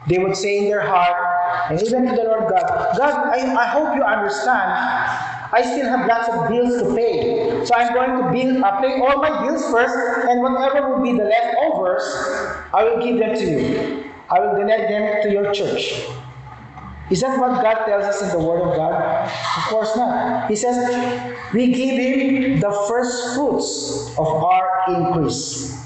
They 0.07 0.19
would 0.19 0.37
say 0.37 0.59
in 0.59 0.65
their 0.65 0.87
heart, 0.87 1.71
and 1.71 1.83
even 1.83 2.07
to 2.07 2.17
the 2.17 2.23
Lord 2.23 2.49
God, 2.49 2.97
God, 2.97 3.29
I, 3.29 3.55
I 3.55 3.67
hope 3.67 3.97
you 3.97 4.03
understand. 4.03 4.73
I 5.51 5.63
still 5.63 5.89
have 5.89 6.07
lots 6.07 6.29
of 6.29 6.49
bills 6.49 6.81
to 6.83 6.95
pay. 6.95 7.65
So 7.65 7.75
I'm 7.75 7.93
going 7.93 8.11
to 8.23 8.33
bill, 8.33 8.65
uh, 8.65 8.81
pay 8.81 9.01
all 9.01 9.21
my 9.21 9.47
bills 9.47 9.65
first, 9.71 10.29
and 10.29 10.43
whatever 10.43 10.95
will 10.95 11.03
be 11.03 11.13
the 11.13 11.25
leftovers, 11.25 12.03
I 12.73 12.85
will 12.85 13.05
give 13.05 13.19
them 13.19 13.35
to 13.35 13.45
you. 13.45 14.05
I 14.31 14.41
will 14.41 14.57
donate 14.57 14.89
them 14.89 15.23
to 15.23 15.33
your 15.33 15.53
church. 15.53 16.05
Is 17.11 17.23
that 17.23 17.39
what 17.41 17.63
God 17.63 17.87
tells 17.87 18.05
us 18.05 18.23
in 18.23 18.29
the 18.39 18.47
Word 18.47 18.61
of 18.61 18.77
God? 18.77 19.25
Of 19.57 19.63
course 19.65 19.97
not. 19.97 20.51
He 20.51 20.57
says, 20.57 20.77
we 21.55 21.73
give 21.73 21.99
Him 21.99 22.61
the 22.61 22.87
first 22.87 23.35
fruits 23.35 24.11
of 24.19 24.27
our 24.27 24.85
increase. 24.89 25.78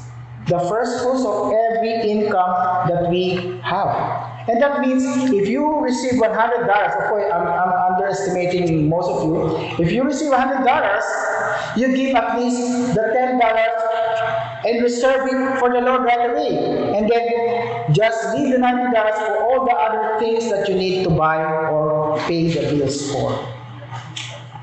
The 0.48 0.58
first 0.58 1.02
fruits 1.02 1.24
of 1.24 1.52
every 1.52 2.10
income 2.10 2.88
that 2.88 3.08
we 3.08 3.60
have. 3.62 4.48
And 4.48 4.60
that 4.60 4.80
means 4.80 5.04
if 5.30 5.48
you 5.48 5.80
receive 5.80 6.20
$100, 6.20 6.26
of 6.26 7.08
course, 7.08 7.32
I'm, 7.32 7.46
I'm 7.46 7.92
underestimating 7.92 8.88
most 8.88 9.08
of 9.08 9.24
you. 9.24 9.84
If 9.84 9.92
you 9.92 10.02
receive 10.02 10.32
$100, 10.32 11.76
you 11.76 11.96
give 11.96 12.16
at 12.16 12.38
least 12.38 12.94
the 12.94 13.02
$10 13.14 14.66
and 14.66 14.82
reserve 14.82 15.26
it 15.26 15.58
for 15.58 15.70
the 15.72 15.80
Lord 15.80 16.02
right 16.02 16.30
away. 16.30 16.96
And 16.96 17.08
then 17.08 17.92
just 17.92 18.34
leave 18.34 18.52
the 18.52 18.58
$90 18.58 19.26
for 19.26 19.36
all 19.44 19.64
the 19.64 19.72
other 19.72 20.18
things 20.18 20.50
that 20.50 20.68
you 20.68 20.74
need 20.74 21.04
to 21.04 21.10
buy 21.10 21.44
or 21.44 22.18
pay 22.26 22.48
the 22.48 22.76
bills 22.76 23.12
for. 23.12 23.51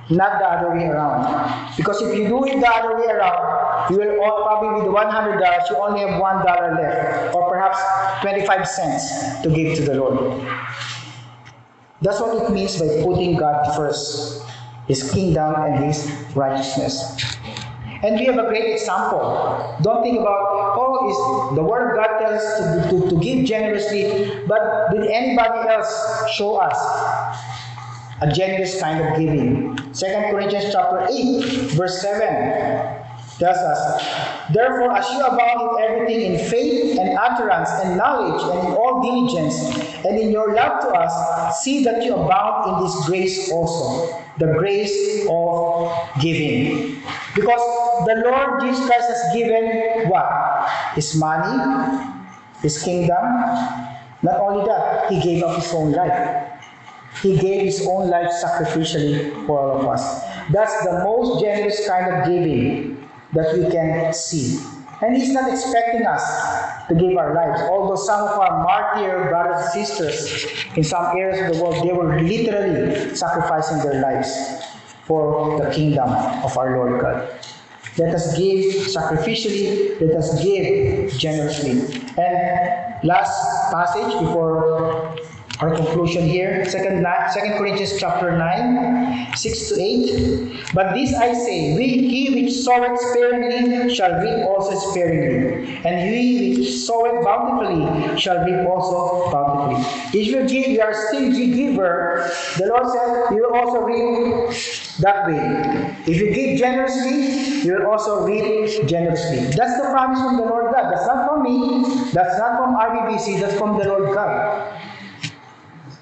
Not 0.09 0.39
the 0.39 0.45
other 0.45 0.75
way 0.75 0.85
around. 0.85 1.77
Because 1.77 2.01
if 2.01 2.17
you 2.17 2.27
do 2.27 2.43
it 2.45 2.59
the 2.59 2.67
other 2.67 2.97
way 2.97 3.05
around, 3.13 3.91
you 3.91 3.97
will 3.97 4.23
all, 4.23 4.43
probably 4.43 4.81
with 4.81 4.95
$100, 4.95 5.69
you 5.69 5.75
only 5.77 5.99
have 6.01 6.19
$1 6.19 6.81
left, 6.81 7.35
or 7.35 7.49
perhaps 7.49 7.79
25 8.21 8.67
cents 8.67 9.41
to 9.43 9.49
give 9.49 9.77
to 9.77 9.83
the 9.83 9.93
Lord. 9.93 10.41
That's 12.01 12.19
what 12.19 12.41
it 12.41 12.51
means 12.51 12.79
by 12.79 13.03
putting 13.03 13.37
God 13.37 13.75
first, 13.75 14.43
His 14.87 15.11
kingdom 15.11 15.53
and 15.55 15.83
His 15.83 16.11
righteousness. 16.35 17.37
And 18.01 18.17
we 18.17 18.25
have 18.25 18.37
a 18.37 18.47
great 18.47 18.71
example. 18.71 19.77
Don't 19.81 20.01
think 20.01 20.19
about, 20.19 20.73
oh, 20.79 21.51
is 21.51 21.55
the 21.55 21.63
Word 21.63 21.91
of 21.91 21.97
God 21.97 22.17
tells 22.19 22.41
us 22.41 22.89
to, 22.89 22.99
to, 23.01 23.09
to 23.09 23.21
give 23.21 23.45
generously, 23.45 24.41
but 24.47 24.89
did 24.91 25.05
anybody 25.05 25.69
else 25.69 26.31
show 26.31 26.55
us 26.55 26.77
a 28.21 28.31
generous 28.31 28.79
kind 28.79 29.01
of 29.01 29.17
giving? 29.17 29.75
2 29.75 30.05
Corinthians 30.31 30.71
chapter 30.71 31.07
8, 31.09 31.43
verse 31.71 32.01
7 32.01 32.99
tells 33.39 33.57
us, 33.57 34.49
Therefore, 34.53 34.91
as 34.95 35.09
you 35.09 35.21
abound 35.25 35.79
in 35.79 35.83
everything 35.83 36.33
in 36.33 36.49
faith 36.49 36.99
and 36.99 37.17
utterance 37.17 37.69
and 37.83 37.97
knowledge 37.97 38.41
and 38.43 38.67
in 38.67 38.73
all 38.75 39.01
diligence, 39.01 39.55
and 40.05 40.19
in 40.19 40.31
your 40.31 40.53
love 40.53 40.81
to 40.81 40.89
us, 40.89 41.63
see 41.63 41.83
that 41.85 42.03
you 42.03 42.13
abound 42.15 42.69
in 42.69 42.83
this 42.83 43.05
grace 43.07 43.51
also, 43.51 44.21
the 44.37 44.53
grace 44.59 45.25
of 45.29 45.91
giving. 46.21 47.01
Because 47.33 47.61
the 48.05 48.21
Lord 48.25 48.61
Jesus 48.61 48.85
Christ 48.85 49.09
has 49.09 49.33
given 49.33 50.09
what? 50.09 50.67
His 50.95 51.15
money, 51.15 52.13
His 52.61 52.81
kingdom. 52.83 53.23
Not 54.21 54.41
only 54.41 54.65
that, 54.67 55.09
He 55.11 55.21
gave 55.21 55.43
up 55.43 55.55
His 55.55 55.73
own 55.73 55.93
life. 55.93 56.58
He 57.21 57.37
gave 57.37 57.63
His 57.63 57.85
own 57.87 58.09
life 58.09 58.31
sacrificially 58.31 59.45
for 59.45 59.59
all 59.59 59.79
of 59.79 59.87
us. 59.87 60.23
That's 60.51 60.83
the 60.85 61.03
most 61.03 61.41
generous 61.41 61.87
kind 61.87 62.13
of 62.13 62.27
giving 62.27 63.09
that 63.33 63.57
we 63.57 63.69
can 63.69 64.13
see. 64.13 64.59
And 65.01 65.15
He's 65.15 65.31
not 65.31 65.51
expecting 65.51 66.05
us 66.05 66.87
to 66.87 66.95
give 66.95 67.17
our 67.17 67.33
lives. 67.33 67.61
Although 67.69 67.95
some 67.95 68.27
of 68.27 68.39
our 68.39 68.63
martyr 68.63 69.29
brothers 69.29 69.75
and 69.75 69.85
sisters 69.85 70.45
in 70.75 70.83
some 70.83 71.17
areas 71.17 71.39
of 71.49 71.57
the 71.57 71.63
world, 71.63 71.87
they 71.87 71.93
were 71.93 72.19
literally 72.21 73.15
sacrificing 73.15 73.77
their 73.79 74.01
lives 74.01 74.63
for 75.03 75.59
the 75.59 75.71
kingdom 75.73 76.09
of 76.43 76.57
our 76.57 76.77
Lord 76.77 77.01
God. 77.01 77.29
Let 77.97 78.13
us 78.15 78.37
give 78.37 78.87
sacrificially, 78.87 79.99
let 79.99 80.15
us 80.15 80.43
give 80.43 81.11
generously. 81.17 81.81
And 82.17 83.03
last 83.03 83.71
passage 83.71 84.19
before 84.19 85.17
our 85.59 85.75
conclusion 85.75 86.23
here, 86.23 86.63
second, 86.63 87.05
second 87.33 87.57
Corinthians 87.57 87.99
chapter 87.99 88.37
9, 88.37 89.35
6 89.35 89.69
to 89.69 89.81
8. 89.81 90.73
But 90.73 90.93
this 90.93 91.13
I 91.13 91.33
say, 91.33 91.75
we, 91.75 92.07
he 92.07 92.43
which 92.43 92.53
soweth 92.53 92.97
sparingly 93.11 93.93
shall 93.93 94.21
reap 94.21 94.45
also 94.45 94.79
sparingly, 94.91 95.75
and 95.83 95.99
he 95.99 96.55
which 96.55 96.69
soweth 96.69 97.25
bountifully 97.25 98.17
shall 98.17 98.45
reap 98.45 98.65
also 98.65 99.29
bountifully. 99.31 99.83
If 100.17 100.27
you 100.27 100.47
give, 100.47 100.71
you 100.71 100.81
are 100.81 100.93
stingy 101.09 101.51
giver, 101.51 102.31
the 102.57 102.67
Lord 102.67 102.87
said, 102.87 103.35
you 103.35 103.43
will 103.43 103.59
also 103.59 103.81
reap 103.81 104.55
that 104.99 105.27
way. 105.27 105.95
If 106.07 106.21
you 106.21 106.33
give 106.33 106.57
generously, 106.57 107.67
you 107.67 107.73
will 107.73 107.87
also 107.87 108.23
reap 108.23 108.87
generously. 108.87 109.39
That's 109.57 109.75
the 109.75 109.89
promise 109.91 110.21
from 110.21 110.37
the 110.37 110.43
Lord 110.43 110.73
God. 110.73 110.89
That's 110.89 111.05
not 111.05 111.27
from 111.27 111.43
me, 111.43 111.83
that's 112.13 112.37
not 112.39 112.57
from 112.57 112.75
RBBC, 112.75 113.41
that's 113.41 113.57
from 113.57 113.77
the 113.77 113.83
Lord 113.83 114.15
God. 114.15 114.88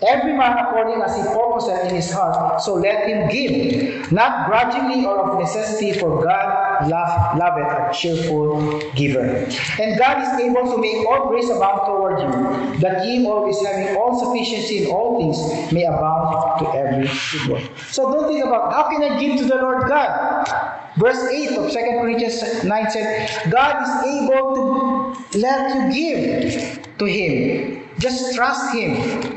Every 0.05 0.33
man 0.33 0.57
according 0.59 1.01
as 1.01 1.15
he 1.15 1.23
purposeth 1.23 1.89
in 1.89 1.95
his 1.95 2.11
heart, 2.11 2.61
so 2.61 2.75
let 2.75 3.07
him 3.07 3.29
give, 3.29 4.11
not 4.11 4.45
grudgingly 4.47 5.03
or 5.05 5.17
of 5.31 5.39
necessity, 5.39 5.97
for 5.97 6.23
God 6.23 6.87
love, 6.87 7.37
loveth 7.37 7.65
a 7.65 7.93
cheerful 7.97 8.79
giver. 8.91 9.49
And 9.81 9.97
God 9.97 10.21
is 10.21 10.39
able 10.39 10.71
to 10.71 10.77
make 10.77 11.03
all 11.07 11.29
grace 11.29 11.49
abound 11.49 11.81
toward 11.87 12.19
you, 12.19 12.79
that 12.79 13.07
ye 13.07 13.25
always 13.25 13.59
having 13.65 13.97
all 13.97 14.19
sufficiency 14.19 14.83
in 14.85 14.91
all 14.91 15.17
things 15.17 15.73
may 15.73 15.85
abound 15.85 16.59
to 16.59 16.67
every 16.77 17.09
good 17.31 17.49
work. 17.49 17.77
So 17.89 18.11
don't 18.11 18.27
think 18.27 18.45
about 18.45 18.73
how 18.73 18.89
can 18.89 19.01
I 19.01 19.19
give 19.19 19.39
to 19.39 19.45
the 19.45 19.55
Lord 19.55 19.87
God? 19.87 20.77
Verse 20.97 21.23
8 21.23 21.57
of 21.57 21.71
2 21.71 21.79
Corinthians 22.01 22.63
9 22.63 22.91
said, 22.91 23.51
God 23.51 23.81
is 23.81 24.21
able 24.21 25.15
to 25.31 25.39
let 25.39 25.93
you 25.93 25.93
give 25.93 26.97
to 26.99 27.05
Him. 27.05 27.89
Just 27.97 28.35
trust 28.35 28.75
Him. 28.75 29.36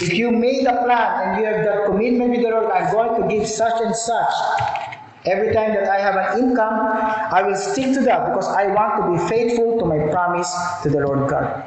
If 0.00 0.12
you 0.12 0.30
made 0.32 0.66
a 0.66 0.82
plan 0.84 1.22
and 1.22 1.40
you 1.40 1.46
have 1.46 1.64
that 1.64 1.86
commitment 1.86 2.30
with 2.30 2.42
the 2.42 2.50
Lord, 2.50 2.70
I'm 2.70 2.92
going 2.92 3.22
to 3.22 3.28
give 3.28 3.46
such 3.46 3.80
and 3.80 3.94
such. 3.94 4.32
Every 5.24 5.54
time 5.54 5.72
that 5.72 5.88
I 5.88 5.98
have 6.00 6.16
an 6.16 6.42
income, 6.42 6.74
I 7.32 7.42
will 7.42 7.56
stick 7.56 7.94
to 7.94 8.00
that 8.02 8.26
because 8.26 8.46
I 8.46 8.66
want 8.66 9.00
to 9.00 9.24
be 9.24 9.28
faithful 9.28 9.78
to 9.78 9.84
my 9.86 10.10
promise 10.10 10.52
to 10.82 10.90
the 10.90 11.00
Lord 11.00 11.30
God. 11.30 11.64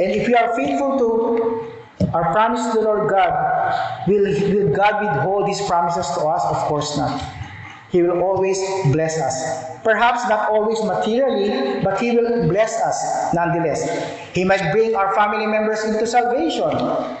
And 0.00 0.10
if 0.12 0.26
we 0.26 0.34
are 0.34 0.56
faithful 0.56 0.98
to 0.98 2.08
our 2.14 2.32
promise 2.32 2.72
to 2.72 2.80
the 2.80 2.84
Lord 2.84 3.10
God, 3.10 4.08
will, 4.08 4.24
will 4.24 4.74
God 4.74 5.04
withhold 5.04 5.48
His 5.48 5.60
promises 5.68 6.06
to 6.16 6.20
us? 6.22 6.42
Of 6.44 6.56
course 6.68 6.96
not. 6.96 7.22
He 7.90 8.02
will 8.02 8.22
always 8.22 8.58
bless 8.90 9.20
us. 9.20 9.78
Perhaps 9.84 10.26
not 10.28 10.48
always 10.48 10.82
materially, 10.82 11.82
but 11.84 12.00
He 12.00 12.16
will 12.16 12.48
bless 12.48 12.80
us 12.80 13.34
nonetheless. 13.34 13.84
He 14.34 14.44
might 14.44 14.72
bring 14.72 14.96
our 14.96 15.14
family 15.14 15.46
members 15.46 15.84
into 15.84 16.06
salvation. 16.06 17.18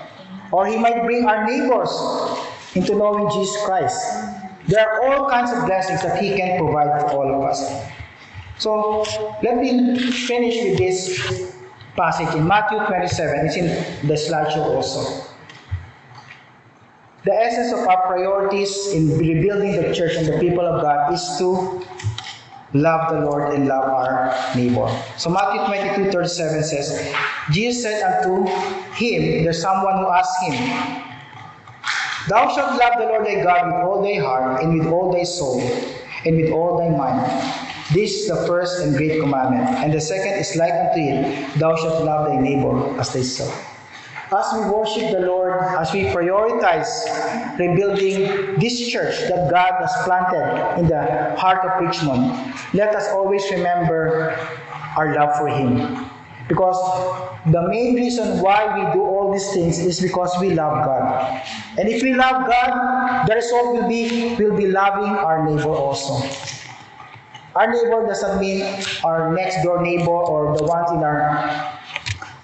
Or 0.52 0.66
He 0.66 0.76
might 0.76 1.02
bring 1.04 1.24
our 1.24 1.44
neighbors 1.44 1.90
into 2.74 2.94
knowing 2.94 3.30
Jesus 3.30 3.56
Christ. 3.64 3.98
There 4.68 4.88
are 4.88 5.06
all 5.08 5.28
kinds 5.28 5.50
of 5.50 5.66
blessings 5.66 6.02
that 6.02 6.22
He 6.22 6.36
can 6.36 6.58
provide 6.58 7.00
for 7.00 7.16
all 7.16 7.34
of 7.34 7.50
us. 7.50 7.90
So 8.58 9.02
let 9.42 9.56
me 9.56 9.98
finish 9.98 10.62
with 10.62 10.78
this 10.78 11.52
passage 11.96 12.34
in 12.36 12.46
Matthew 12.46 12.78
27. 12.78 13.46
It's 13.46 13.56
in 13.56 13.66
the 14.06 14.14
slideshow 14.14 14.76
also. 14.76 15.28
The 17.24 17.32
essence 17.32 17.72
of 17.72 17.86
our 17.86 18.06
priorities 18.06 18.92
in 18.92 19.16
rebuilding 19.16 19.76
the 19.76 19.94
church 19.94 20.16
and 20.16 20.26
the 20.26 20.38
people 20.38 20.66
of 20.66 20.82
God 20.82 21.12
is 21.12 21.36
to 21.38 21.84
love 22.74 23.12
the 23.12 23.20
Lord 23.20 23.54
and 23.54 23.68
love 23.68 23.84
our 23.84 24.34
neighbor. 24.56 24.88
So 25.18 25.30
Matthew 25.30 25.64
22, 25.66 26.10
37 26.10 26.64
says, 26.64 27.14
Jesus 27.50 27.82
said 27.82 28.02
unto 28.02 28.46
him, 28.94 29.44
there's 29.44 29.60
someone 29.60 29.98
who 29.98 30.08
asked 30.08 30.42
him, 30.44 31.02
Thou 32.28 32.48
shalt 32.54 32.78
love 32.78 32.94
the 32.98 33.06
Lord 33.06 33.26
thy 33.26 33.42
God 33.42 33.66
with 33.66 33.82
all 33.82 34.02
thy 34.02 34.14
heart, 34.14 34.62
and 34.62 34.78
with 34.78 34.88
all 34.88 35.12
thy 35.12 35.24
soul, 35.24 35.60
and 36.24 36.36
with 36.36 36.52
all 36.52 36.78
thy 36.78 36.88
mind. 36.88 37.26
This 37.92 38.22
is 38.22 38.28
the 38.28 38.46
first 38.46 38.80
and 38.80 38.96
great 38.96 39.20
commandment. 39.20 39.68
And 39.82 39.92
the 39.92 40.00
second 40.00 40.38
is 40.38 40.54
like 40.56 40.72
unto 40.72 41.00
it, 41.00 41.58
Thou 41.58 41.76
shalt 41.76 42.04
love 42.04 42.28
thy 42.28 42.40
neighbor 42.40 42.98
as 42.98 43.10
thyself. 43.10 43.71
As 44.32 44.46
we 44.54 44.60
worship 44.70 45.12
the 45.12 45.20
Lord, 45.20 45.62
as 45.78 45.92
we 45.92 46.04
prioritize 46.04 46.88
rebuilding 47.58 48.58
this 48.58 48.88
church 48.88 49.18
that 49.28 49.50
God 49.50 49.72
has 49.80 49.92
planted 50.04 50.80
in 50.80 50.88
the 50.88 51.36
heart 51.38 51.60
of 51.64 51.84
Richmond, 51.84 52.32
let 52.72 52.94
us 52.94 53.08
always 53.10 53.44
remember 53.50 54.36
our 54.96 55.14
love 55.14 55.36
for 55.36 55.48
Him. 55.48 56.08
Because 56.48 56.76
the 57.46 57.68
main 57.68 57.94
reason 57.94 58.40
why 58.40 58.66
we 58.76 58.92
do 58.92 59.02
all 59.02 59.32
these 59.32 59.52
things 59.52 59.78
is 59.78 60.00
because 60.00 60.34
we 60.40 60.50
love 60.50 60.84
God. 60.84 61.42
And 61.78 61.88
if 61.88 62.02
we 62.02 62.14
love 62.14 62.46
God, 62.46 63.26
the 63.26 63.34
result 63.34 63.74
will 63.74 63.88
be 63.88 64.34
we'll 64.36 64.56
be 64.56 64.66
loving 64.66 65.12
our 65.12 65.44
neighbor 65.48 65.70
also. 65.70 66.20
Our 67.54 67.70
neighbor 67.70 68.06
doesn't 68.06 68.40
mean 68.40 68.64
our 69.04 69.32
next 69.32 69.62
door 69.62 69.82
neighbor 69.82 70.10
or 70.10 70.56
the 70.56 70.64
ones 70.64 70.90
in 70.90 70.98
our 71.04 71.71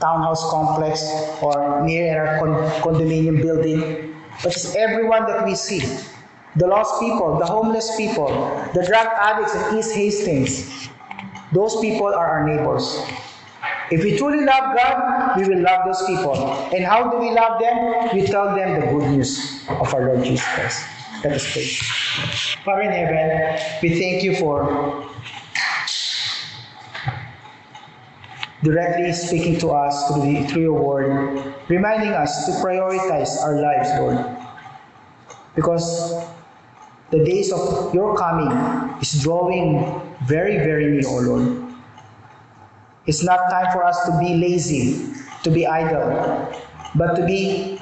townhouse 0.00 0.48
complex 0.50 1.02
or 1.42 1.82
near 1.84 2.26
our 2.26 2.38
con- 2.38 2.70
condominium 2.82 3.42
building, 3.42 4.14
but 4.42 4.52
it's 4.52 4.74
everyone 4.74 5.26
that 5.26 5.44
we 5.44 5.54
see. 5.54 5.82
The 6.56 6.66
lost 6.66 6.98
people, 7.00 7.38
the 7.38 7.46
homeless 7.46 7.96
people, 7.96 8.28
the 8.74 8.84
drug 8.86 9.06
addicts 9.06 9.54
in 9.54 9.78
East 9.78 9.94
Hastings. 9.94 10.88
Those 11.52 11.80
people 11.80 12.06
are 12.06 12.26
our 12.26 12.46
neighbors. 12.48 13.00
If 13.90 14.02
we 14.04 14.16
truly 14.18 14.44
love 14.44 14.76
God, 14.76 15.36
we 15.38 15.48
will 15.48 15.62
love 15.62 15.86
those 15.86 16.04
people. 16.06 16.34
And 16.74 16.84
how 16.84 17.10
do 17.10 17.18
we 17.18 17.30
love 17.30 17.60
them? 17.60 18.10
We 18.14 18.26
tell 18.26 18.54
them 18.54 18.80
the 18.80 18.86
good 18.86 19.10
news 19.16 19.66
of 19.68 19.94
our 19.94 20.06
Lord 20.12 20.24
Jesus 20.24 20.46
Christ. 20.54 20.84
Let 21.24 21.32
us 21.34 21.52
pray. 21.52 21.64
Father 22.64 22.82
in 22.82 22.90
heaven, 22.92 23.58
we 23.82 23.98
thank 23.98 24.22
you 24.22 24.36
for 24.36 25.08
directly 28.62 29.12
speaking 29.12 29.58
to 29.60 29.68
us 29.70 30.08
through, 30.08 30.22
the, 30.22 30.46
through 30.48 30.62
your 30.62 30.80
word, 30.82 31.54
reminding 31.68 32.10
us 32.10 32.46
to 32.46 32.52
prioritize 32.52 33.38
our 33.38 33.60
lives, 33.60 33.88
Lord. 33.98 34.18
Because 35.54 36.26
the 37.10 37.24
days 37.24 37.52
of 37.52 37.94
your 37.94 38.16
coming 38.16 38.50
is 39.00 39.22
drawing 39.22 40.02
very, 40.26 40.58
very 40.58 40.86
near, 40.86 41.08
O 41.08 41.20
Lord. 41.20 41.74
It's 43.06 43.22
not 43.22 43.48
time 43.50 43.72
for 43.72 43.84
us 43.84 44.04
to 44.04 44.18
be 44.18 44.34
lazy, 44.34 45.14
to 45.42 45.50
be 45.50 45.66
idle, 45.66 46.52
but 46.94 47.14
to 47.14 47.24
be 47.24 47.80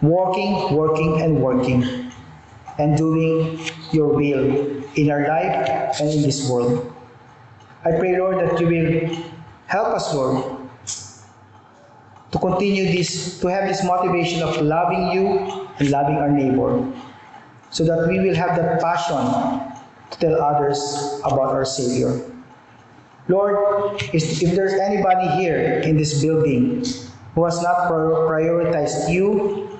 working, 0.00 0.74
working, 0.74 1.20
and 1.20 1.42
working, 1.42 2.10
and 2.78 2.96
doing 2.96 3.60
your 3.92 4.08
will 4.08 4.80
in 4.94 5.10
our 5.10 5.28
life 5.28 6.00
and 6.00 6.08
in 6.08 6.22
this 6.22 6.48
world. 6.48 6.94
I 7.84 7.92
pray, 7.92 8.18
Lord, 8.18 8.38
that 8.38 8.60
you 8.60 8.66
will 8.66 9.29
help 9.70 9.94
us, 9.94 10.12
Lord, 10.12 10.66
to 12.32 12.38
continue 12.38 12.90
this, 12.90 13.38
to 13.38 13.46
have 13.46 13.68
this 13.68 13.84
motivation 13.84 14.42
of 14.42 14.60
loving 14.60 15.12
you 15.12 15.38
and 15.78 15.90
loving 15.90 16.16
our 16.16 16.28
neighbor, 16.28 16.82
so 17.70 17.84
that 17.84 18.08
we 18.08 18.18
will 18.18 18.34
have 18.34 18.58
that 18.58 18.82
passion 18.82 19.22
to 20.10 20.18
tell 20.18 20.42
others 20.42 21.22
about 21.22 21.54
our 21.54 21.64
Savior. 21.64 22.18
Lord, 23.28 24.02
if 24.10 24.42
if 24.42 24.58
there's 24.58 24.74
anybody 24.74 25.28
here 25.38 25.86
in 25.86 25.96
this 25.96 26.20
building 26.20 26.82
who 27.36 27.44
has 27.44 27.62
not 27.62 27.86
prioritized 27.86 29.06
you 29.06 29.70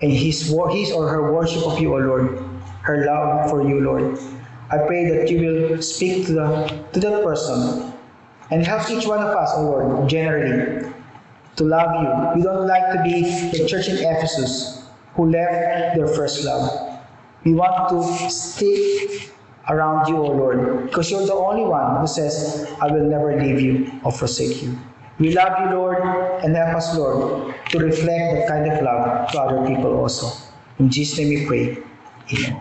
and 0.00 0.10
his, 0.10 0.48
his 0.72 0.88
or 0.90 1.08
her 1.08 1.32
worship 1.32 1.68
of 1.68 1.78
you, 1.78 1.92
O 1.92 1.98
Lord, 2.00 2.40
her 2.80 3.04
love 3.04 3.50
for 3.50 3.60
you, 3.60 3.84
Lord, 3.84 4.16
I 4.72 4.78
pray 4.88 5.04
that 5.12 5.28
you 5.28 5.36
will 5.44 5.82
speak 5.82 6.24
to, 6.26 6.32
the, 6.32 6.48
to 6.94 7.00
that 7.00 7.22
person 7.22 7.93
and 8.50 8.66
help 8.66 8.88
each 8.90 9.06
one 9.06 9.20
of 9.20 9.30
us, 9.30 9.52
O 9.54 9.62
Lord, 9.62 10.08
generally, 10.08 10.90
to 11.56 11.64
love 11.64 12.02
you. 12.02 12.36
We 12.36 12.42
don't 12.42 12.66
like 12.66 12.92
to 12.92 13.02
be 13.02 13.22
the 13.50 13.66
church 13.68 13.88
in 13.88 13.96
Ephesus 13.98 14.86
who 15.14 15.30
left 15.30 15.96
their 15.96 16.08
first 16.08 16.44
love. 16.44 17.00
We 17.44 17.54
want 17.54 17.88
to 17.90 18.30
stay 18.30 19.28
around 19.68 20.08
you, 20.08 20.16
O 20.16 20.26
Lord, 20.26 20.84
because 20.86 21.10
you're 21.10 21.26
the 21.26 21.34
only 21.34 21.64
one 21.64 22.00
who 22.00 22.06
says, 22.06 22.70
I 22.80 22.88
will 22.90 23.04
never 23.04 23.40
leave 23.40 23.60
you 23.60 24.00
or 24.04 24.12
forsake 24.12 24.62
you. 24.62 24.78
We 25.18 25.32
love 25.32 25.52
you, 25.60 25.76
Lord, 25.76 26.02
and 26.42 26.56
help 26.56 26.76
us, 26.76 26.96
Lord, 26.96 27.54
to 27.70 27.78
reflect 27.78 28.34
that 28.34 28.48
kind 28.48 28.70
of 28.70 28.82
love 28.82 29.30
to 29.30 29.40
other 29.40 29.66
people 29.66 29.96
also. 29.96 30.26
In 30.78 30.90
Jesus' 30.90 31.18
name 31.18 31.28
we 31.28 31.46
pray. 31.46 31.82
Amen. 32.32 32.60